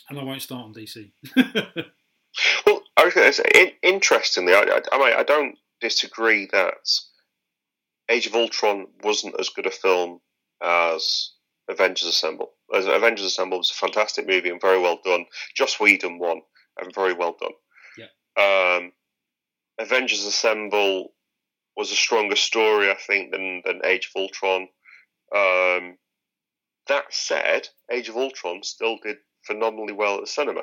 and 0.09 0.18
I 0.18 0.22
won't 0.22 0.43
start 0.43 0.64
on 0.64 0.74
DC. 0.74 1.11
well, 2.66 2.82
I 2.97 3.05
was 3.05 3.14
going 3.14 3.26
to 3.26 3.32
say, 3.32 3.78
interestingly, 3.82 4.55
I, 4.55 4.80
I, 4.93 4.97
I, 4.97 5.18
I 5.20 5.22
don't 5.22 5.57
disagree 5.80 6.49
that 6.53 6.74
Age 8.09 8.26
of 8.26 8.34
Ultron 8.34 8.86
wasn't 9.03 9.38
as 9.40 9.49
good 9.49 9.66
a 9.66 9.70
film 9.70 10.20
as 10.62 11.30
Avengers 11.68 12.09
Assemble. 12.09 12.53
As 12.74 12.86
Avengers 12.86 13.26
Assemble 13.26 13.59
was 13.59 13.70
a 13.70 13.74
fantastic 13.74 14.26
movie 14.26 14.51
and 14.51 14.61
very 14.61 14.80
well 14.80 15.01
done. 15.05 15.26
Joss 15.55 15.80
Whedon 15.80 16.18
won 16.18 16.43
and 16.80 16.95
very 16.95 17.14
well 17.14 17.36
done. 17.40 17.53
Yeah. 17.99 18.76
Um, 18.76 18.93
Avengers 19.78 20.24
Assemble 20.24 21.12
was 21.76 21.90
a 21.90 21.96
stronger 21.96 22.36
story, 22.36 22.90
I 22.90 22.96
think, 22.96 23.32
than 23.32 23.62
than 23.64 23.84
Age 23.84 24.10
of 24.14 24.20
Ultron. 24.20 24.68
Um, 25.34 25.98
that 26.88 27.04
said, 27.10 27.68
Age 27.90 28.08
of 28.08 28.16
Ultron 28.16 28.62
still 28.62 28.98
did 29.02 29.18
phenomenally 29.46 29.92
well 29.92 30.16
at 30.16 30.20
the 30.22 30.26
cinema, 30.26 30.62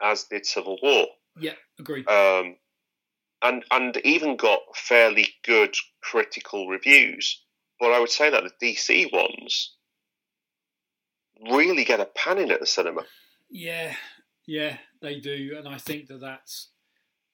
as 0.00 0.24
did 0.24 0.46
Civil 0.46 0.78
War. 0.82 1.06
Yeah, 1.38 1.54
agree. 1.78 2.04
Um, 2.04 2.56
and 3.42 3.64
and 3.70 3.96
even 3.98 4.36
got 4.36 4.60
fairly 4.74 5.28
good 5.44 5.74
critical 6.02 6.68
reviews. 6.68 7.42
But 7.78 7.92
I 7.92 8.00
would 8.00 8.10
say 8.10 8.30
that 8.30 8.42
the 8.42 8.66
DC 8.66 9.12
ones 9.12 9.74
really 11.50 11.84
get 11.84 12.00
a 12.00 12.06
panning 12.06 12.50
at 12.50 12.60
the 12.60 12.66
cinema. 12.66 13.02
Yeah, 13.50 13.94
yeah, 14.46 14.78
they 15.02 15.20
do, 15.20 15.56
and 15.58 15.68
I 15.68 15.78
think 15.78 16.06
that 16.08 16.20
that's 16.20 16.70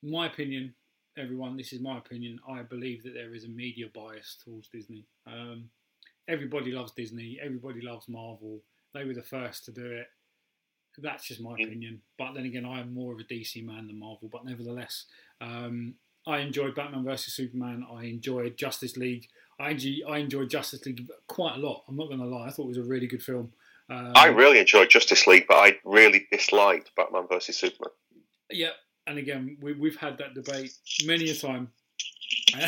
my 0.02 0.26
opinion. 0.26 0.74
Everyone, 1.18 1.56
this 1.56 1.72
is 1.72 1.80
my 1.80 1.98
opinion. 1.98 2.38
I 2.48 2.62
believe 2.62 3.02
that 3.02 3.14
there 3.14 3.34
is 3.34 3.44
a 3.44 3.48
media 3.48 3.86
bias 3.94 4.38
towards 4.42 4.68
Disney. 4.68 5.04
Um, 5.26 5.68
everybody 6.26 6.72
loves 6.72 6.92
Disney. 6.92 7.38
Everybody 7.42 7.82
loves 7.82 8.08
Marvel. 8.08 8.60
They 8.94 9.04
were 9.04 9.14
the 9.14 9.22
first 9.22 9.64
to 9.66 9.72
do 9.72 9.84
it. 9.84 10.06
That's 10.98 11.26
just 11.26 11.40
my 11.40 11.54
opinion. 11.54 12.00
But 12.18 12.34
then 12.34 12.44
again, 12.44 12.64
I 12.64 12.80
am 12.80 12.94
more 12.94 13.12
of 13.12 13.20
a 13.20 13.24
DC 13.24 13.64
man 13.64 13.86
than 13.86 13.98
Marvel. 13.98 14.28
But 14.30 14.44
nevertheless, 14.44 15.06
um, 15.40 15.94
I 16.26 16.38
enjoyed 16.38 16.74
Batman 16.74 17.04
vs 17.04 17.34
Superman. 17.34 17.86
I 17.90 18.04
enjoyed 18.04 18.56
Justice 18.56 18.96
League. 18.96 19.28
I 19.58 19.70
actually, 19.70 20.02
I 20.08 20.18
enjoyed 20.18 20.50
Justice 20.50 20.84
League 20.86 21.10
quite 21.26 21.56
a 21.56 21.58
lot. 21.58 21.84
I'm 21.88 21.96
not 21.96 22.08
going 22.08 22.20
to 22.20 22.26
lie. 22.26 22.46
I 22.46 22.50
thought 22.50 22.64
it 22.64 22.68
was 22.68 22.78
a 22.78 22.82
really 22.82 23.06
good 23.06 23.22
film. 23.22 23.52
Um, 23.90 24.12
I 24.14 24.26
really 24.26 24.58
enjoyed 24.58 24.90
Justice 24.90 25.26
League, 25.26 25.46
but 25.48 25.56
I 25.56 25.78
really 25.84 26.26
disliked 26.30 26.94
Batman 26.96 27.26
vs 27.28 27.56
Superman. 27.56 27.92
Yeah, 28.50 28.70
and 29.06 29.18
again, 29.18 29.56
we, 29.60 29.72
we've 29.72 29.96
had 29.96 30.18
that 30.18 30.34
debate 30.34 30.72
many 31.04 31.30
a 31.30 31.34
time. 31.34 31.70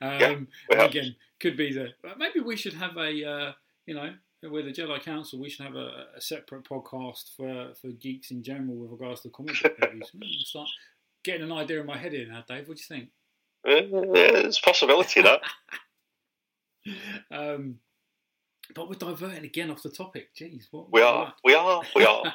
um, 0.00 0.48
yeah, 0.70 0.84
again, 0.84 1.16
could 1.40 1.56
be 1.56 1.72
that 1.72 2.18
maybe 2.18 2.40
we 2.40 2.56
should 2.56 2.74
have 2.74 2.96
a 2.96 3.24
uh, 3.24 3.52
you 3.86 3.94
know 3.94 4.12
with 4.42 4.66
the 4.66 4.72
Jedi 4.72 5.02
Council, 5.02 5.40
we 5.40 5.50
should 5.50 5.66
have 5.66 5.74
a, 5.74 6.06
a, 6.16 6.20
separate 6.20 6.64
podcast 6.64 7.34
for, 7.36 7.72
for 7.80 7.88
geeks 7.88 8.30
in 8.30 8.42
general 8.42 8.76
with 8.76 8.90
regards 8.90 9.22
to 9.22 9.30
comic 9.30 9.60
book 9.62 9.78
movies. 9.92 10.10
Hmm, 10.12 10.44
start 10.44 10.68
getting 11.24 11.42
an 11.42 11.52
idea 11.52 11.80
in 11.80 11.86
my 11.86 11.98
head 11.98 12.12
here 12.12 12.28
now, 12.28 12.44
Dave. 12.46 12.68
What 12.68 12.76
do 12.76 12.82
you 12.82 13.00
think? 13.00 13.10
Uh, 13.66 14.14
yeah, 14.14 14.32
there's 14.32 14.58
a 14.58 14.62
possibility 14.62 15.22
that. 15.22 15.40
um, 17.30 17.78
but 18.74 18.88
we're 18.88 18.94
diverting 18.94 19.44
again 19.44 19.70
off 19.70 19.82
the 19.82 19.90
topic. 19.90 20.34
Jeez, 20.36 20.68
what? 20.70 20.92
We 20.92 21.02
are, 21.02 21.34
we 21.44 21.54
are, 21.54 21.82
we 21.96 22.04
are. 22.04 22.34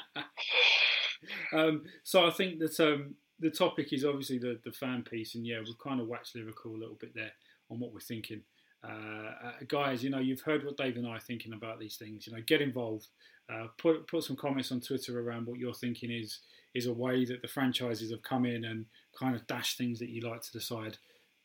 um, 1.53 1.83
so 2.03 2.25
I 2.25 2.31
think 2.31 2.59
that 2.59 2.79
um, 2.79 3.15
the 3.39 3.49
topic 3.49 3.93
is 3.93 4.05
obviously 4.05 4.37
the, 4.37 4.59
the 4.63 4.71
fan 4.71 5.03
piece, 5.03 5.35
and 5.35 5.45
yeah, 5.45 5.59
we've 5.59 5.77
kind 5.77 5.99
of 5.99 6.07
waxed 6.07 6.35
lyrical 6.35 6.71
a 6.71 6.77
little 6.77 6.97
bit 6.99 7.13
there 7.13 7.31
on 7.69 7.79
what 7.79 7.93
we're 7.93 7.99
thinking. 7.99 8.41
Uh, 8.83 9.31
uh, 9.45 9.51
guys, 9.67 10.03
you 10.03 10.09
know, 10.09 10.19
you've 10.19 10.41
heard 10.41 10.65
what 10.65 10.77
Dave 10.77 10.97
and 10.97 11.07
I 11.07 11.11
are 11.11 11.19
thinking 11.19 11.53
about 11.53 11.79
these 11.79 11.95
things. 11.95 12.27
You 12.27 12.33
know, 12.33 12.41
get 12.45 12.61
involved. 12.61 13.07
Uh, 13.51 13.67
put 13.77 14.07
put 14.07 14.23
some 14.23 14.35
comments 14.35 14.71
on 14.71 14.79
Twitter 14.79 15.19
around 15.19 15.47
what 15.47 15.59
you're 15.59 15.73
thinking 15.73 16.11
is 16.11 16.39
is 16.73 16.87
a 16.87 16.93
way 16.93 17.25
that 17.25 17.41
the 17.41 17.47
franchises 17.47 18.11
have 18.11 18.23
come 18.23 18.45
in 18.45 18.65
and 18.65 18.85
kind 19.17 19.35
of 19.35 19.45
dash 19.47 19.77
things 19.77 19.99
that 19.99 20.09
you 20.09 20.27
like 20.27 20.41
to 20.41 20.51
decide. 20.51 20.97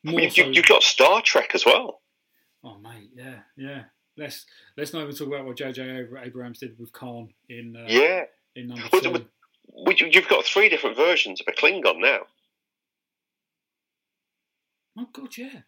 More 0.04 0.14
I 0.14 0.22
mean, 0.22 0.30
so, 0.30 0.46
you, 0.46 0.54
have 0.54 0.66
got 0.66 0.82
Star 0.82 1.20
Trek 1.22 1.54
as 1.54 1.66
well. 1.66 2.00
Oh 2.64 2.78
mate, 2.78 3.10
yeah, 3.14 3.40
yeah. 3.56 3.82
Let's 4.16 4.46
let's 4.76 4.92
not 4.92 5.02
even 5.02 5.14
talk 5.14 5.28
about 5.28 5.44
what 5.44 5.56
JJ 5.56 6.24
Abrams 6.24 6.58
did 6.58 6.78
with 6.78 6.92
Khan 6.92 7.28
in 7.48 7.76
uh, 7.76 7.86
yeah 7.88 8.24
in 8.56 8.68
number 8.68 8.88
well, 8.92 9.02
two. 9.02 9.26
You've 9.86 10.28
got 10.28 10.44
three 10.44 10.68
different 10.68 10.96
versions 10.96 11.40
of 11.40 11.46
a 11.48 11.52
Klingon 11.52 12.00
now. 12.00 12.20
Oh 14.98 15.08
god, 15.12 15.36
yeah 15.36 15.60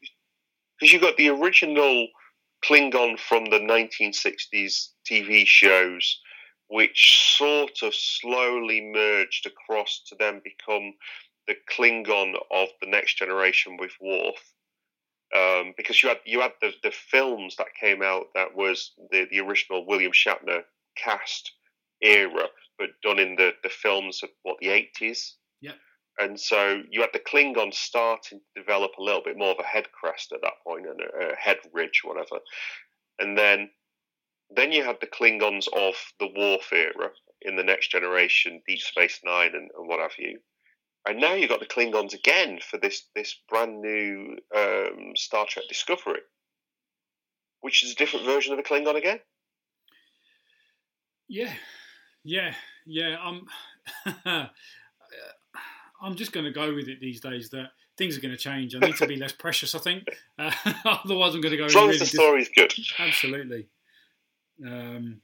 because 0.81 0.93
you've 0.93 1.03
got 1.03 1.17
the 1.17 1.29
original 1.29 2.09
Klingon 2.65 3.19
from 3.19 3.47
the 3.47 3.59
1960s 3.59 4.89
TV 5.11 5.47
shows, 5.47 6.21
which 6.69 7.37
sort 7.37 7.83
of 7.83 7.95
slowly 7.95 8.81
merged 8.81 9.47
across 9.47 10.03
to 10.07 10.17
then 10.19 10.41
become 10.43 10.95
the 11.47 11.57
Klingon 11.71 12.35
of 12.51 12.69
the 12.81 12.87
next 12.87 13.19
generation 13.19 13.77
with 13.79 13.93
Worf. 14.01 14.55
Um, 15.37 15.75
because 15.77 16.03
you 16.03 16.09
had 16.09 16.19
you 16.25 16.41
had 16.41 16.53
the, 16.61 16.73
the 16.83 16.91
films 16.91 17.55
that 17.57 17.69
came 17.81 18.03
out 18.03 18.27
that 18.35 18.57
was 18.57 18.93
the, 19.13 19.29
the 19.31 19.39
original 19.39 19.87
William 19.87 20.11
Shatner 20.11 20.63
cast 20.97 21.53
era, 22.03 22.49
but 22.81 22.89
done 23.05 23.21
in 23.21 23.37
the, 23.37 23.53
the 23.63 23.69
films 23.69 24.25
of 24.25 24.31
what 24.43 24.57
the 24.61 24.71
eighties. 24.71 25.37
Yeah. 25.61 25.79
And 26.19 26.41
so 26.41 26.83
you 26.91 27.03
had 27.03 27.11
the 27.13 27.21
Klingons 27.21 27.75
starting 27.75 28.41
to 28.41 28.61
develop 28.61 28.93
a 28.99 29.03
little 29.03 29.23
bit 29.23 29.39
more 29.39 29.53
of 29.53 29.61
a 29.61 29.63
head 29.75 29.87
crest 29.93 30.33
at 30.33 30.41
that 30.43 30.59
point 30.67 30.87
and 30.87 31.01
a, 31.01 31.33
a 31.33 31.37
head 31.37 31.59
ridge, 31.73 32.01
whatever. 32.03 32.41
And 33.21 33.39
then 33.39 33.71
then 34.57 34.73
you 34.73 34.83
had 34.83 34.97
the 35.01 35.07
Klingons 35.07 35.69
of 35.73 35.95
the 36.19 36.29
Worf 36.37 36.73
era, 36.73 37.11
in 37.43 37.57
the 37.57 37.63
next 37.63 37.91
generation, 37.91 38.61
Deep 38.67 38.81
Space 38.81 39.21
Nine, 39.25 39.55
and, 39.55 39.71
and 39.79 39.89
what 39.89 40.01
have 40.01 40.19
you. 40.19 40.41
And 41.09 41.21
now 41.21 41.35
you've 41.35 41.49
got 41.49 41.61
the 41.61 41.67
Klingons 41.67 42.13
again 42.13 42.59
for 42.69 42.79
this 42.79 43.05
this 43.15 43.35
brand 43.49 43.81
new 43.81 44.37
um, 44.55 45.13
Star 45.17 45.47
Trek 45.49 45.65
Discovery, 45.69 46.21
which 47.61 47.83
is 47.83 47.93
a 47.93 47.97
different 47.97 48.27
version 48.27 48.53
of 48.53 48.59
the 48.59 48.69
Klingon 48.69 48.97
again. 48.97 49.21
Yeah, 51.29 51.55
yeah, 52.25 52.55
yeah. 52.87 53.17
I'm 53.23 53.47
I'm 56.03 56.17
just 56.17 56.33
going 56.33 56.47
to 56.47 56.53
go 56.53 56.75
with 56.75 56.89
it 56.89 57.01
these 57.01 57.21
days 57.21 57.51
that 57.51 57.71
things 57.97 58.17
are 58.17 58.21
going 58.21 58.33
to 58.35 58.39
change. 58.39 58.75
I 58.75 58.79
need 58.79 58.97
to 58.97 59.07
be 59.07 59.17
less 59.17 59.33
precious. 59.39 59.75
I 59.75 59.79
think. 59.79 60.09
Uh, 60.39 60.53
otherwise, 60.85 61.35
I'm 61.35 61.41
going 61.41 61.53
to 61.53 61.57
go. 61.57 61.65
As 61.65 61.75
long 61.75 61.89
really 61.89 62.01
as 62.01 62.11
the 62.11 62.19
story's 62.19 62.49
good. 62.49 62.73
Absolutely. 62.99 63.67
Um, 64.65 65.21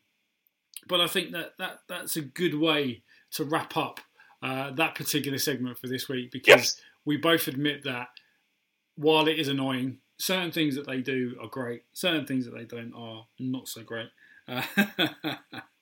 but 0.88 1.00
I 1.00 1.08
think 1.08 1.32
that, 1.32 1.52
that 1.58 1.80
that's 1.88 2.16
a 2.16 2.22
good 2.22 2.54
way 2.54 3.02
to 3.32 3.44
wrap 3.44 3.76
up 3.76 4.00
uh, 4.42 4.70
that 4.72 4.94
particular 4.94 5.38
segment 5.38 5.78
for 5.78 5.88
this 5.88 6.08
week 6.08 6.30
because 6.30 6.48
yes. 6.48 6.80
we 7.04 7.16
both 7.16 7.48
admit 7.48 7.84
that 7.84 8.08
while 8.96 9.28
it 9.28 9.38
is 9.38 9.48
annoying, 9.48 9.98
certain 10.18 10.52
things 10.52 10.74
that 10.76 10.86
they 10.86 11.00
do 11.00 11.36
are 11.40 11.48
great. 11.48 11.82
Certain 11.92 12.26
things 12.26 12.44
that 12.44 12.54
they 12.54 12.64
don't 12.64 12.92
are 12.94 13.26
not 13.38 13.68
so 13.68 13.82
great. 13.82 14.08
Uh, 14.48 14.62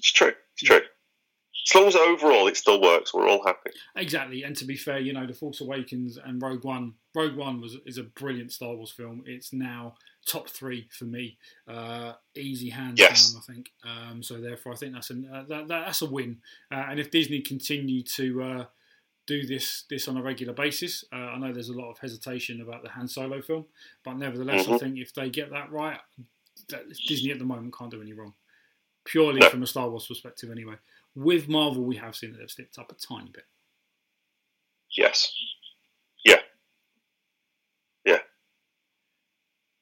it's 0.00 0.12
true. 0.12 0.32
It's 0.54 0.62
true. 0.62 0.80
As 1.68 1.74
long 1.74 1.86
as 1.88 1.94
overall 1.94 2.48
it 2.48 2.56
still 2.56 2.80
works, 2.80 3.12
we're 3.12 3.28
all 3.28 3.44
happy. 3.44 3.70
Exactly, 3.94 4.44
and 4.44 4.56
to 4.56 4.64
be 4.64 4.76
fair, 4.76 4.98
you 4.98 5.12
know, 5.12 5.26
The 5.26 5.34
Force 5.34 5.60
Awakens 5.60 6.16
and 6.16 6.40
Rogue 6.40 6.64
One. 6.64 6.94
Rogue 7.14 7.36
One 7.36 7.60
was 7.60 7.76
is 7.84 7.98
a 7.98 8.02
brilliant 8.02 8.50
Star 8.50 8.74
Wars 8.74 8.90
film. 8.90 9.22
It's 9.26 9.52
now 9.52 9.96
top 10.26 10.48
three 10.48 10.88
for 10.90 11.04
me, 11.04 11.36
uh, 11.68 12.14
easy 12.34 12.70
hands 12.70 12.98
yes. 12.98 13.32
down. 13.32 13.42
I 13.42 13.52
think. 13.52 13.70
Um, 13.84 14.22
so 14.22 14.40
therefore, 14.40 14.72
I 14.72 14.76
think 14.76 14.94
that's 14.94 15.10
a 15.10 15.14
uh, 15.30 15.44
that, 15.48 15.68
that's 15.68 16.00
a 16.00 16.06
win. 16.06 16.38
Uh, 16.72 16.86
and 16.88 16.98
if 16.98 17.10
Disney 17.10 17.42
continue 17.42 18.02
to 18.04 18.42
uh, 18.42 18.64
do 19.26 19.46
this 19.46 19.84
this 19.90 20.08
on 20.08 20.16
a 20.16 20.22
regular 20.22 20.54
basis, 20.54 21.04
uh, 21.12 21.16
I 21.16 21.38
know 21.38 21.52
there's 21.52 21.68
a 21.68 21.78
lot 21.78 21.90
of 21.90 21.98
hesitation 21.98 22.62
about 22.62 22.82
the 22.82 22.88
Han 22.88 23.06
Solo 23.06 23.42
film, 23.42 23.66
but 24.02 24.14
nevertheless, 24.14 24.64
mm-hmm. 24.64 24.74
I 24.74 24.78
think 24.78 24.98
if 24.98 25.12
they 25.12 25.28
get 25.28 25.50
that 25.50 25.70
right, 25.70 26.00
Disney 27.06 27.32
at 27.32 27.38
the 27.38 27.44
moment 27.44 27.76
can't 27.76 27.90
do 27.90 28.00
any 28.00 28.14
wrong. 28.14 28.32
Purely 29.04 29.40
no. 29.40 29.48
from 29.48 29.62
a 29.62 29.66
Star 29.66 29.88
Wars 29.88 30.06
perspective, 30.06 30.50
anyway. 30.50 30.74
With 31.14 31.48
Marvel, 31.48 31.82
we 31.82 31.96
have 31.96 32.14
seen 32.14 32.32
that 32.32 32.38
they've 32.38 32.50
slipped 32.50 32.78
up 32.78 32.92
a 32.92 32.94
tiny 32.94 33.30
bit. 33.30 33.44
Yes. 34.96 35.32
Yeah. 36.24 36.40
Yeah. 38.04 38.18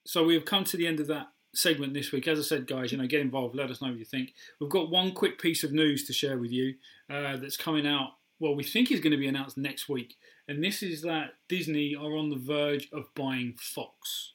So 0.06 0.24
we've 0.24 0.44
come 0.44 0.64
to 0.64 0.76
the 0.76 0.86
end 0.86 1.00
of 1.00 1.06
that 1.08 1.28
segment 1.54 1.94
this 1.94 2.12
week. 2.12 2.28
As 2.28 2.38
I 2.38 2.42
said, 2.42 2.66
guys, 2.66 2.92
you 2.92 2.98
know, 2.98 3.06
get 3.06 3.20
involved. 3.20 3.54
Let 3.54 3.70
us 3.70 3.82
know 3.82 3.88
what 3.88 3.98
you 3.98 4.04
think. 4.04 4.34
We've 4.60 4.70
got 4.70 4.90
one 4.90 5.12
quick 5.12 5.40
piece 5.40 5.64
of 5.64 5.72
news 5.72 6.06
to 6.06 6.12
share 6.12 6.38
with 6.38 6.50
you 6.50 6.74
uh, 7.10 7.36
that's 7.36 7.56
coming 7.56 7.86
out. 7.86 8.10
Well, 8.40 8.54
we 8.54 8.62
think 8.62 8.90
is 8.90 9.00
going 9.00 9.12
to 9.12 9.18
be 9.18 9.26
announced 9.26 9.58
next 9.58 9.88
week, 9.88 10.14
and 10.46 10.62
this 10.62 10.82
is 10.82 11.02
that 11.02 11.30
Disney 11.48 11.96
are 11.96 12.16
on 12.16 12.30
the 12.30 12.36
verge 12.36 12.88
of 12.92 13.12
buying 13.16 13.54
Fox. 13.58 14.34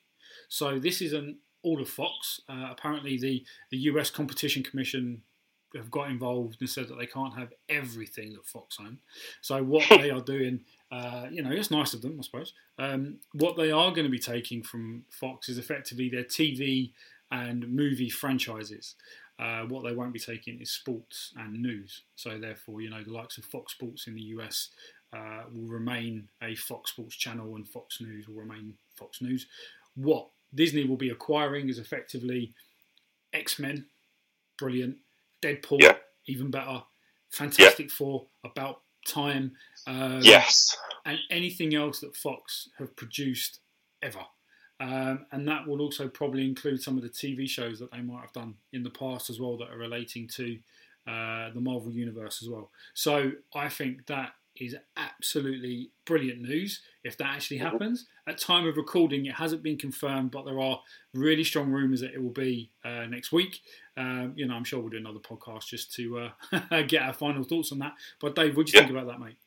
So 0.49 0.77
this 0.77 1.01
is 1.01 1.13
an 1.13 1.37
all 1.63 1.81
of 1.81 1.89
Fox. 1.89 2.41
Uh, 2.47 2.67
apparently, 2.71 3.17
the 3.17 3.43
the 3.71 3.77
US 3.77 4.09
Competition 4.09 4.63
Commission 4.63 5.21
have 5.75 5.89
got 5.91 6.09
involved 6.09 6.57
and 6.59 6.69
said 6.69 6.87
that 6.87 6.99
they 6.99 7.05
can't 7.05 7.35
have 7.35 7.51
everything 7.67 8.33
that 8.33 8.45
Fox 8.45 8.77
own. 8.79 8.99
So 9.41 9.63
what 9.63 9.83
they 9.89 10.11
are 10.11 10.21
doing, 10.21 10.61
uh, 10.91 11.27
you 11.31 11.41
know, 11.41 11.51
it's 11.51 11.71
nice 11.71 11.93
of 11.93 12.01
them, 12.01 12.17
I 12.19 12.23
suppose. 12.23 12.53
Um, 12.77 13.17
what 13.33 13.57
they 13.57 13.71
are 13.71 13.91
going 13.91 14.05
to 14.05 14.09
be 14.09 14.19
taking 14.19 14.63
from 14.63 15.05
Fox 15.09 15.49
is 15.49 15.57
effectively 15.57 16.09
their 16.09 16.23
TV 16.23 16.91
and 17.31 17.67
movie 17.67 18.09
franchises. 18.09 18.95
Uh, 19.39 19.63
what 19.63 19.83
they 19.83 19.93
won't 19.93 20.13
be 20.13 20.19
taking 20.19 20.61
is 20.61 20.71
sports 20.71 21.33
and 21.35 21.61
news. 21.61 22.03
So 22.15 22.37
therefore, 22.37 22.81
you 22.81 22.91
know, 22.91 23.03
the 23.03 23.11
likes 23.11 23.39
of 23.39 23.45
Fox 23.45 23.73
Sports 23.73 24.05
in 24.05 24.13
the 24.13 24.21
US 24.21 24.69
uh, 25.11 25.43
will 25.51 25.67
remain 25.67 26.27
a 26.41 26.55
Fox 26.55 26.91
Sports 26.91 27.15
channel, 27.15 27.55
and 27.55 27.67
Fox 27.67 27.99
News 27.99 28.27
will 28.27 28.35
remain 28.35 28.75
Fox 28.95 29.21
News. 29.21 29.47
What 29.95 30.27
Disney 30.53 30.85
will 30.85 30.97
be 30.97 31.09
acquiring 31.09 31.69
is 31.69 31.79
effectively 31.79 32.53
X 33.33 33.59
Men, 33.59 33.85
brilliant. 34.57 34.97
Deadpool, 35.41 35.81
yeah. 35.81 35.97
even 36.27 36.51
better. 36.51 36.83
Fantastic 37.31 37.87
yeah. 37.87 37.95
Four, 37.97 38.27
about 38.45 38.81
time. 39.07 39.53
Um, 39.87 40.19
yes. 40.21 40.75
And 41.05 41.19
anything 41.29 41.75
else 41.75 41.99
that 41.99 42.15
Fox 42.15 42.69
have 42.77 42.95
produced 42.95 43.59
ever. 44.01 44.25
Um, 44.79 45.25
and 45.31 45.47
that 45.47 45.67
will 45.67 45.81
also 45.81 46.07
probably 46.07 46.45
include 46.45 46.81
some 46.81 46.97
of 46.97 47.03
the 47.03 47.09
TV 47.09 47.47
shows 47.47 47.79
that 47.79 47.91
they 47.91 48.01
might 48.01 48.21
have 48.21 48.33
done 48.33 48.55
in 48.71 48.83
the 48.83 48.89
past 48.89 49.29
as 49.29 49.39
well 49.39 49.57
that 49.57 49.69
are 49.69 49.77
relating 49.77 50.27
to 50.35 50.57
uh, 51.07 51.49
the 51.53 51.61
Marvel 51.61 51.91
Universe 51.91 52.41
as 52.41 52.49
well. 52.49 52.71
So 52.93 53.31
I 53.53 53.69
think 53.69 54.05
that 54.07 54.33
is 54.59 54.75
absolutely 54.95 55.89
brilliant 56.05 56.41
news 56.41 56.81
if 57.03 57.17
that 57.17 57.27
actually 57.27 57.57
mm-hmm. 57.57 57.67
happens. 57.67 58.05
At 58.27 58.37
time 58.37 58.67
of 58.67 58.77
recording, 58.77 59.25
it 59.25 59.35
hasn't 59.35 59.63
been 59.63 59.77
confirmed, 59.77 60.31
but 60.31 60.45
there 60.45 60.59
are 60.59 60.79
really 61.13 61.43
strong 61.43 61.71
rumours 61.71 62.01
that 62.01 62.13
it 62.13 62.21
will 62.21 62.29
be 62.29 62.71
uh, 62.85 63.05
next 63.05 63.31
week. 63.31 63.61
Um, 63.97 64.33
you 64.35 64.47
know, 64.47 64.55
I'm 64.55 64.63
sure 64.63 64.79
we'll 64.79 64.89
do 64.89 64.97
another 64.97 65.19
podcast 65.19 65.67
just 65.67 65.93
to 65.95 66.29
uh, 66.51 66.81
get 66.87 67.01
our 67.01 67.13
final 67.13 67.43
thoughts 67.43 67.71
on 67.71 67.79
that. 67.79 67.93
But 68.19 68.35
Dave, 68.35 68.55
what 68.55 68.67
do 68.67 68.71
you 68.71 68.79
yeah. 68.79 68.87
think 68.87 68.97
about 68.97 69.11
that, 69.11 69.19
mate? 69.19 69.37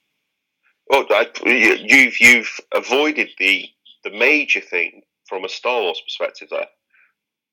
Well, 0.88 1.06
I, 1.10 1.28
you've 1.44 2.20
you've 2.20 2.60
avoided 2.72 3.30
the 3.38 3.68
the 4.04 4.10
major 4.10 4.60
thing 4.60 5.02
from 5.28 5.44
a 5.44 5.48
Star 5.48 5.80
Wars 5.80 6.00
perspective 6.04 6.48
there, 6.50 6.68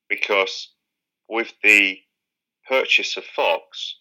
because 0.08 0.70
with 1.28 1.52
the 1.62 1.98
purchase 2.68 3.16
of 3.16 3.24
Fox, 3.24 3.96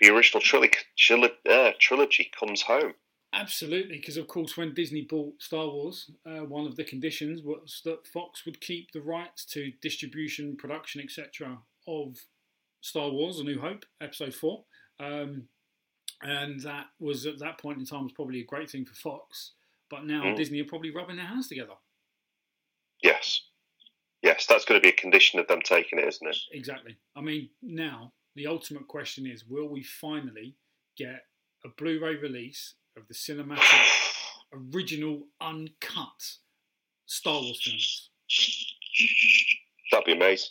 the 0.00 0.08
original 0.08 0.40
trilogy, 0.40 0.78
trilogy, 0.96 1.34
uh, 1.48 1.72
trilogy 1.78 2.30
comes 2.38 2.62
home. 2.62 2.94
Absolutely, 3.32 3.98
because 3.98 4.16
of 4.16 4.26
course, 4.26 4.56
when 4.56 4.74
Disney 4.74 5.02
bought 5.02 5.40
Star 5.40 5.66
Wars, 5.66 6.10
uh, 6.26 6.44
one 6.44 6.66
of 6.66 6.74
the 6.74 6.82
conditions 6.82 7.42
was 7.42 7.80
that 7.84 8.06
Fox 8.06 8.44
would 8.44 8.60
keep 8.60 8.90
the 8.92 9.00
rights 9.00 9.44
to 9.46 9.72
distribution, 9.80 10.56
production, 10.56 11.00
etc. 11.00 11.58
of 11.86 12.16
Star 12.80 13.08
Wars: 13.10 13.38
A 13.38 13.44
New 13.44 13.60
Hope, 13.60 13.84
Episode 14.00 14.34
Four, 14.34 14.64
um, 14.98 15.44
and 16.22 16.60
that 16.60 16.86
was 16.98 17.24
at 17.24 17.38
that 17.38 17.58
point 17.58 17.78
in 17.78 17.86
time 17.86 18.02
was 18.02 18.12
probably 18.12 18.40
a 18.40 18.44
great 18.44 18.68
thing 18.68 18.84
for 18.84 18.94
Fox. 18.94 19.52
But 19.88 20.06
now 20.06 20.24
mm. 20.24 20.36
Disney 20.36 20.60
are 20.60 20.64
probably 20.64 20.90
rubbing 20.90 21.16
their 21.16 21.26
hands 21.26 21.46
together. 21.46 21.74
Yes, 23.00 23.42
yes, 24.22 24.46
that's 24.46 24.64
going 24.64 24.80
to 24.80 24.84
be 24.84 24.92
a 24.92 25.00
condition 25.00 25.38
of 25.38 25.46
them 25.46 25.60
taking 25.62 26.00
it, 26.00 26.08
isn't 26.08 26.28
it? 26.28 26.36
Exactly. 26.52 26.96
I 27.14 27.20
mean, 27.20 27.50
now 27.62 28.12
the 28.36 28.46
ultimate 28.46 28.88
question 28.88 29.26
is: 29.26 29.44
Will 29.46 29.68
we 29.68 29.82
finally 29.82 30.56
get 30.96 31.24
a 31.64 31.68
Blu-ray 31.68 32.16
release 32.16 32.74
of 32.96 33.06
the 33.08 33.14
cinematic, 33.14 33.62
original, 34.52 35.22
uncut 35.40 36.36
Star 37.06 37.40
Wars 37.40 37.60
films. 37.62 38.10
That'd 39.90 40.06
be 40.06 40.12
amazing. 40.12 40.50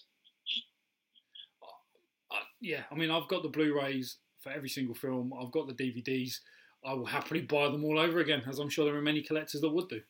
Uh, 1.63 2.36
uh, 2.36 2.43
yeah, 2.61 2.82
I 2.91 2.95
mean, 2.95 3.11
I've 3.11 3.27
got 3.27 3.43
the 3.43 3.49
Blu-rays 3.49 4.17
for 4.41 4.51
every 4.51 4.69
single 4.69 4.95
film. 4.95 5.34
I've 5.39 5.51
got 5.51 5.67
the 5.67 5.73
DVDs. 5.73 6.39
I 6.86 6.93
will 6.93 7.05
happily 7.05 7.41
buy 7.41 7.69
them 7.69 7.84
all 7.84 7.99
over 7.99 8.19
again, 8.19 8.43
as 8.47 8.59
I'm 8.59 8.69
sure 8.69 8.86
there 8.86 8.95
are 8.95 9.01
many 9.01 9.21
collectors 9.21 9.61
that 9.61 9.69
would 9.69 9.89
do. 9.89 10.01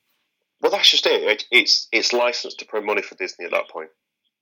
Well, 0.61 0.71
that's 0.71 0.89
just 0.89 1.05
it. 1.05 1.45
It's 1.51 1.87
it's 1.91 2.11
licensed 2.11 2.59
to 2.59 2.65
print 2.65 2.85
money 2.85 3.01
for 3.01 3.15
Disney 3.15 3.45
at 3.45 3.51
that 3.51 3.69
point. 3.69 3.89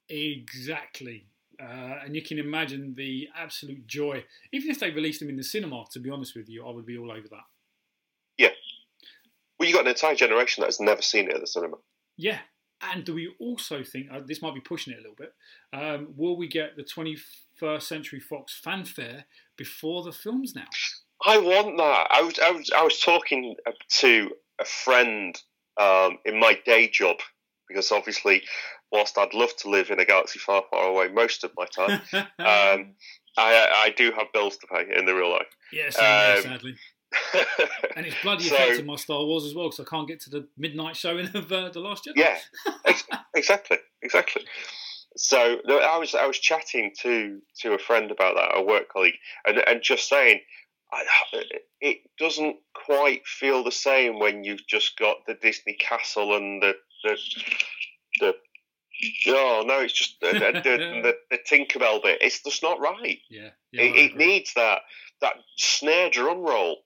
Exactly. 0.10 1.28
Uh, 1.60 2.00
and 2.06 2.16
you 2.16 2.22
can 2.22 2.38
imagine 2.38 2.94
the 2.96 3.28
absolute 3.36 3.88
joy. 3.88 4.24
Even 4.52 4.70
if 4.70 4.80
they 4.80 4.92
released 4.92 5.20
them 5.20 5.30
in 5.30 5.38
the 5.38 5.44
cinema, 5.44 5.86
to 5.92 6.00
be 6.00 6.10
honest 6.10 6.36
with 6.36 6.48
you, 6.48 6.66
I 6.66 6.72
would 6.72 6.86
be 6.86 6.98
all 6.98 7.12
over 7.12 7.28
that. 7.30 7.46
Yeah. 8.38 8.50
Well, 9.60 9.68
you 9.68 9.74
got 9.74 9.86
an 9.86 9.92
entire 9.92 10.16
generation 10.16 10.62
that 10.62 10.68
has 10.68 10.80
never 10.80 11.02
seen 11.02 11.30
it 11.30 11.36
at 11.36 11.42
the 11.42 11.48
cinema. 11.48 11.78
Yeah, 12.16 12.40
and 12.82 13.04
do 13.04 13.16
we 13.16 13.34
also 13.40 13.84
think 13.84 14.08
uh, 14.12 14.22
this 14.26 14.42
might 14.42 14.54
be 14.54 14.60
pushing 14.62 14.94
it 14.94 15.00
a 15.00 15.02
little 15.02 15.16
bit? 15.16 15.34
Um, 15.74 16.14
will 16.16 16.38
we 16.38 16.48
get 16.48 16.76
the 16.76 16.84
21st 16.84 17.82
Century 17.82 18.20
Fox 18.20 18.60
fanfare 18.64 19.26
before 19.58 20.04
the 20.04 20.12
films 20.12 20.54
now? 20.56 20.68
I 21.26 21.40
want 21.40 21.78
that. 21.78 22.08
I 22.12 22.22
was 22.22 22.40
I 22.40 22.52
was 22.52 22.72
I 22.76 22.84
was 22.84 23.00
talking 23.00 23.56
to 24.00 24.32
a 24.60 24.66
friend 24.66 25.36
um, 25.80 26.20
in 26.26 26.40
my 26.40 26.60
day 26.66 26.88
job 26.88 27.18
because 27.68 27.92
obviously, 27.92 28.44
whilst 28.92 29.18
I'd 29.18 29.34
love 29.34 29.56
to 29.58 29.70
live 29.70 29.90
in 29.90 30.00
a 30.00 30.06
galaxy 30.06 30.40
far, 30.40 30.64
far 30.70 30.88
away 30.88 31.10
most 31.10 31.44
of 31.44 31.52
my 31.58 31.66
time, 31.66 32.02
um, 32.14 32.96
I 33.38 33.86
I 33.86 33.94
do 33.96 34.12
have 34.12 34.28
bills 34.34 34.58
to 34.58 34.68
pay 34.68 34.86
in 34.98 35.06
the 35.06 35.16
real 35.16 35.32
life. 35.32 35.48
Yes, 35.72 35.98
um, 35.98 36.44
sadly. 36.44 36.76
and 37.96 38.06
it's 38.06 38.16
bloody 38.22 38.44
so, 38.44 38.56
affecting 38.56 38.86
my 38.86 38.96
Star 38.96 39.24
Wars 39.24 39.46
as 39.46 39.56
well 39.56 39.70
because 39.70 39.80
I 39.80 39.90
can't 39.90 40.08
get 40.08 40.20
to 40.22 40.30
the 40.30 40.48
midnight 40.58 40.98
showing 40.98 41.30
of 41.34 41.52
uh, 41.52 41.70
the 41.70 41.80
Last 41.80 42.06
Jedi. 42.06 42.18
Yeah, 42.18 42.38
exactly, 43.34 43.78
exactly. 44.02 44.44
So 45.16 45.58
I 45.68 45.98
was 45.98 46.14
I 46.14 46.28
was 46.28 46.38
chatting 46.38 46.92
to 47.02 47.40
to 47.62 47.74
a 47.74 47.80
friend 47.80 48.12
about 48.12 48.36
that, 48.36 48.58
a 48.58 48.62
work 48.62 48.90
colleague, 48.90 49.16
and 49.46 49.58
and 49.58 49.82
just 49.82 50.10
saying, 50.10 50.42
I, 50.92 51.04
it 51.82 51.98
doesn't 52.20 52.58
quite 52.74 53.26
feel 53.26 53.64
the 53.64 53.72
same 53.72 54.20
when 54.20 54.44
you've 54.44 54.68
just 54.68 54.98
got 54.98 55.18
the 55.26 55.34
Disney 55.34 55.74
castle 55.74 56.36
and 56.36 56.62
the 56.62 56.76
the 57.04 57.18
the 58.20 58.36
No, 59.28 59.62
no, 59.62 59.82
it's 59.82 59.94
just 59.94 60.20
the, 60.22 60.32
the, 60.32 60.62
the, 61.04 61.14
the 61.32 61.38
Tinkerbell 61.50 62.02
bit. 62.04 62.22
It's 62.22 62.42
just 62.42 62.64
not 62.64 62.80
right. 62.80 63.20
Yeah, 63.30 63.50
yeah 63.72 63.84
it, 63.84 63.96
it 63.96 64.18
needs 64.18 64.54
that 64.56 64.80
that 65.22 65.36
snare 65.58 66.10
drum 66.10 66.40
roll. 66.40 66.78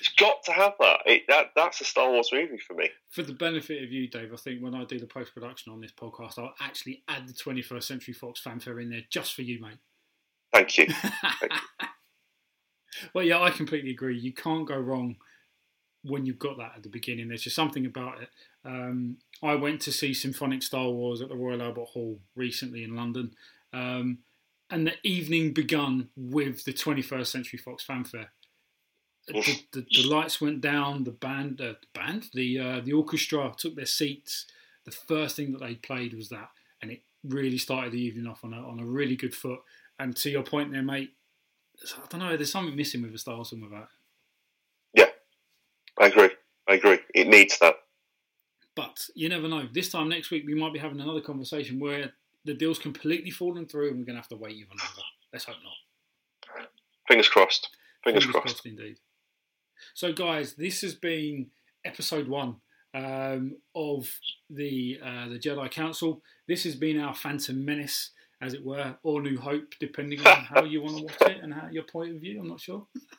It's 0.00 0.14
got 0.18 0.44
to 0.44 0.52
have 0.52 0.74
that. 0.80 1.00
It, 1.06 1.22
that 1.28 1.46
that's 1.56 1.80
a 1.80 1.84
Star 1.84 2.10
Wars 2.10 2.30
movie 2.32 2.58
for 2.58 2.74
me. 2.74 2.90
For 3.10 3.22
the 3.22 3.32
benefit 3.32 3.82
of 3.82 3.90
you, 3.90 4.08
Dave, 4.08 4.32
I 4.32 4.36
think 4.36 4.62
when 4.62 4.74
I 4.74 4.84
do 4.84 4.98
the 4.98 5.06
post 5.06 5.34
production 5.34 5.72
on 5.72 5.80
this 5.80 5.92
podcast, 5.92 6.38
I'll 6.38 6.54
actually 6.60 7.02
add 7.08 7.26
the 7.26 7.32
21st 7.32 7.82
Century 7.82 8.14
Fox 8.14 8.40
fanfare 8.40 8.80
in 8.80 8.90
there 8.90 9.02
just 9.10 9.34
for 9.34 9.42
you, 9.42 9.60
mate. 9.60 9.78
Thank 10.52 10.78
you. 10.78 10.86
Thank 11.40 11.52
you. 11.52 11.88
well, 13.14 13.24
yeah, 13.24 13.40
I 13.40 13.50
completely 13.50 13.90
agree. 13.90 14.18
You 14.18 14.32
can't 14.32 14.66
go 14.66 14.76
wrong 14.76 15.16
when 16.02 16.26
you've 16.26 16.38
got 16.38 16.58
that 16.58 16.72
at 16.76 16.82
the 16.82 16.88
beginning. 16.88 17.28
There's 17.28 17.42
just 17.42 17.56
something 17.56 17.86
about 17.86 18.22
it. 18.22 18.28
Um, 18.64 19.18
I 19.42 19.54
went 19.54 19.80
to 19.82 19.92
see 19.92 20.14
Symphonic 20.14 20.62
Star 20.62 20.88
Wars 20.88 21.20
at 21.20 21.28
the 21.28 21.36
Royal 21.36 21.62
Albert 21.62 21.86
Hall 21.86 22.20
recently 22.36 22.84
in 22.84 22.96
London, 22.96 23.32
um, 23.72 24.18
and 24.70 24.86
the 24.86 24.94
evening 25.02 25.52
begun 25.52 26.08
with 26.16 26.64
the 26.64 26.72
21st 26.72 27.26
Century 27.26 27.58
Fox 27.58 27.82
fanfare 27.82 28.30
the, 29.28 29.60
the, 29.72 29.86
the, 29.90 30.02
lights 30.04 30.40
went 30.40 30.60
down. 30.60 31.04
The 31.04 31.12
band, 31.12 31.60
uh, 31.60 31.74
the 31.80 31.86
band, 31.94 32.24
the 32.32 32.58
uh, 32.58 32.80
the 32.80 32.92
orchestra 32.92 33.52
took 33.56 33.76
their 33.76 33.86
seats. 33.86 34.46
The 34.84 34.90
first 34.90 35.36
thing 35.36 35.52
that 35.52 35.60
they 35.60 35.74
played 35.74 36.14
was 36.14 36.28
that, 36.30 36.48
and 36.80 36.90
it 36.90 37.02
really 37.24 37.58
started 37.58 37.92
the 37.92 38.00
evening 38.00 38.26
off 38.26 38.44
on 38.44 38.54
a 38.54 38.56
on 38.56 38.80
a 38.80 38.86
really 38.86 39.16
good 39.16 39.34
foot. 39.34 39.60
And 39.98 40.16
to 40.16 40.30
your 40.30 40.42
point 40.42 40.72
there, 40.72 40.82
mate, 40.82 41.12
I 41.96 42.06
don't 42.08 42.20
know. 42.20 42.36
There's 42.36 42.52
something 42.52 42.76
missing 42.76 43.02
with 43.02 43.14
a 43.14 43.18
style 43.18 43.44
song 43.44 43.62
of 43.64 43.70
that. 43.70 43.88
I 46.00 46.06
agree. 46.06 46.30
I 46.68 46.74
agree. 46.74 46.98
It 47.14 47.28
needs 47.28 47.58
that. 47.60 47.74
But 48.76 49.00
you 49.14 49.28
never 49.28 49.48
know. 49.48 49.66
This 49.72 49.90
time 49.90 50.08
next 50.08 50.30
week, 50.30 50.44
we 50.46 50.54
might 50.54 50.72
be 50.72 50.78
having 50.78 51.00
another 51.00 51.20
conversation 51.20 51.80
where 51.80 52.12
the 52.44 52.54
deal's 52.54 52.78
completely 52.78 53.30
fallen 53.30 53.66
through, 53.66 53.88
and 53.88 53.98
we're 53.98 54.04
going 54.04 54.16
to 54.16 54.20
have 54.20 54.28
to 54.28 54.36
wait 54.36 54.52
even 54.52 54.68
longer. 54.78 55.02
Let's 55.32 55.44
hope 55.44 55.56
not. 55.64 56.68
Fingers 57.08 57.28
crossed. 57.28 57.68
Fingers, 58.04 58.24
Fingers 58.24 58.40
crossed. 58.40 58.54
crossed 58.54 58.66
indeed. 58.66 58.98
So, 59.94 60.12
guys, 60.12 60.54
this 60.54 60.80
has 60.82 60.94
been 60.94 61.50
episode 61.84 62.28
one 62.28 62.56
um, 62.94 63.56
of 63.74 64.08
the 64.50 65.00
uh, 65.04 65.28
the 65.28 65.38
Jedi 65.38 65.70
Council. 65.70 66.22
This 66.46 66.64
has 66.64 66.76
been 66.76 67.00
our 67.00 67.14
Phantom 67.14 67.64
Menace, 67.64 68.10
as 68.40 68.54
it 68.54 68.64
were, 68.64 68.96
or 69.02 69.20
New 69.20 69.38
Hope, 69.38 69.74
depending 69.80 70.24
on 70.26 70.44
how 70.44 70.64
you 70.64 70.82
want 70.82 70.98
to 70.98 71.02
watch 71.04 71.30
it 71.32 71.42
and 71.42 71.52
how, 71.52 71.68
your 71.70 71.84
point 71.84 72.14
of 72.14 72.20
view. 72.20 72.40
I'm 72.40 72.48
not 72.48 72.60
sure. 72.60 72.86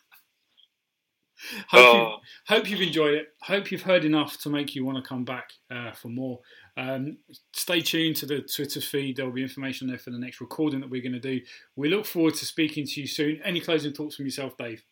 hope, 1.67 1.85
oh. 1.85 1.93
you, 1.93 2.55
hope 2.55 2.69
you've 2.69 2.81
enjoyed 2.81 3.15
it. 3.15 3.27
Hope 3.41 3.71
you've 3.71 3.81
heard 3.81 4.05
enough 4.05 4.37
to 4.41 4.49
make 4.49 4.75
you 4.75 4.85
want 4.85 4.97
to 4.97 5.07
come 5.07 5.23
back 5.23 5.51
uh, 5.71 5.91
for 5.91 6.09
more. 6.09 6.39
Um, 6.77 7.17
stay 7.53 7.81
tuned 7.81 8.15
to 8.17 8.25
the 8.25 8.41
Twitter 8.41 8.81
feed. 8.81 9.17
There 9.17 9.25
will 9.25 9.33
be 9.33 9.43
information 9.43 9.87
there 9.87 9.97
for 9.97 10.11
the 10.11 10.19
next 10.19 10.39
recording 10.41 10.79
that 10.79 10.89
we're 10.89 11.01
going 11.01 11.13
to 11.13 11.19
do. 11.19 11.41
We 11.75 11.89
look 11.89 12.05
forward 12.05 12.35
to 12.35 12.45
speaking 12.45 12.85
to 12.85 13.01
you 13.01 13.07
soon. 13.07 13.41
Any 13.43 13.59
closing 13.59 13.93
thoughts 13.93 14.15
from 14.15 14.25
yourself, 14.25 14.55
Dave? 14.57 14.83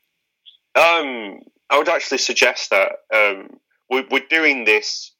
Um, 0.75 1.39
I 1.69 1.77
would 1.77 1.89
actually 1.89 2.19
suggest 2.19 2.69
that 2.69 2.91
um, 3.13 3.59
we're, 3.89 4.05
we're, 4.11 4.27
doing 4.29 4.63
this 4.63 5.13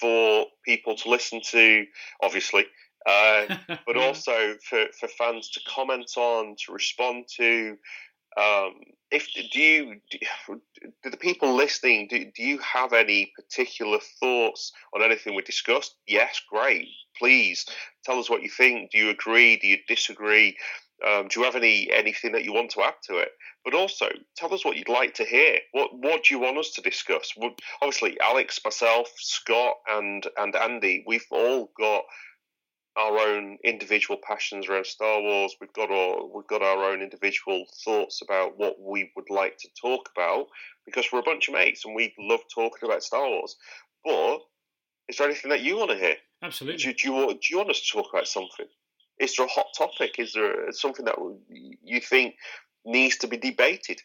for 0.00 0.46
people 0.64 0.96
to 0.96 1.10
listen 1.10 1.40
to, 1.50 1.84
obviously, 2.22 2.64
uh, 3.06 3.56
but 3.86 3.96
also 3.96 4.54
for, 4.68 4.86
for 4.98 5.08
fans 5.08 5.50
to 5.50 5.60
comment 5.68 6.12
on, 6.16 6.56
to 6.64 6.72
respond 6.72 7.26
to. 7.36 7.76
Um, 8.36 8.74
if 9.10 9.28
do 9.32 9.60
you 9.60 10.00
do, 10.10 10.60
the 11.04 11.16
people 11.16 11.54
listening 11.54 12.08
do, 12.08 12.30
do 12.36 12.42
you 12.42 12.58
have 12.58 12.92
any 12.92 13.32
particular 13.36 13.98
thoughts 14.20 14.72
on 14.94 15.02
anything 15.02 15.34
we 15.34 15.42
discussed? 15.42 15.94
Yes, 16.06 16.40
great. 16.50 16.88
Please 17.16 17.64
tell 18.04 18.18
us 18.18 18.28
what 18.28 18.42
you 18.42 18.50
think. 18.50 18.90
Do 18.90 18.98
you 18.98 19.10
agree? 19.10 19.56
Do 19.56 19.68
you 19.68 19.78
disagree? 19.88 20.56
Um, 21.06 21.28
do 21.28 21.40
you 21.40 21.44
have 21.44 21.56
any 21.56 21.90
anything 21.92 22.32
that 22.32 22.44
you 22.44 22.52
want 22.52 22.70
to 22.70 22.82
add 22.82 22.94
to 23.04 23.18
it? 23.18 23.28
But 23.64 23.74
also, 23.74 24.06
tell 24.36 24.52
us 24.52 24.64
what 24.64 24.76
you'd 24.76 24.88
like 24.88 25.14
to 25.14 25.24
hear. 25.24 25.58
What 25.72 25.90
what 25.92 26.24
do 26.24 26.34
you 26.34 26.40
want 26.40 26.58
us 26.58 26.70
to 26.72 26.82
discuss? 26.82 27.32
obviously, 27.80 28.18
Alex, 28.20 28.60
myself, 28.64 29.08
Scott, 29.18 29.74
and 29.88 30.26
and 30.36 30.56
Andy, 30.56 31.04
we've 31.06 31.26
all 31.30 31.70
got 31.78 32.04
our 32.96 33.18
own 33.18 33.58
individual 33.62 34.18
passions 34.26 34.68
around 34.68 34.86
Star 34.86 35.20
Wars. 35.20 35.56
We've 35.60 35.72
got 35.72 35.90
our 35.90 36.26
we've 36.26 36.46
got 36.46 36.62
our 36.62 36.84
own 36.90 37.02
individual 37.02 37.64
thoughts 37.84 38.22
about 38.22 38.58
what 38.58 38.80
we 38.80 39.12
would 39.16 39.30
like 39.30 39.58
to 39.58 39.68
talk 39.80 40.08
about 40.16 40.46
because 40.84 41.06
we're 41.12 41.20
a 41.20 41.24
bunch 41.30 41.48
of 41.48 41.54
mates 41.54 41.84
and 41.84 41.94
we 41.94 42.14
love 42.18 42.40
talking 42.54 42.88
about 42.88 43.02
Star 43.02 43.28
Wars. 43.28 43.56
But 44.04 44.38
is 45.08 45.18
there 45.18 45.26
anything 45.26 45.50
that 45.50 45.60
you 45.60 45.76
want 45.76 45.90
to 45.90 45.98
hear? 45.98 46.16
Absolutely. 46.42 46.82
Do, 46.82 46.92
do 46.94 47.12
you 47.12 47.28
do 47.34 47.46
you 47.50 47.56
want 47.58 47.70
us 47.70 47.80
to 47.80 47.92
talk 47.92 48.08
about 48.12 48.28
something? 48.28 48.66
is 49.18 49.36
there 49.36 49.46
a 49.46 49.50
hot 49.50 49.66
topic? 49.76 50.16
Is 50.18 50.32
there 50.32 50.70
something 50.72 51.04
that 51.06 51.16
you 51.48 52.00
think 52.00 52.34
needs 52.84 53.16
to 53.18 53.26
be 53.26 53.36
debated? 53.36 54.00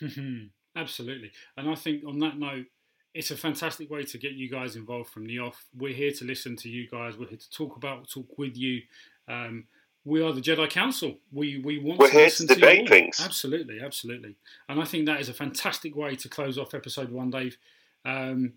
Absolutely. 0.76 1.32
And 1.56 1.68
I 1.68 1.74
think 1.74 2.04
on 2.06 2.18
that 2.20 2.38
note, 2.38 2.66
it's 3.14 3.30
a 3.30 3.36
fantastic 3.36 3.90
way 3.90 4.04
to 4.04 4.18
get 4.18 4.32
you 4.32 4.48
guys 4.48 4.76
involved 4.76 5.10
from 5.10 5.26
the 5.26 5.38
off. 5.38 5.64
We're 5.76 5.94
here 5.94 6.12
to 6.12 6.24
listen 6.24 6.56
to 6.56 6.68
you 6.68 6.88
guys. 6.88 7.16
We're 7.18 7.28
here 7.28 7.38
to 7.38 7.50
talk 7.50 7.76
about, 7.76 8.08
talk 8.08 8.38
with 8.38 8.56
you. 8.56 8.82
Um, 9.28 9.64
we 10.04 10.22
are 10.22 10.32
the 10.32 10.40
Jedi 10.40 10.68
Council. 10.68 11.18
We 11.30 11.60
we 11.64 11.78
want 11.78 12.00
We're 12.00 12.08
to 12.08 12.12
here 12.12 12.30
to 12.30 12.46
debate 12.46 12.88
things. 12.88 13.20
Absolutely, 13.22 13.80
absolutely. 13.80 14.36
And 14.68 14.80
I 14.80 14.84
think 14.84 15.06
that 15.06 15.20
is 15.20 15.28
a 15.28 15.34
fantastic 15.34 15.94
way 15.94 16.16
to 16.16 16.28
close 16.28 16.58
off 16.58 16.74
episode 16.74 17.10
one, 17.10 17.30
Dave. 17.30 17.56
Um, 18.04 18.54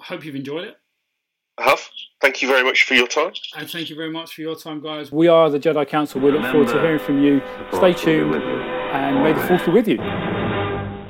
I 0.00 0.04
hope 0.04 0.24
you've 0.24 0.34
enjoyed 0.34 0.64
it. 0.64 0.76
I 1.58 1.70
have. 1.70 1.80
Thank 2.20 2.42
you 2.42 2.48
very 2.48 2.64
much 2.64 2.84
for 2.84 2.94
your 2.94 3.06
time. 3.06 3.32
And 3.56 3.70
thank 3.70 3.88
you 3.88 3.96
very 3.96 4.10
much 4.10 4.34
for 4.34 4.40
your 4.40 4.56
time, 4.56 4.82
guys. 4.82 5.12
We 5.12 5.28
are 5.28 5.48
the 5.48 5.60
Jedi 5.60 5.86
Council. 5.88 6.20
We 6.20 6.32
look 6.32 6.42
forward 6.50 6.68
to 6.68 6.80
hearing 6.80 6.98
from 6.98 7.22
you. 7.22 7.40
Stay 7.72 7.92
tuned, 7.92 8.34
and 8.34 9.22
may 9.22 9.32
the 9.32 9.46
force 9.46 9.64
be 9.64 9.70
with 9.70 9.86
you. 9.86 10.49